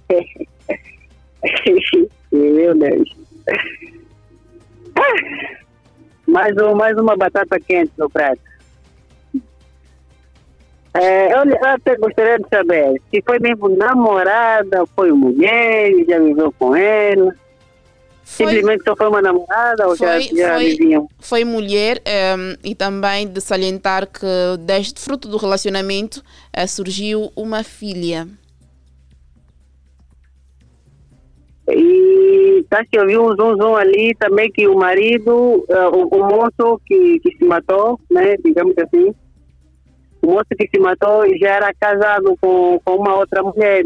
Meu 2.31 2.77
Deus. 2.77 3.15
Mais, 6.27 6.57
um, 6.57 6.73
mais 6.73 6.97
uma 6.97 7.15
batata 7.15 7.59
quente 7.59 7.91
no 7.97 8.09
prato. 8.09 8.41
É, 10.95 11.33
eu 11.33 11.43
até 11.67 11.95
gostaria 11.97 12.39
de 12.39 12.47
saber 12.49 13.01
se 13.11 13.21
foi 13.21 13.37
mesmo 13.37 13.69
namorada, 13.69 14.85
foi 14.95 15.11
mulher, 15.11 15.91
já 16.07 16.17
viveu 16.17 16.53
com 16.57 16.75
ela. 16.75 17.35
Foi, 18.23 18.47
Simplesmente 18.47 18.83
só 18.83 18.95
foi 18.95 19.07
uma 19.07 19.21
namorada 19.21 19.87
ou 19.87 19.95
foi, 19.95 20.21
já, 20.21 20.35
já 20.35 20.53
foi, 20.55 20.63
viviam? 20.69 21.07
Foi 21.19 21.45
mulher 21.45 21.97
um, 21.97 22.09
ehm, 22.09 22.57
e 22.63 22.73
também 22.73 23.27
de 23.27 23.39
salientar 23.39 24.07
que 24.07 24.25
desde 24.61 24.99
fruto 24.99 25.27
do 25.27 25.37
relacionamento 25.37 26.23
uh, 26.57 26.67
surgiu 26.67 27.31
uma 27.35 27.63
filha. 27.63 28.27
E 31.67 32.63
tá 32.69 32.83
que 32.85 32.97
eu 32.97 33.07
vi 33.07 33.17
um 33.17 33.35
zoom, 33.35 33.55
zoom 33.55 33.75
ali 33.75 34.13
também 34.19 34.51
que 34.51 34.67
o 34.67 34.75
marido, 34.75 35.65
uh, 35.67 35.89
o, 35.93 36.07
o 36.15 36.25
moço 36.25 36.79
que, 36.85 37.19
que 37.19 37.37
se 37.37 37.45
matou, 37.45 37.99
né, 38.11 38.35
digamos 38.43 38.75
assim, 38.77 39.13
o 40.21 40.27
moço 40.27 40.45
que 40.57 40.67
se 40.67 40.79
matou 40.79 41.23
já 41.39 41.55
era 41.55 41.73
casado 41.73 42.37
com, 42.39 42.79
com 42.83 42.95
uma 42.95 43.15
outra 43.15 43.41
mulher. 43.41 43.85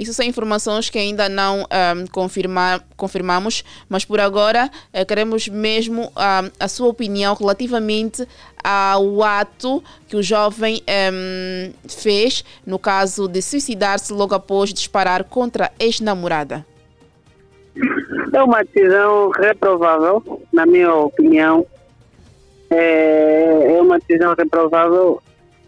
Isso 0.00 0.14
são 0.14 0.24
informações 0.24 0.88
que 0.88 0.98
ainda 0.98 1.28
não 1.28 1.60
um, 1.60 2.06
confirma, 2.10 2.82
confirmamos, 2.96 3.62
mas 3.86 4.02
por 4.02 4.18
agora 4.18 4.70
uh, 4.94 5.04
queremos 5.04 5.46
mesmo 5.46 6.04
um, 6.04 6.50
a 6.58 6.68
sua 6.68 6.88
opinião 6.88 7.34
relativamente 7.34 8.26
ao 8.64 9.22
ato 9.22 9.84
que 10.08 10.16
o 10.16 10.22
jovem 10.22 10.82
um, 10.88 11.72
fez 11.86 12.42
no 12.66 12.78
caso 12.78 13.28
de 13.28 13.42
suicidar-se 13.42 14.10
logo 14.10 14.34
após 14.34 14.72
disparar 14.72 15.22
contra 15.24 15.66
a 15.66 15.70
ex-namorada. 15.78 16.64
É 18.32 18.42
uma 18.42 18.64
decisão 18.64 19.28
reprovável, 19.28 20.40
na 20.50 20.64
minha 20.64 20.94
opinião. 20.94 21.66
É, 22.70 23.74
é 23.76 23.82
uma 23.82 23.98
decisão 23.98 24.34
reprovável 24.34 25.20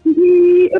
e, 0.07 0.71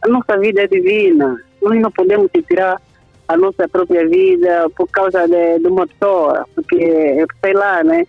a 0.00 0.08
nossa 0.08 0.38
vida 0.38 0.62
é 0.62 0.66
divina. 0.66 1.47
Nós 1.60 1.80
não 1.80 1.90
podemos 1.90 2.30
tirar 2.46 2.80
a 3.26 3.36
nossa 3.36 3.68
própria 3.68 4.08
vida 4.08 4.68
por 4.76 4.88
causa 4.88 5.26
de, 5.26 5.58
de 5.58 5.66
uma 5.66 5.86
pessoa, 5.86 6.46
porque, 6.54 7.26
sei 7.44 7.52
lá, 7.52 7.84
né? 7.84 8.06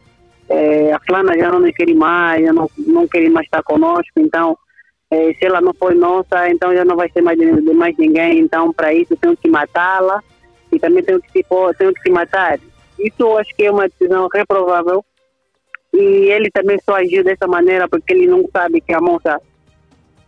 É, 0.48 0.94
a 0.94 1.00
fulana 1.02 1.38
já 1.38 1.52
não 1.52 1.60
nos 1.60 1.76
quer 1.76 1.94
mais, 1.94 2.44
já 2.44 2.52
não, 2.52 2.70
não 2.78 3.08
quer 3.08 3.30
mais 3.30 3.46
estar 3.46 3.62
conosco, 3.62 4.14
então, 4.18 4.58
é, 5.12 5.34
se 5.34 5.46
ela 5.46 5.62
não 5.62 5.74
for 5.74 5.94
nossa, 5.94 6.50
então 6.50 6.74
já 6.74 6.84
não 6.84 6.96
vai 6.96 7.10
ser 7.12 7.22
mais 7.22 7.38
de, 7.38 7.62
de 7.62 7.74
mais 7.74 7.96
ninguém, 7.98 8.40
então, 8.40 8.74
para 8.74 8.94
isso, 8.94 9.16
tenho 9.18 9.38
que 9.38 9.48
matá-la 9.48 10.24
e 10.72 10.80
também 10.80 11.04
tenho 11.04 11.22
que, 11.22 11.32
se, 11.32 11.46
tenho 11.78 11.94
que 11.94 12.02
se 12.02 12.10
matar. 12.10 12.60
Isso 12.98 13.16
eu 13.20 13.38
acho 13.38 13.56
que 13.56 13.66
é 13.66 13.72
uma 13.72 13.88
decisão 13.88 14.28
reprovável 14.34 15.04
e 15.94 16.00
ele 16.00 16.50
também 16.52 16.78
só 16.84 16.96
agiu 16.96 17.24
dessa 17.24 17.48
maneira 17.48 17.88
porque 17.88 18.14
ele 18.14 18.28
não 18.28 18.48
sabe 18.52 18.82
que 18.82 18.94
a 18.94 19.02
moça 19.02 19.40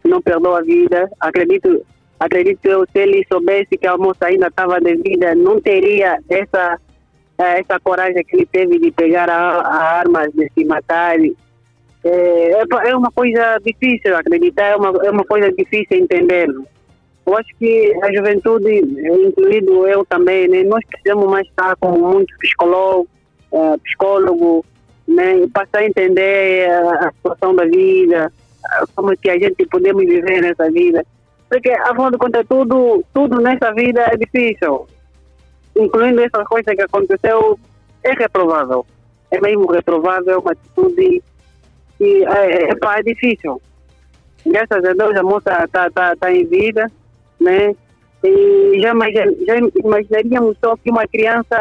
não 0.03 0.21
perdoa 0.21 0.59
a 0.59 0.63
vida. 0.63 1.09
Acredito, 1.19 1.85
acredito 2.21 2.63
eu, 2.65 2.85
se 2.85 2.99
ele 2.99 3.25
soubesse 3.27 3.77
que 3.77 3.87
a 3.87 3.97
moça 3.97 4.27
ainda 4.27 4.47
estava 4.47 4.79
de 4.79 4.95
vida, 4.95 5.33
não 5.33 5.59
teria 5.59 6.19
essa, 6.29 6.79
eh, 7.39 7.59
essa 7.59 7.79
coragem 7.79 8.23
que 8.23 8.35
ele 8.35 8.45
teve 8.45 8.77
de 8.77 8.91
pegar 8.91 9.27
a, 9.27 9.59
a 9.59 9.99
arma, 9.99 10.29
de 10.29 10.47
se 10.53 10.63
matar. 10.63 11.17
É, 11.19 11.31
é 12.03 12.63
é 12.89 12.95
uma 12.95 13.11
coisa 13.11 13.59
difícil 13.65 14.15
acreditar, 14.15 14.67
é 14.67 14.75
uma, 14.75 14.89
é 15.03 15.09
uma 15.09 15.25
coisa 15.25 15.51
difícil 15.51 15.97
entender. 15.97 16.47
Eu 17.25 17.37
acho 17.37 17.49
que 17.57 17.93
a 18.03 18.13
juventude, 18.13 18.69
incluído 19.25 19.87
eu 19.87 20.05
também, 20.05 20.47
né, 20.47 20.63
nós 20.63 20.83
precisamos 20.85 21.27
mais 21.27 21.47
estar 21.47 21.75
com 21.77 21.91
muito 21.97 22.35
psicólogo, 22.37 23.07
eh, 23.51 23.77
psicólogo, 23.83 24.65
né, 25.07 25.39
e 25.39 25.47
passar 25.47 25.79
a 25.79 25.85
entender 25.85 26.67
eh, 26.67 26.71
a 26.71 27.11
situação 27.11 27.55
da 27.55 27.65
vida, 27.65 28.31
eh, 28.65 28.85
como 28.95 29.15
que 29.17 29.29
a 29.29 29.39
gente 29.39 29.65
podemos 29.67 30.03
viver 30.05 30.41
nessa 30.41 30.69
vida. 30.71 31.03
Porque, 31.51 31.69
afinal 31.69 32.09
de 32.09 32.17
contas, 32.17 32.45
tudo, 32.47 33.03
tudo 33.13 33.41
nessa 33.41 33.73
vida 33.73 34.03
é 34.03 34.15
difícil. 34.15 34.87
Incluindo 35.75 36.21
essa 36.21 36.45
coisa 36.45 36.73
que 36.73 36.81
aconteceu, 36.81 37.59
é 38.05 38.13
reprovável. 38.13 38.85
É 39.29 39.41
mesmo 39.41 39.69
reprovável, 39.69 40.39
uma 40.39 40.53
atitude 40.53 41.21
que 41.97 42.23
é, 42.23 42.63
é, 42.63 42.69
é 42.71 43.03
difícil. 43.03 43.61
Graças 44.45 44.85
a 44.85 44.93
Deus 44.93 45.13
a 45.17 45.23
moça 45.23 45.65
está 45.65 45.89
tá, 45.89 46.15
tá 46.15 46.31
em 46.31 46.45
vida, 46.45 46.89
né? 47.37 47.75
E 48.23 48.79
já, 48.79 48.93
já 49.45 49.57
imaginaríamos 49.83 50.55
só 50.63 50.77
que 50.77 50.89
uma 50.89 51.05
criança, 51.05 51.59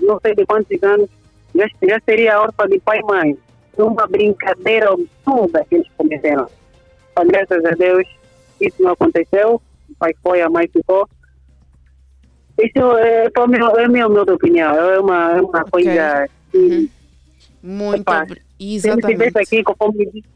não 0.00 0.18
sei 0.18 0.34
de 0.34 0.46
quantos 0.46 0.82
anos, 0.82 1.10
já, 1.54 1.66
já 1.82 2.00
seria 2.06 2.40
órfã 2.40 2.66
de 2.66 2.80
pai 2.80 3.00
e 3.00 3.04
mãe. 3.04 3.38
Uma 3.76 4.06
brincadeira 4.06 4.94
absurda 4.94 5.62
que 5.68 5.74
eles 5.74 5.88
cometeram. 5.98 6.48
Mas 7.14 7.28
graças 7.28 7.62
a 7.66 7.70
Deus 7.72 8.16
isso 8.60 8.82
não 8.82 8.92
aconteceu. 8.92 9.60
O 9.90 9.94
pai 9.98 10.12
foi, 10.22 10.40
a 10.42 10.50
mãe 10.50 10.68
ficou. 10.68 11.08
Isso 12.58 12.96
é, 12.98 13.28
para 13.30 13.46
mim, 13.46 13.58
é 13.58 13.84
a 13.84 13.88
minha 13.88 14.06
humilde 14.06 14.30
opinião. 14.32 14.74
É 14.74 14.98
uma, 14.98 15.32
é 15.36 15.40
uma 15.42 15.64
coisa 15.64 16.28
que 16.50 16.90
Muito 17.62 18.00
Epá, 18.00 18.22
obri- 18.22 18.34
se 18.36 18.42
ele 18.64 18.74
Exatamente. 18.76 19.12
estivesse 19.12 19.38
aqui, 19.38 19.62
conforme, 19.62 20.06
disse- 20.06 20.28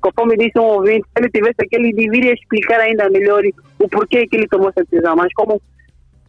conforme 0.00 0.36
disse 0.36 0.58
um 0.58 0.62
ouvinte, 0.64 1.04
se 1.06 1.12
ele 1.18 1.26
estivesse 1.26 1.56
aqui, 1.60 1.76
ele 1.76 1.92
deveria 1.92 2.32
explicar 2.34 2.80
ainda 2.80 3.08
melhor 3.10 3.42
o 3.78 3.88
porquê 3.88 4.26
que 4.26 4.36
ele 4.36 4.48
tomou 4.48 4.70
essa 4.70 4.84
decisão. 4.84 5.14
Mas 5.14 5.32
como 5.34 5.60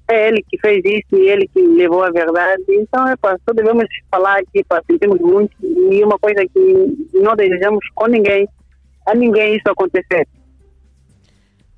é 0.10 0.28
ele 0.28 0.44
que 0.48 0.60
fez 0.60 0.84
isso 0.86 1.16
e 1.16 1.28
ele 1.30 1.48
que 1.48 1.60
levou 1.62 2.04
a 2.04 2.12
verdade, 2.12 2.64
então 2.70 3.08
é 3.08 3.16
só 3.22 3.54
devemos 3.54 3.86
falar 4.12 4.39
aqui, 4.39 4.64
pá, 4.66 4.82
sentimos 4.86 5.20
muito 5.22 5.52
e 5.64 6.04
uma 6.04 6.20
coisa 6.20 6.46
que 6.54 7.10
não 7.14 7.36
desejamos 7.36 7.84
com 7.96 8.08
ninguém, 8.08 8.48
a 9.08 9.16
ninguém 9.16 9.56
isso 9.56 9.68
acontecer. 9.70 10.28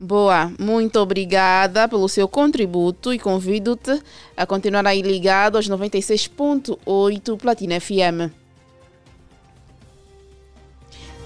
Boa, 0.07 0.51
muito 0.59 0.99
obrigada 0.99 1.87
pelo 1.87 2.09
seu 2.09 2.27
contributo 2.27 3.13
e 3.13 3.17
convido-te 3.17 4.01
a 4.35 4.45
continuar 4.45 4.85
aí 4.85 5.01
ligado 5.01 5.55
aos 5.55 5.69
96.8 5.69 7.37
Platina 7.39 7.79
FM. 7.79 8.29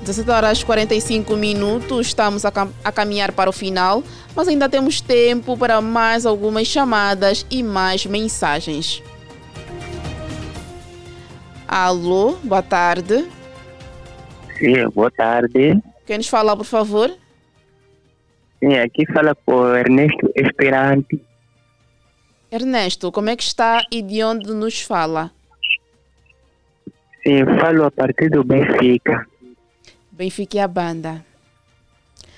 17 0.02 0.30
horas 0.30 0.62
e 0.62 0.66
45 0.68 1.36
minutos, 1.36 2.06
estamos 2.06 2.46
a, 2.46 2.52
cam- 2.52 2.70
a 2.84 2.92
caminhar 2.92 3.32
para 3.32 3.50
o 3.50 3.54
final, 3.54 4.04
mas 4.36 4.48
ainda 4.48 4.70
temos 4.70 5.02
tempo 5.02 5.58
para 5.58 5.82
mais 5.82 6.24
algumas 6.24 6.68
chamadas 6.68 7.48
e 7.50 7.64
mais 7.64 8.06
mensagens. 8.06 9.02
Alô, 11.68 12.34
boa 12.44 12.62
tarde. 12.62 13.28
Sim, 14.60 14.88
boa 14.94 15.10
tarde. 15.10 15.82
Quem 16.06 16.18
nos 16.18 16.28
fala, 16.28 16.56
por 16.56 16.64
favor? 16.66 17.12
Sim, 18.60 18.76
aqui 18.76 19.06
fala 19.14 19.36
com 19.36 19.54
o 19.54 19.76
Ernesto 19.76 20.32
Esperante. 20.36 21.22
Ernesto, 22.52 23.12
como 23.12 23.30
é 23.30 23.36
que 23.36 23.44
está 23.44 23.84
e 23.92 24.02
de 24.02 24.24
onde 24.24 24.54
nos 24.54 24.82
fala? 24.82 25.32
Sim, 27.24 27.46
falo 27.60 27.84
a 27.84 27.92
partir 27.92 28.30
do 28.30 28.44
Benfica. 28.44 29.28
Benfica 30.12 30.58
e 30.58 30.60
a 30.60 30.68
banda. 30.68 31.26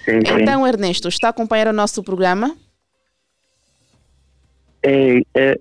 Sim, 0.03 0.19
sim. 0.25 0.41
Então, 0.41 0.65
Ernesto, 0.67 1.07
está 1.07 1.27
a 1.27 1.29
acompanhar 1.29 1.67
o 1.67 1.73
nosso 1.73 2.03
programa? 2.03 2.57
É, 4.81 5.21
é, 5.35 5.59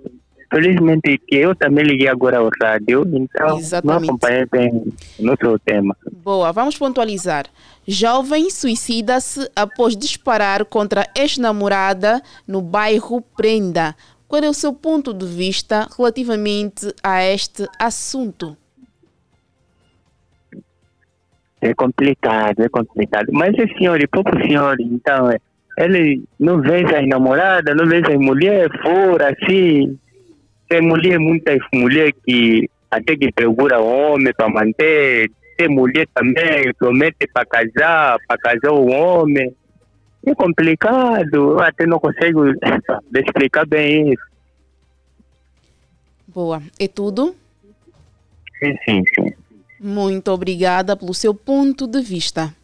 felizmente 0.50 1.18
que 1.18 1.36
eu 1.36 1.54
também 1.54 1.84
liguei 1.84 2.08
agora 2.08 2.38
ao 2.38 2.48
rádio, 2.62 3.02
então 3.12 3.48
não 3.48 3.58
Exatamente. 3.58 4.08
acompanhei 4.08 4.46
bem 4.46 4.92
o 5.18 5.22
nosso 5.22 5.58
tema. 5.60 5.96
Boa, 6.24 6.52
vamos 6.52 6.76
pontualizar. 6.76 7.46
Jovem 7.86 8.50
suicida-se 8.50 9.50
após 9.54 9.96
disparar 9.96 10.64
contra 10.64 11.06
ex-namorada 11.16 12.22
no 12.46 12.60
bairro 12.60 13.22
Prenda. 13.36 13.94
Qual 14.26 14.42
é 14.42 14.48
o 14.48 14.54
seu 14.54 14.74
ponto 14.74 15.14
de 15.14 15.26
vista 15.26 15.88
relativamente 15.96 16.92
a 17.02 17.24
este 17.24 17.66
assunto? 17.78 18.56
É 21.60 21.74
complicado, 21.74 22.60
é 22.60 22.68
complicado. 22.68 23.28
Mas 23.32 23.56
esse 23.58 23.74
senhor, 23.78 23.98
o 23.98 24.08
próprio 24.08 24.46
senhor, 24.46 24.76
então, 24.80 25.30
é, 25.30 25.38
ele 25.78 26.22
não 26.38 26.60
vê 26.60 26.84
as 26.84 27.08
namoradas, 27.08 27.74
não 27.76 27.86
vê 27.86 27.98
as 27.98 28.16
mulheres 28.16 28.70
fora, 28.82 29.30
assim. 29.30 29.98
Tem 30.68 30.82
mulher, 30.82 31.18
muitas 31.18 31.58
mulheres 31.72 32.14
que 32.26 32.68
até 32.90 33.16
que 33.16 33.32
procura 33.32 33.80
homem 33.80 34.32
para 34.34 34.48
manter. 34.48 35.30
Tem 35.56 35.68
mulher 35.68 36.06
também 36.14 36.72
promete 36.78 37.26
para 37.32 37.46
casar, 37.46 38.18
para 38.26 38.38
casar 38.38 38.72
o 38.72 38.88
homem. 38.88 39.54
É 40.26 40.34
complicado, 40.34 41.34
eu 41.34 41.60
até 41.60 41.84
não 41.86 41.98
consigo 41.98 42.44
explicar 43.14 43.66
bem 43.66 44.12
isso. 44.12 44.28
Boa, 46.26 46.62
é 46.78 46.86
tudo? 46.86 47.34
Sim, 48.58 48.76
sim, 48.84 49.02
sim. 49.14 49.32
Muito 49.80 50.30
obrigada 50.30 50.96
pelo 50.96 51.14
seu 51.14 51.34
ponto 51.34 51.86
de 51.86 52.00
vista. 52.02 52.54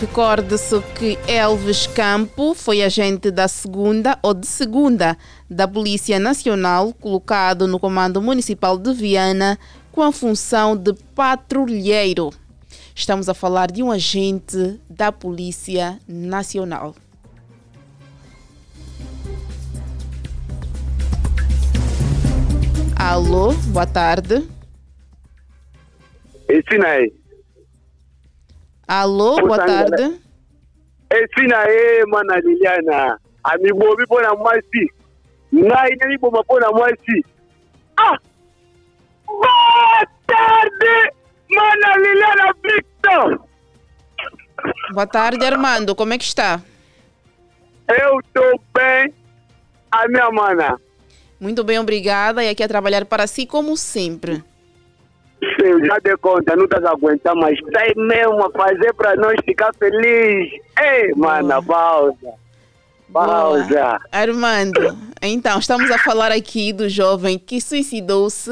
Recorde-se 0.00 0.80
que 0.98 1.18
Elvis 1.30 1.86
Campo 1.86 2.54
foi 2.54 2.82
agente 2.82 3.30
da 3.30 3.46
segunda 3.46 4.18
ou 4.22 4.32
de 4.32 4.46
segunda 4.46 5.14
da 5.48 5.68
Polícia 5.68 6.18
Nacional, 6.18 6.94
colocado 6.94 7.68
no 7.68 7.78
Comando 7.78 8.22
Municipal 8.22 8.78
de 8.78 8.94
Viana 8.94 9.58
com 9.92 10.00
a 10.00 10.10
função 10.10 10.74
de 10.74 10.94
patrulheiro. 11.14 12.30
Estamos 12.94 13.28
a 13.28 13.34
falar 13.34 13.70
de 13.70 13.82
um 13.82 13.90
agente 13.90 14.80
da 14.88 15.12
Polícia 15.12 16.00
Nacional. 16.08 16.94
Alô, 22.96 23.52
boa 23.66 23.86
tarde. 23.86 24.48
Ensina 26.48 26.86
aí. 26.86 27.19
Alô, 28.90 29.36
boa 29.36 29.56
tarde. 29.56 30.20
Ensina 31.14 31.58
aí, 31.58 32.04
mana 32.08 32.40
Liliana. 32.40 33.20
Amibobi 33.44 34.04
pona 34.08 34.34
mwasi. 34.34 34.90
Ngai 35.54 35.94
nani 35.94 36.18
boma 36.18 36.42
pona 36.42 36.72
mwasi. 36.72 37.24
Ah! 37.96 38.18
Boa 39.28 40.06
tarde, 40.26 41.12
mana 41.48 41.96
Liliana 41.98 42.52
Victor. 42.64 43.40
Boa 44.92 45.06
tarde, 45.06 45.44
Armando. 45.44 45.94
Como 45.94 46.12
é 46.12 46.18
que 46.18 46.24
está? 46.24 46.60
Eu 47.88 48.18
estou 48.18 48.60
bem, 48.74 49.14
a 49.92 50.08
minha 50.08 50.32
mana. 50.32 50.80
Muito 51.38 51.62
bem, 51.62 51.78
obrigada. 51.78 52.42
E 52.42 52.48
aqui 52.48 52.64
a 52.64 52.68
trabalhar 52.68 53.04
para 53.04 53.28
si, 53.28 53.46
como 53.46 53.76
sempre. 53.76 54.42
Sim, 55.42 55.84
já 55.86 55.98
dei 56.04 56.16
conta, 56.18 56.54
não 56.54 56.64
estás 56.64 56.84
a 56.84 56.90
aguentar, 56.90 57.34
mas 57.34 57.58
sai 57.72 57.92
mesmo 57.96 58.44
a 58.44 58.50
fazer 58.50 58.92
para 58.94 59.16
nós 59.16 59.36
ficar 59.44 59.72
felizes. 59.78 60.52
Ei, 60.78 61.12
mana, 61.16 61.62
pausa. 61.62 62.34
Pausa. 63.12 63.98
Armando, 64.12 64.96
então, 65.22 65.58
estamos 65.58 65.90
a 65.90 65.98
falar 65.98 66.30
aqui 66.30 66.72
do 66.72 66.88
jovem 66.88 67.38
que 67.38 67.60
suicidou-se 67.60 68.50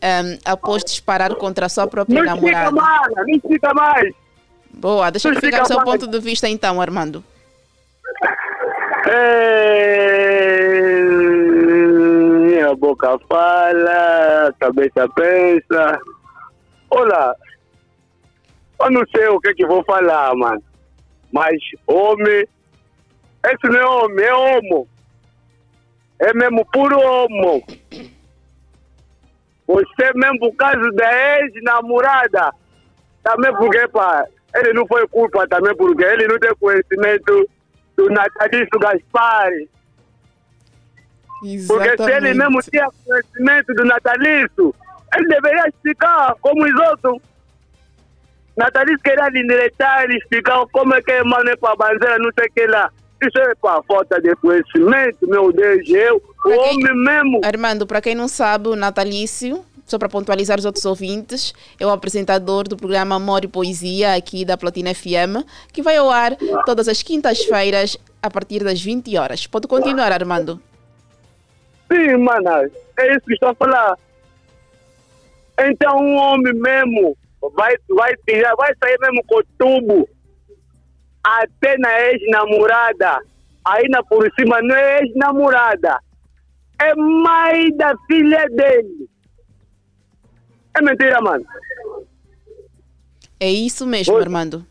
ehm, 0.00 0.38
após 0.44 0.82
disparar 0.82 1.34
contra 1.36 1.66
a 1.66 1.68
sua 1.68 1.86
própria 1.86 2.22
Não 2.22 2.36
fica 2.38 2.50
namorada. 2.64 2.72
mais, 2.72 3.12
não 3.14 3.40
fica 3.50 3.74
mais. 3.74 4.12
Boa, 4.72 5.10
deixa 5.10 5.28
eu 5.28 5.32
explicar 5.34 5.58
o 5.62 5.66
fica 5.66 5.74
seu 5.74 5.76
mais. 5.84 5.90
ponto 5.90 6.10
de 6.10 6.18
vista 6.18 6.48
então, 6.48 6.80
Armando. 6.80 7.22
Ei, 10.82 11.04
minha 12.50 12.74
boca 12.74 13.18
fala, 13.28 14.52
cabeça 14.58 15.08
pensa. 15.14 15.98
Olha, 16.94 17.34
eu 18.82 18.90
não 18.90 19.02
sei 19.14 19.26
o 19.28 19.40
que 19.40 19.54
que 19.54 19.66
vou 19.66 19.82
falar, 19.84 20.34
mano. 20.34 20.62
Mas 21.32 21.58
homem, 21.86 22.46
esse 23.46 23.68
não 23.68 23.80
é 23.80 23.86
homem, 23.86 24.26
é 24.26 24.34
homo. 24.34 24.88
É 26.18 26.34
mesmo 26.34 26.66
puro 26.66 26.98
homo. 26.98 27.64
Você 29.66 30.12
mesmo, 30.14 30.38
por 30.38 30.54
causa 30.54 30.92
da 30.92 31.38
ex-namorada, 31.40 32.52
Também 33.22 33.54
porque, 33.54 33.88
pá, 33.88 34.26
ele 34.54 34.74
não 34.74 34.86
foi 34.86 35.06
culpa 35.08 35.48
também 35.48 35.74
porque 35.74 36.04
ele 36.04 36.28
não 36.28 36.38
tem 36.38 36.54
conhecimento 36.56 37.48
do 37.96 38.10
natalício 38.10 38.78
Gaspar. 38.78 39.50
Porque 41.66 41.96
se 41.96 42.12
ele 42.12 42.34
mesmo 42.34 42.60
tinha 42.62 42.86
conhecimento 43.06 43.74
do 43.74 43.84
natalício, 43.84 44.74
ele 45.16 45.28
deveria 45.28 45.68
explicar 45.68 46.34
como 46.40 46.64
os 46.64 46.88
outros. 46.88 47.22
Natalício 48.56 49.00
queria 49.02 49.28
endireitar 49.28 50.10
e 50.10 50.16
explicar 50.16 50.64
como 50.72 50.94
é 50.94 51.02
que 51.02 51.10
é 51.10 51.24
mano 51.24 51.48
é 51.50 51.56
para 51.56 51.76
bandeira, 51.76 52.18
não 52.18 52.30
sei 52.38 52.46
o 52.46 52.52
que 52.52 52.66
lá. 52.66 52.90
Isso 53.22 53.38
é 53.38 53.54
para 53.54 53.82
falta 53.84 54.20
de 54.20 54.34
conhecimento, 54.36 55.28
meu 55.28 55.52
Deus, 55.52 55.88
eu, 55.88 56.20
o 56.44 56.50
homem 56.50 56.94
mesmo. 56.94 57.40
Armando, 57.44 57.86
para 57.86 58.00
quem 58.00 58.14
não 58.14 58.26
sabe, 58.26 58.68
o 58.68 58.76
natalício 58.76 59.64
só 59.92 59.98
para 59.98 60.08
pontualizar 60.08 60.58
os 60.58 60.64
outros 60.64 60.84
ouvintes, 60.86 61.52
é 61.78 61.86
o 61.86 61.90
apresentador 61.90 62.66
do 62.66 62.76
programa 62.76 63.16
Amor 63.16 63.44
e 63.44 63.48
Poesia 63.48 64.14
aqui 64.14 64.42
da 64.44 64.56
Platina 64.56 64.94
FM, 64.94 65.44
que 65.70 65.82
vai 65.82 65.96
ao 65.96 66.10
ar 66.10 66.34
todas 66.64 66.88
as 66.88 67.02
quintas-feiras 67.02 67.98
a 68.22 68.30
partir 68.30 68.64
das 68.64 68.80
20 68.80 69.16
horas. 69.18 69.46
Pode 69.46 69.66
continuar, 69.66 70.10
Armando. 70.10 70.60
Sim, 71.92 72.16
mana, 72.16 72.70
é 72.98 73.16
isso 73.16 73.26
que 73.26 73.34
estou 73.34 73.50
a 73.50 73.54
falar. 73.54 73.98
Então, 75.60 75.96
um 75.98 76.16
homem 76.16 76.52
mesmo 76.54 77.16
vai, 77.54 77.74
vai 77.88 78.14
tirar, 78.28 78.54
vai 78.56 78.72
sair 78.82 78.96
mesmo 79.00 79.22
com 79.26 79.38
o 79.38 79.44
tubo 79.58 80.08
até 81.22 81.76
na 81.78 82.00
ex-namorada. 82.00 83.20
Ainda 83.64 84.02
por 84.04 84.28
cima 84.38 84.60
não 84.60 84.74
é 84.74 85.00
ex-namorada, 85.00 85.98
é 86.80 86.94
mãe 86.96 87.76
da 87.76 87.94
filha 88.08 88.44
dele. 88.50 89.08
É 90.76 90.82
mentira, 90.82 91.20
mano. 91.20 91.44
É 93.38 93.50
isso 93.50 93.86
mesmo, 93.86 94.14
você, 94.14 94.22
Armando. 94.22 94.66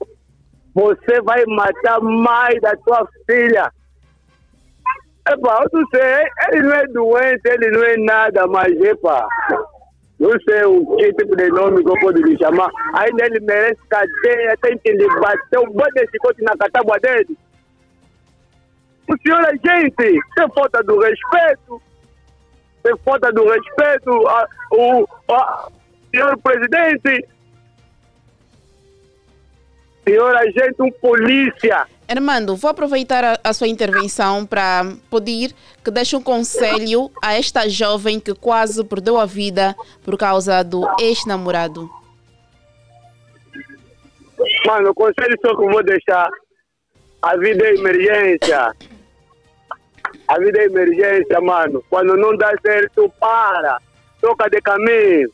Você 0.74 1.22
vai 1.22 1.46
matar 1.46 2.02
mais 2.02 2.60
da 2.62 2.76
tua 2.78 3.08
filha. 3.26 3.72
Epa, 5.28 5.64
eu 5.64 5.80
não 5.80 5.88
sei, 5.90 6.26
ele 6.52 6.64
não 6.64 6.74
é 6.74 6.88
doente, 6.88 7.42
ele 7.46 7.72
não 7.72 7.84
é 7.84 7.98
nada, 7.98 8.48
mas 8.48 8.72
epa, 8.82 9.28
não 10.22 10.40
sei 10.48 10.64
o 10.66 10.86
que 10.98 11.14
tipo 11.14 11.36
de 11.36 11.50
nome 11.50 11.84
que 11.84 11.90
eu 11.90 12.00
posso 12.00 12.18
lhe 12.20 12.38
chamar. 12.38 12.70
Ainda 12.94 13.26
ele 13.26 13.40
merece 13.40 13.82
cadeia, 13.90 14.56
tem 14.62 14.78
que 14.78 14.92
lhe 14.92 15.08
bater 15.20 15.60
um 15.60 15.72
bom 15.72 15.84
de 15.96 16.08
chicote 16.12 16.44
na 16.44 16.56
catábua 16.58 17.00
dele. 17.00 17.36
O 19.10 19.18
senhor 19.18 19.42
é 19.42 19.52
gente, 19.54 19.96
tem 19.96 20.50
falta 20.54 20.84
do 20.84 21.00
respeito, 21.00 21.82
tem 22.84 22.96
falta 23.04 23.32
do 23.32 23.50
respeito, 23.50 24.28
a, 24.28 24.48
o, 24.72 25.08
a, 25.32 25.70
senhor 26.12 26.38
presidente, 26.38 27.28
senhor 30.08 30.36
agente, 30.36 30.76
um 30.82 30.92
polícia. 30.92 31.88
Armando, 32.12 32.58
vou 32.58 32.70
aproveitar 32.70 33.24
a, 33.24 33.40
a 33.42 33.54
sua 33.54 33.70
intervenção 33.70 34.46
para 34.46 34.84
pedir 35.10 35.56
que 35.82 35.90
deixe 35.90 36.14
um 36.14 36.22
conselho 36.22 37.10
a 37.24 37.36
esta 37.36 37.70
jovem 37.70 38.20
que 38.20 38.34
quase 38.34 38.84
perdeu 38.84 39.18
a 39.18 39.26
vida 39.26 39.74
por 40.04 40.18
causa 40.18 40.62
do 40.62 40.86
ex-namorado. 41.00 41.90
Mano, 44.66 44.90
o 44.90 44.94
conselho 44.94 45.38
só 45.42 45.56
que 45.56 45.64
eu 45.64 45.70
vou 45.70 45.84
deixar, 45.84 46.30
a 47.22 47.38
vida 47.38 47.66
é 47.66 47.76
emergência. 47.76 48.76
A 50.28 50.38
vida 50.38 50.60
é 50.60 50.66
emergência, 50.66 51.40
mano. 51.40 51.82
Quando 51.90 52.18
não 52.18 52.36
dá 52.36 52.52
certo, 52.62 53.10
para. 53.22 53.80
Troca 54.20 54.50
de 54.50 54.60
caminho. 54.60 55.32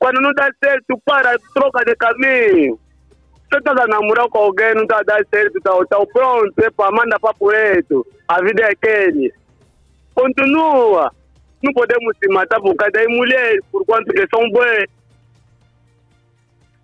Quando 0.00 0.20
não 0.20 0.32
dá 0.32 0.50
certo, 0.62 1.00
para, 1.04 1.38
troca 1.54 1.84
de 1.84 1.94
caminho. 1.94 2.76
Você 3.50 3.58
está 3.58 3.72
a 3.72 3.86
namorar 3.88 4.28
com 4.28 4.38
alguém, 4.38 4.74
não 4.74 4.82
está 4.82 5.00
a 5.00 5.02
dar 5.02 5.26
certo, 5.28 5.60
tá, 5.60 5.72
tá 5.88 5.98
pronto, 6.12 6.54
epa, 6.58 6.90
manda 6.92 7.18
para 7.18 7.34
preto. 7.34 8.06
A 8.28 8.40
vida 8.42 8.62
é 8.62 8.70
aquele. 8.70 9.34
Continua. 10.14 11.12
Não 11.60 11.72
podemos 11.72 12.16
se 12.16 12.32
matar 12.32 12.60
por 12.60 12.76
causa 12.76 12.92
das 12.92 13.06
mulheres, 13.08 13.60
por 13.72 13.84
quanto 13.84 14.12
que 14.12 14.24
são 14.32 14.40
bem. 14.52 14.86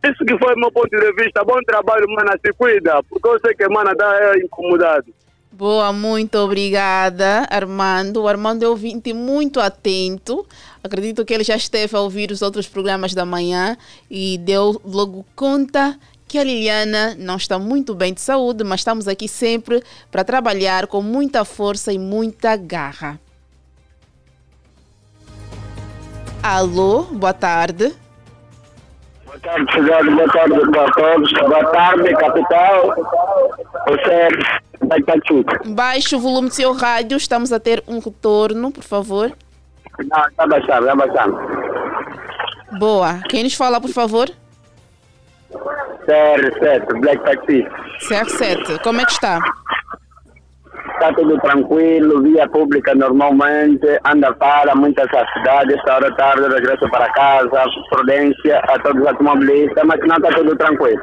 Isso 0.04 0.24
que 0.24 0.36
foi 0.38 0.54
meu 0.56 0.70
ponto 0.72 0.90
de 0.90 1.12
vista. 1.12 1.44
Bom 1.44 1.60
trabalho, 1.64 2.06
mana, 2.08 2.36
se 2.44 2.52
cuida, 2.52 3.00
porque 3.04 3.28
eu 3.28 3.40
sei 3.40 3.54
que 3.54 3.68
mana 3.68 3.92
está 3.92 4.36
incomodado. 4.36 5.06
Boa, 5.52 5.92
muito 5.92 6.36
obrigada, 6.36 7.46
Armando. 7.48 8.22
O 8.22 8.28
Armando 8.28 8.64
é 8.64 8.68
ouvinte 8.68 9.12
muito 9.14 9.58
atento. 9.58 10.46
Acredito 10.84 11.24
que 11.24 11.32
ele 11.32 11.44
já 11.44 11.56
esteve 11.56 11.96
a 11.96 12.00
ouvir 12.00 12.30
os 12.30 12.42
outros 12.42 12.68
programas 12.68 13.14
da 13.14 13.24
manhã 13.24 13.76
e 14.10 14.36
deu 14.36 14.80
logo 14.84 15.24
conta 15.34 15.98
que 16.28 16.38
a 16.38 16.44
Liliana 16.44 17.14
não 17.18 17.36
está 17.36 17.58
muito 17.58 17.94
bem 17.94 18.12
de 18.12 18.20
saúde, 18.20 18.64
mas 18.64 18.80
estamos 18.80 19.06
aqui 19.06 19.28
sempre 19.28 19.82
para 20.10 20.24
trabalhar 20.24 20.86
com 20.86 21.00
muita 21.00 21.44
força 21.44 21.92
e 21.92 21.98
muita 21.98 22.56
garra. 22.56 23.18
Alô, 26.42 27.02
boa 27.02 27.32
tarde. 27.32 27.94
Boa 29.24 29.38
tarde, 29.40 29.72
cidade, 29.72 30.10
boa 30.10 30.28
tarde 30.28 30.70
para 30.70 30.92
todos. 30.92 31.32
Boa 31.32 31.64
tarde, 31.72 32.14
capital. 32.16 32.94
O 33.88 34.04
Sérgio. 34.04 34.66
Baixe 35.66 36.14
o 36.14 36.20
volume 36.20 36.48
do 36.48 36.54
seu 36.54 36.72
rádio, 36.72 37.16
estamos 37.16 37.52
a 37.52 37.58
ter 37.58 37.82
um 37.88 37.98
retorno, 37.98 38.70
por 38.70 38.84
favor. 38.84 39.32
Não, 39.98 40.28
está 40.28 40.46
baixando, 40.46 40.88
está 40.88 40.94
baixando. 40.94 41.38
Boa. 42.78 43.20
Quem 43.28 43.42
nos 43.42 43.54
fala, 43.54 43.80
por 43.80 43.90
favor? 43.90 44.30
CR7, 46.06 47.00
Black 47.00 47.24
Taxi. 47.24 47.66
CR7, 48.08 48.82
como 48.82 49.00
é 49.00 49.04
que 49.04 49.12
está? 49.12 49.40
está 50.96 51.12
tudo 51.12 51.38
tranquilo, 51.40 52.22
via 52.22 52.48
pública 52.48 52.94
normalmente, 52.94 53.86
anda 54.04 54.32
para 54.34 54.74
muitas 54.74 55.06
cidades, 55.32 55.76
esta 55.76 55.94
hora 55.94 56.14
tarde 56.16 56.48
regresso 56.48 56.88
para 56.90 57.12
casa, 57.12 57.64
prudência 57.90 58.58
a 58.58 58.78
todos 58.78 59.02
os 59.02 59.08
automobilistas, 59.08 59.84
mas 59.84 60.00
não 60.00 60.16
está 60.16 60.28
tudo 60.30 60.56
tranquilo. 60.56 61.00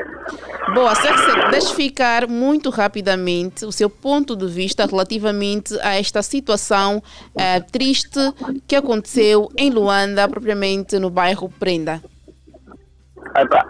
Boa, 0.74 0.96
Sérgio, 0.96 1.52
deixe 1.52 1.76
ficar 1.76 2.28
muito 2.28 2.70
rapidamente 2.70 3.66
o 3.66 3.72
seu 3.72 3.90
ponto 3.90 4.36
de 4.36 4.48
vista 4.48 4.86
relativamente 4.86 5.78
a 5.82 5.96
esta 6.00 6.22
situação 6.22 7.02
eh, 7.38 7.60
triste 7.72 8.20
que 8.68 8.76
aconteceu 8.76 9.50
em 9.58 9.70
Luanda, 9.70 10.28
propriamente 10.28 10.98
no 10.98 11.10
bairro 11.10 11.50
Prenda. 11.60 12.02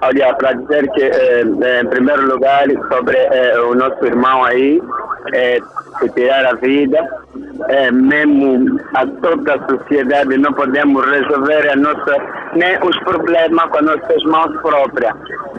Olha, 0.01 0.33
para 0.35 0.53
dizer 0.53 0.89
que, 0.91 1.03
eh, 1.03 1.81
em 1.81 1.87
primeiro 1.87 2.27
lugar, 2.27 2.65
sobre 2.91 3.17
eh, 3.17 3.59
o 3.61 3.73
nosso 3.73 4.05
irmão 4.05 4.43
aí, 4.43 4.81
eh, 5.33 5.59
se 5.99 6.09
tirar 6.09 6.45
a 6.45 6.53
vida, 6.55 6.99
eh, 7.69 7.91
mesmo 7.91 8.77
a 8.95 9.05
toda 9.05 9.55
a 9.55 9.69
sociedade, 9.69 10.37
não 10.37 10.51
podemos 10.51 11.05
resolver 11.09 11.71
a 11.71 11.75
nossa, 11.77 12.15
nem 12.55 12.77
os 12.83 12.99
problemas 13.05 13.69
com 13.69 13.77
as 13.77 13.85
nossas 13.85 14.23
mãos 14.25 14.61
próprias. 14.61 15.15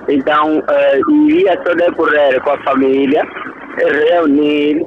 Então, 0.08 0.62
eh, 0.68 1.00
iria 1.26 1.58
só 1.66 1.74
decorrer 1.74 2.42
com 2.42 2.50
a 2.50 2.58
família, 2.58 3.26
reunir, 3.78 4.84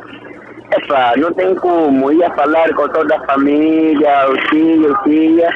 Epa, 0.71 1.13
não 1.17 1.33
tem 1.33 1.55
como. 1.55 2.11
Ia 2.11 2.29
falar 2.31 2.73
com 2.73 2.87
toda 2.89 3.15
a 3.15 3.25
família, 3.25 4.29
o 4.29 4.37
tio, 4.49 4.95
tia. 5.03 5.49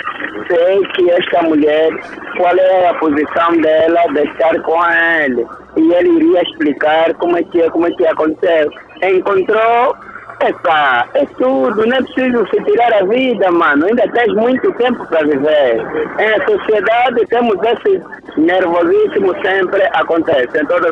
Sei 0.48 0.82
que 0.96 1.12
esta 1.12 1.44
mulher, 1.44 1.90
qual 2.38 2.56
é 2.56 2.90
a 2.90 2.94
posição 2.96 3.58
dela 3.58 4.02
de 4.14 4.24
estar 4.24 4.60
com 4.62 4.80
ele. 4.86 5.46
E 5.78 5.94
ele 5.94 6.10
iria 6.10 6.42
explicar 6.44 7.14
como 7.16 7.38
é 7.38 7.44
que, 7.44 7.70
como 7.72 7.88
é 7.88 7.92
que 7.92 8.08
aconteceu. 8.08 8.72
Encontrou 9.04 9.96
Epa, 10.44 11.06
é 11.14 11.26
tudo, 11.38 11.86
não 11.86 11.98
é 11.98 12.02
preciso 12.02 12.48
se 12.48 12.64
tirar 12.64 12.92
a 12.94 13.06
vida, 13.06 13.52
mano. 13.52 13.86
Ainda 13.86 14.08
tens 14.10 14.34
muito 14.34 14.72
tempo 14.74 15.06
para 15.08 15.24
viver. 15.24 15.86
Em 16.18 16.46
sociedade 16.50 17.28
temos 17.28 17.56
esse 17.64 18.02
nervosismo 18.38 19.36
sempre 19.44 19.84
acontece 19.94 20.58
em 20.58 20.66
todo, 20.66 20.88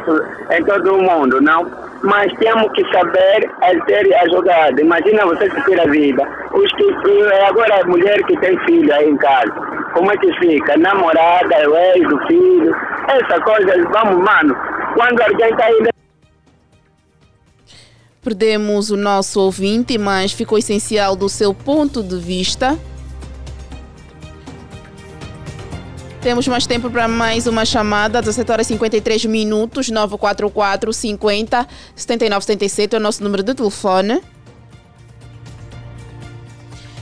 em 0.52 0.64
todo 0.66 0.96
o 0.96 1.02
mundo, 1.02 1.42
não? 1.42 1.66
Mas 2.04 2.32
temos 2.38 2.72
que 2.74 2.84
saber 2.92 3.50
ser 3.88 4.16
ajudado. 4.16 4.82
Imagina 4.82 5.26
você 5.26 5.50
se 5.50 5.62
tira 5.64 5.82
a 5.82 5.88
vida. 5.88 6.24
Os 6.54 6.72
que, 6.74 6.86
agora 7.48 7.82
a 7.82 7.88
mulher 7.88 8.22
que 8.24 8.38
tem 8.38 8.58
filho 8.66 8.94
aí 8.94 9.10
em 9.10 9.18
casa, 9.18 9.52
como 9.94 10.12
é 10.12 10.18
que 10.18 10.32
fica? 10.40 10.78
Namorada, 10.78 11.70
o 11.70 11.76
ex, 11.76 12.06
o 12.06 12.28
filho, 12.28 12.76
essa 13.08 13.42
coisa, 13.42 13.74
vamos, 13.92 14.24
mano. 14.24 14.56
Quando 14.94 15.22
alguém 15.22 15.50
está 15.50 15.66
aí 15.66 15.99
Perdemos 18.30 18.92
o 18.92 18.96
nosso 18.96 19.40
ouvinte, 19.40 19.98
mas 19.98 20.32
ficou 20.32 20.56
essencial 20.56 21.16
do 21.16 21.28
seu 21.28 21.52
ponto 21.52 22.04
de 22.04 22.16
vista. 22.20 22.78
Temos 26.22 26.48
mais 26.48 26.68
tempo 26.68 26.92
para 26.92 27.08
mais 27.08 27.48
uma 27.48 27.66
chamada, 27.66 28.22
17 28.22 28.52
horas 28.52 28.68
e 28.68 28.74
53 28.74 29.26
minutos, 29.26 29.90
944 29.90 30.94
50 30.94 31.68
79 31.96 32.46
77 32.46 32.96
é 32.96 33.00
o 33.00 33.02
nosso 33.02 33.24
número 33.24 33.42
de 33.42 33.56
telefone. 33.56 34.22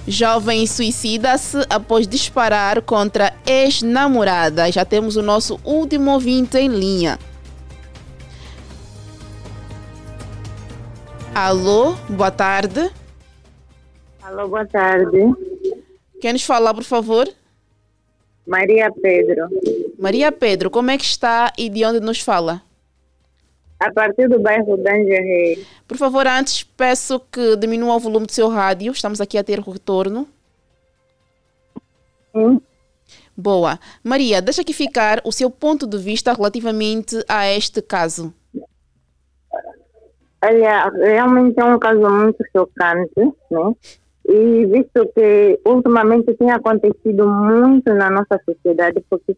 Jovem 0.08 0.66
suicida-se 0.66 1.58
após 1.70 2.08
disparar 2.08 2.82
contra 2.82 3.34
ex-namorada. 3.46 4.72
Já 4.72 4.86
temos 4.86 5.18
o 5.18 5.22
nosso 5.22 5.60
último 5.66 6.12
ouvinte 6.12 6.58
em 6.58 6.70
linha. 6.70 7.20
Alô, 11.40 11.94
boa 12.10 12.32
tarde. 12.32 12.92
Alô, 14.24 14.48
boa 14.48 14.66
tarde. 14.66 15.20
Quem 16.20 16.34
nos 16.34 16.44
fala, 16.44 16.74
por 16.74 16.84
favor? 16.84 17.32
Maria 18.48 18.92
Pedro. 18.92 19.48
Maria 20.00 20.32
Pedro, 20.32 20.72
como 20.72 20.90
é 20.90 20.98
que 20.98 21.06
está 21.06 21.54
e 21.56 21.70
de 21.70 21.86
onde 21.86 22.00
nos 22.00 22.20
fala? 22.22 22.64
A 23.80 23.92
partir 23.92 24.28
do 24.28 24.40
bairro 24.40 24.78
Dangerei. 24.78 25.64
Por 25.88 25.96
favor, 25.96 26.26
antes 26.26 26.64
peço 26.64 27.20
que 27.32 27.56
diminua 27.56 27.94
o 27.94 28.00
volume 28.00 28.26
do 28.26 28.32
seu 28.32 28.50
rádio. 28.50 28.92
Estamos 28.92 29.22
aqui 29.22 29.38
a 29.38 29.44
ter 29.44 29.60
retorno. 29.60 30.28
Sim. 32.36 32.60
Boa. 33.38 33.80
Maria, 34.04 34.42
deixa 34.42 34.64
aqui 34.64 34.74
ficar 34.74 35.22
o 35.24 35.32
seu 35.32 35.52
ponto 35.52 35.86
de 35.86 36.00
vista 36.00 36.34
relativamente 36.34 37.24
a 37.28 37.48
este 37.48 37.80
caso. 37.80 38.34
Olha, 40.44 40.90
realmente 40.90 41.60
é 41.60 41.64
um 41.64 41.80
caso 41.80 42.00
muito 42.00 42.44
chocante, 42.56 43.12
né? 43.50 43.74
E 44.26 44.66
visto 44.66 45.12
que 45.16 45.60
ultimamente 45.66 46.34
tem 46.36 46.52
acontecido 46.52 47.28
muito 47.28 47.94
na 47.94 48.10
nossa 48.10 48.40
sociedade, 48.46 49.04
porque 49.10 49.36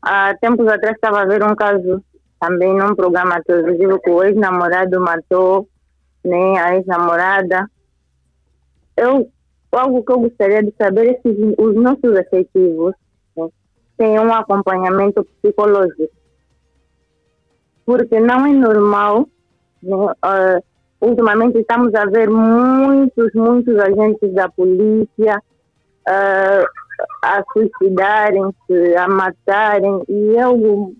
há 0.00 0.34
tempos 0.40 0.66
atrás 0.66 0.94
estava 0.94 1.20
a 1.20 1.26
ver 1.26 1.44
um 1.44 1.54
caso 1.54 2.02
também 2.40 2.74
num 2.76 2.94
programa 2.96 3.40
televisivo 3.44 4.00
que 4.00 4.10
o 4.10 4.22
ex-namorado 4.24 5.00
matou 5.00 5.68
né, 6.24 6.58
a 6.58 6.76
ex-namorada. 6.76 7.70
Eu, 8.96 9.30
algo 9.70 10.04
que 10.04 10.12
eu 10.12 10.20
gostaria 10.20 10.62
de 10.62 10.74
saber 10.76 11.10
é 11.10 11.20
se 11.20 11.54
os 11.58 11.74
nossos 11.76 12.18
efetivos 12.18 12.94
né, 13.36 13.48
têm 13.96 14.18
um 14.18 14.32
acompanhamento 14.32 15.24
psicológico. 15.40 16.12
Porque 17.84 18.18
não 18.18 18.46
é 18.46 18.52
normal, 18.52 19.28
uh, 19.82 20.62
ultimamente 21.00 21.58
estamos 21.58 21.94
a 21.94 22.06
ver 22.06 22.30
muitos, 22.30 23.32
muitos 23.34 23.76
agentes 23.78 24.32
da 24.34 24.48
polícia 24.48 25.42
uh, 26.08 26.66
a 27.22 27.42
suicidarem-se, 27.52 28.96
a 28.96 29.08
matarem, 29.08 30.02
e 30.08 30.36
é 30.36 30.42
algo 30.42 30.94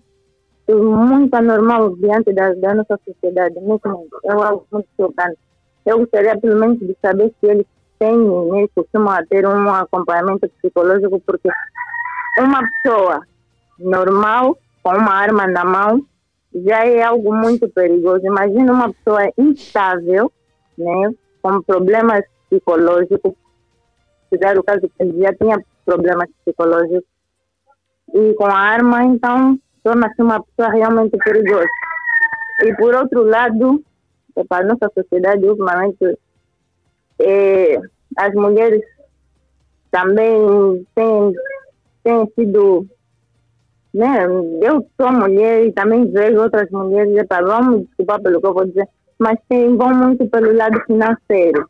muito 0.69 1.33
anormal 1.35 1.95
diante 1.97 2.33
da, 2.33 2.53
da 2.53 2.73
nossa 2.75 2.99
sociedade, 3.05 3.55
é 3.57 4.31
algo 4.31 4.65
muito 4.71 4.87
chocante. 4.97 5.37
Eu 5.85 5.99
gostaria 5.99 6.37
pelo 6.39 6.59
menos 6.59 6.79
de 6.79 6.95
saber 7.01 7.33
se 7.39 7.47
eles 7.47 7.65
têm, 7.99 8.17
né, 8.17 8.67
costumam 8.73 9.17
ter 9.29 9.45
um 9.45 9.73
acompanhamento 9.73 10.49
psicológico, 10.61 11.19
porque 11.25 11.49
uma 12.39 12.61
pessoa 12.83 13.21
normal, 13.79 14.57
com 14.81 14.91
uma 14.91 15.13
arma 15.13 15.47
na 15.47 15.65
mão, 15.65 16.05
já 16.55 16.85
é 16.85 17.01
algo 17.01 17.33
muito 17.33 17.67
perigoso. 17.69 18.25
Imagina 18.25 18.71
uma 18.71 18.93
pessoa 18.93 19.31
instável, 19.37 20.31
né, 20.77 21.11
com 21.41 21.61
problemas 21.61 22.23
psicológicos, 22.49 23.33
se 24.29 24.37
der 24.37 24.57
o 24.57 24.63
caso 24.63 24.89
já 24.99 25.33
tinha 25.33 25.63
problemas 25.85 26.29
psicológicos, 26.43 27.07
e 28.13 28.33
com 28.35 28.45
a 28.45 28.57
arma, 28.57 29.03
então 29.03 29.59
torna-se 29.83 30.21
uma 30.21 30.41
pessoa 30.43 30.71
realmente 30.71 31.17
perigosa. 31.17 31.67
E 32.63 32.75
por 32.75 32.93
outro 32.95 33.23
lado, 33.23 33.83
para 34.47 34.63
a 34.63 34.67
nossa 34.67 34.91
sociedade, 34.93 35.45
ultimamente, 35.45 36.17
é, 37.19 37.79
as 38.17 38.33
mulheres 38.33 38.81
também 39.91 40.87
têm, 40.95 41.33
têm 42.03 42.31
sido. 42.35 42.87
Né, 43.93 44.25
eu 44.61 44.85
sou 44.99 45.11
mulher 45.11 45.65
e 45.65 45.71
também 45.71 46.09
vejo 46.11 46.41
outras 46.41 46.69
mulheres, 46.71 47.15
epa, 47.15 47.41
vamos 47.43 47.85
desculpar 47.85 48.21
pelo 48.21 48.41
que 48.41 48.47
eu 48.47 48.53
vou 48.53 48.65
dizer, 48.65 48.89
mas 49.19 49.37
tem, 49.47 49.77
vão 49.77 49.93
muito 49.93 50.27
pelo 50.27 50.51
lado 50.55 50.81
financeiro. 50.87 51.69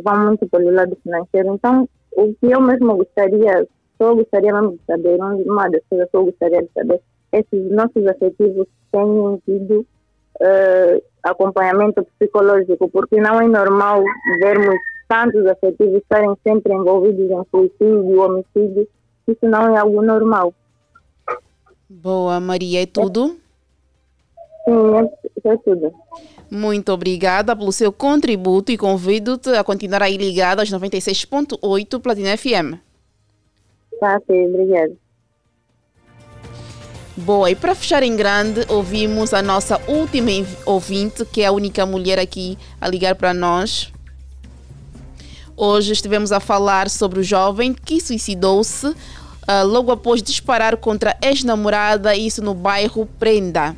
Vão 0.00 0.26
muito 0.26 0.48
pelo 0.48 0.70
lado 0.70 0.96
financeiro. 1.02 1.54
Então, 1.54 1.88
o 2.12 2.32
que 2.34 2.46
eu 2.46 2.60
mesmo 2.60 2.96
gostaria 2.96 3.66
eu 4.02 4.16
gostaria 4.16 4.52
mesmo 4.52 4.72
de 4.72 4.80
saber, 4.86 5.18
uma 5.20 5.68
das 5.68 5.82
coisas 5.88 6.10
que 6.10 6.16
eu 6.16 6.24
gostaria 6.24 6.62
de 6.62 6.70
saber 6.74 7.00
é 7.32 7.42
se 7.42 7.56
os 7.56 7.70
nossos 7.70 8.06
afetivos 8.06 8.66
têm 8.90 9.42
tido 9.46 9.86
uh, 10.40 11.02
acompanhamento 11.22 12.04
psicológico, 12.18 12.88
porque 12.90 13.20
não 13.20 13.40
é 13.40 13.46
normal 13.46 14.02
vermos 14.40 14.76
tantos 15.08 15.46
afetivos 15.46 15.94
estarem 15.94 16.34
sempre 16.46 16.74
envolvidos 16.74 17.30
em 17.30 17.44
suicídio, 17.50 18.20
homicídio, 18.20 18.88
isso 19.28 19.46
não 19.46 19.74
é 19.74 19.78
algo 19.78 20.02
normal. 20.02 20.52
Boa, 22.00 22.40
Maria, 22.40 22.82
é 22.82 22.86
tudo? 22.86 23.36
Sim, 24.64 24.72
é, 25.44 25.52
é 25.52 25.56
tudo. 25.58 25.92
Muito 26.50 26.90
obrigada 26.90 27.54
pelo 27.54 27.70
seu 27.70 27.92
contributo 27.92 28.72
e 28.72 28.78
convido-te 28.78 29.50
a 29.50 29.62
continuar 29.62 30.02
aí 30.02 30.16
ligado 30.16 30.60
às 30.60 30.70
96.8 30.70 32.00
Platina 32.00 32.36
FM. 32.36 32.78
Tá, 34.00 34.20
sim, 34.26 34.46
obrigada. 34.46 34.92
Boa, 37.14 37.50
e 37.50 37.54
para 37.54 37.74
fechar 37.74 38.02
em 38.02 38.16
grande, 38.16 38.64
ouvimos 38.68 39.34
a 39.34 39.42
nossa 39.42 39.78
última 39.86 40.30
ouvinte, 40.64 41.26
que 41.26 41.42
é 41.42 41.46
a 41.46 41.52
única 41.52 41.84
mulher 41.84 42.18
aqui 42.18 42.56
a 42.80 42.88
ligar 42.88 43.16
para 43.16 43.34
nós. 43.34 43.92
Hoje 45.54 45.92
estivemos 45.92 46.32
a 46.32 46.40
falar 46.40 46.88
sobre 46.88 47.20
o 47.20 47.22
jovem 47.22 47.74
que 47.74 48.00
suicidou-se 48.00 48.94
uh, 49.48 49.66
logo 49.66 49.90
após 49.90 50.22
disparar 50.22 50.76
contra 50.76 51.16
ex-namorada, 51.22 52.14
isso 52.14 52.42
no 52.42 52.54
bairro 52.54 53.06
Prenda. 53.18 53.76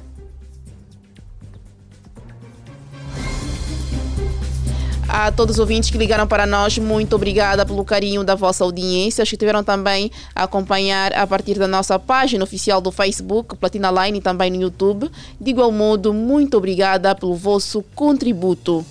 A 5.16 5.30
todos 5.30 5.54
os 5.54 5.58
ouvintes 5.60 5.90
que 5.90 5.98
ligaram 5.98 6.26
para 6.26 6.44
nós, 6.44 6.76
muito 6.76 7.14
obrigada 7.14 7.64
pelo 7.64 7.84
carinho 7.84 8.24
da 8.24 8.34
vossa 8.34 8.64
audiência. 8.64 9.22
Os 9.22 9.28
que 9.28 9.36
estiveram 9.36 9.62
também 9.62 10.10
a 10.34 10.42
acompanhar 10.42 11.12
a 11.12 11.24
partir 11.24 11.56
da 11.56 11.68
nossa 11.68 11.98
página 12.00 12.42
oficial 12.42 12.80
do 12.80 12.90
Facebook, 12.90 13.54
Platina 13.54 13.92
Line, 13.92 14.18
e 14.18 14.20
também 14.20 14.50
no 14.50 14.60
YouTube. 14.60 15.08
De 15.40 15.50
igual 15.50 15.70
modo, 15.70 16.12
muito 16.12 16.56
obrigada 16.56 17.14
pelo 17.14 17.36
vosso 17.36 17.84
contributo. 17.94 18.84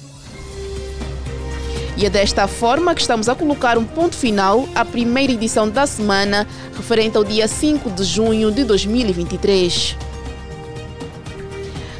E 1.95 2.05
é 2.05 2.09
desta 2.09 2.47
forma 2.47 2.95
que 2.95 3.01
estamos 3.01 3.29
a 3.29 3.35
colocar 3.35 3.77
um 3.77 3.85
ponto 3.85 4.15
final 4.15 4.67
à 4.73 4.83
primeira 4.83 5.31
edição 5.31 5.69
da 5.69 5.85
semana, 5.85 6.47
referente 6.75 7.17
ao 7.17 7.23
dia 7.23 7.47
5 7.47 7.91
de 7.91 8.03
junho 8.03 8.51
de 8.51 8.63
2023. 8.63 9.95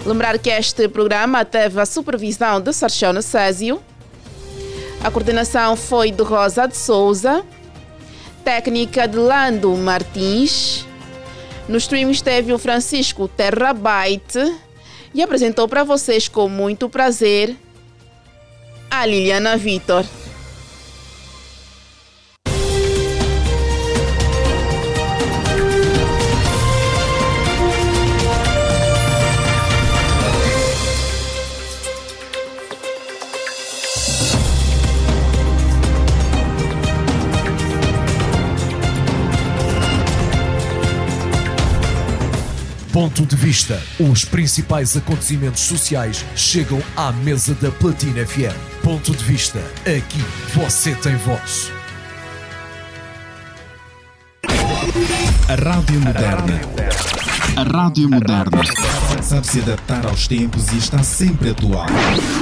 Lembrar 0.06 0.38
que 0.39 0.50
este 0.50 0.88
programa 0.89 1.46
teve 1.46 1.80
a 1.80 1.86
supervisão 1.86 2.60
de 2.60 2.74
Sarchão 2.74 3.14
Nassásio, 3.14 3.82
a 5.04 5.12
coordenação 5.12 5.76
foi 5.76 6.12
de 6.12 6.24
Rosa 6.24 6.66
de 6.66 6.78
Souza, 6.78 7.44
técnica 8.44 9.06
de 9.06 9.18
Lando 9.18 9.76
Martins. 9.76 10.86
No 11.68 11.78
stream 11.78 12.10
esteve 12.10 12.54
o 12.54 12.58
Francisco 12.58 13.28
Terrabyte 13.28 14.39
e 15.14 15.22
apresentou 15.22 15.68
para 15.68 15.84
vocês 15.84 16.30
com 16.30 16.48
muito 16.48 16.89
prazer 16.89 17.56
a 18.96 19.08
Liliana 19.08 19.58
Vitor. 19.58 20.06
Ponto 42.91 43.26
de 43.26 43.36
vista. 43.36 43.82
Os 44.00 44.24
principais 44.24 44.96
acontecimentos 44.96 45.62
sociais 45.62 46.24
chegam 46.36 46.80
à 46.96 47.12
mesa 47.12 47.56
da 47.56 47.72
Platina 47.72 48.24
FM. 48.26 48.73
Ponto 48.84 49.16
de 49.16 49.24
vista. 49.24 49.60
Aqui 49.84 50.20
você 50.54 50.94
tem 50.96 51.16
voz. 51.16 51.72
A 55.48 55.56
Rádio 55.56 56.02
Moderna. 56.02 56.62
A 57.56 57.64
Rádio 57.64 58.10
Moderna. 58.10 58.62
Sabe 59.22 59.48
se 59.48 59.62
adaptar 59.62 60.06
aos 60.06 60.28
tempos 60.28 60.70
e 60.74 60.78
está 60.80 61.02
sempre 61.02 61.52
atual. 61.52 61.86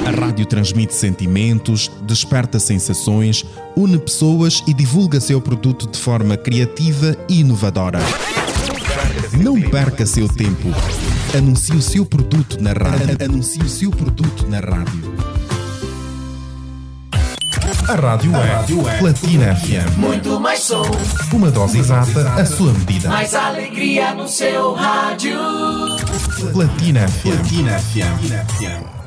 A 0.04 0.10
rádio 0.10 0.44
transmite 0.44 0.96
sentimentos, 0.96 1.88
desperta 2.02 2.58
sensações, 2.58 3.46
une 3.76 3.96
pessoas 3.96 4.64
e 4.66 4.74
divulga 4.74 5.20
seu 5.20 5.40
produto 5.40 5.88
de 5.88 5.98
forma 5.98 6.36
criativa 6.36 7.16
e 7.28 7.38
inovadora. 7.38 8.00
Não 9.40 9.60
perca 9.60 10.04
seu 10.04 10.26
tempo. 10.26 10.70
Anuncie 11.38 11.76
o 11.76 11.82
seu 11.82 12.04
produto 12.04 12.60
na 12.60 12.72
rádio. 12.72 13.16
Anuncie 13.24 13.62
o 13.62 13.68
seu 13.68 13.92
produto 13.92 14.44
na 14.48 14.58
rádio. 14.58 15.31
A 17.92 17.94
rádio 17.94 18.32
é 18.88 18.96
Platina 18.96 19.54
FM. 19.54 19.98
Muito 19.98 20.40
mais 20.40 20.60
som, 20.60 20.82
Uma 21.30 21.50
dose 21.50 21.78
exata, 21.78 22.26
a 22.40 22.46
sua 22.46 22.72
medida. 22.72 23.10
mais 23.10 23.34
alegria 23.34 24.14
no 24.14 24.26
seu 24.26 24.72
rádio. 24.72 25.38
Platina 26.54 27.06
FM. 27.06 27.22
Platina 27.22 27.78
FM. 27.78 29.02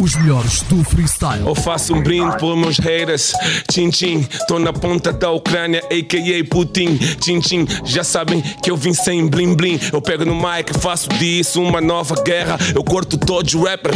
Os 0.00 0.16
melhores 0.16 0.62
do 0.62 0.82
freestyle. 0.82 1.46
Eu 1.46 1.54
faço 1.54 1.94
um 1.94 2.02
brinde 2.02 2.36
pelos 2.38 2.58
meus 2.58 2.78
haters. 2.78 3.32
Tchim 3.70 3.90
tchim, 3.90 4.26
tô 4.48 4.58
na 4.58 4.72
ponta 4.72 5.12
da 5.12 5.30
Ucrânia, 5.30 5.78
a.k.a. 5.84 6.44
Putin. 6.50 6.96
Tchim 7.20 7.38
tchim, 7.38 7.66
já 7.84 8.02
sabem 8.02 8.40
que 8.40 8.70
eu 8.70 8.76
vim 8.76 8.92
sem 8.92 9.26
blim 9.28 9.54
blim. 9.54 9.78
Eu 9.92 10.02
pego 10.02 10.24
no 10.24 10.34
mic, 10.34 10.76
faço 10.80 11.08
disso 11.10 11.62
uma 11.62 11.80
nova 11.80 12.20
guerra. 12.24 12.58
Eu 12.74 12.82
corto 12.82 13.16
todos 13.16 13.54
os 13.54 13.62
rappers. 13.62 13.92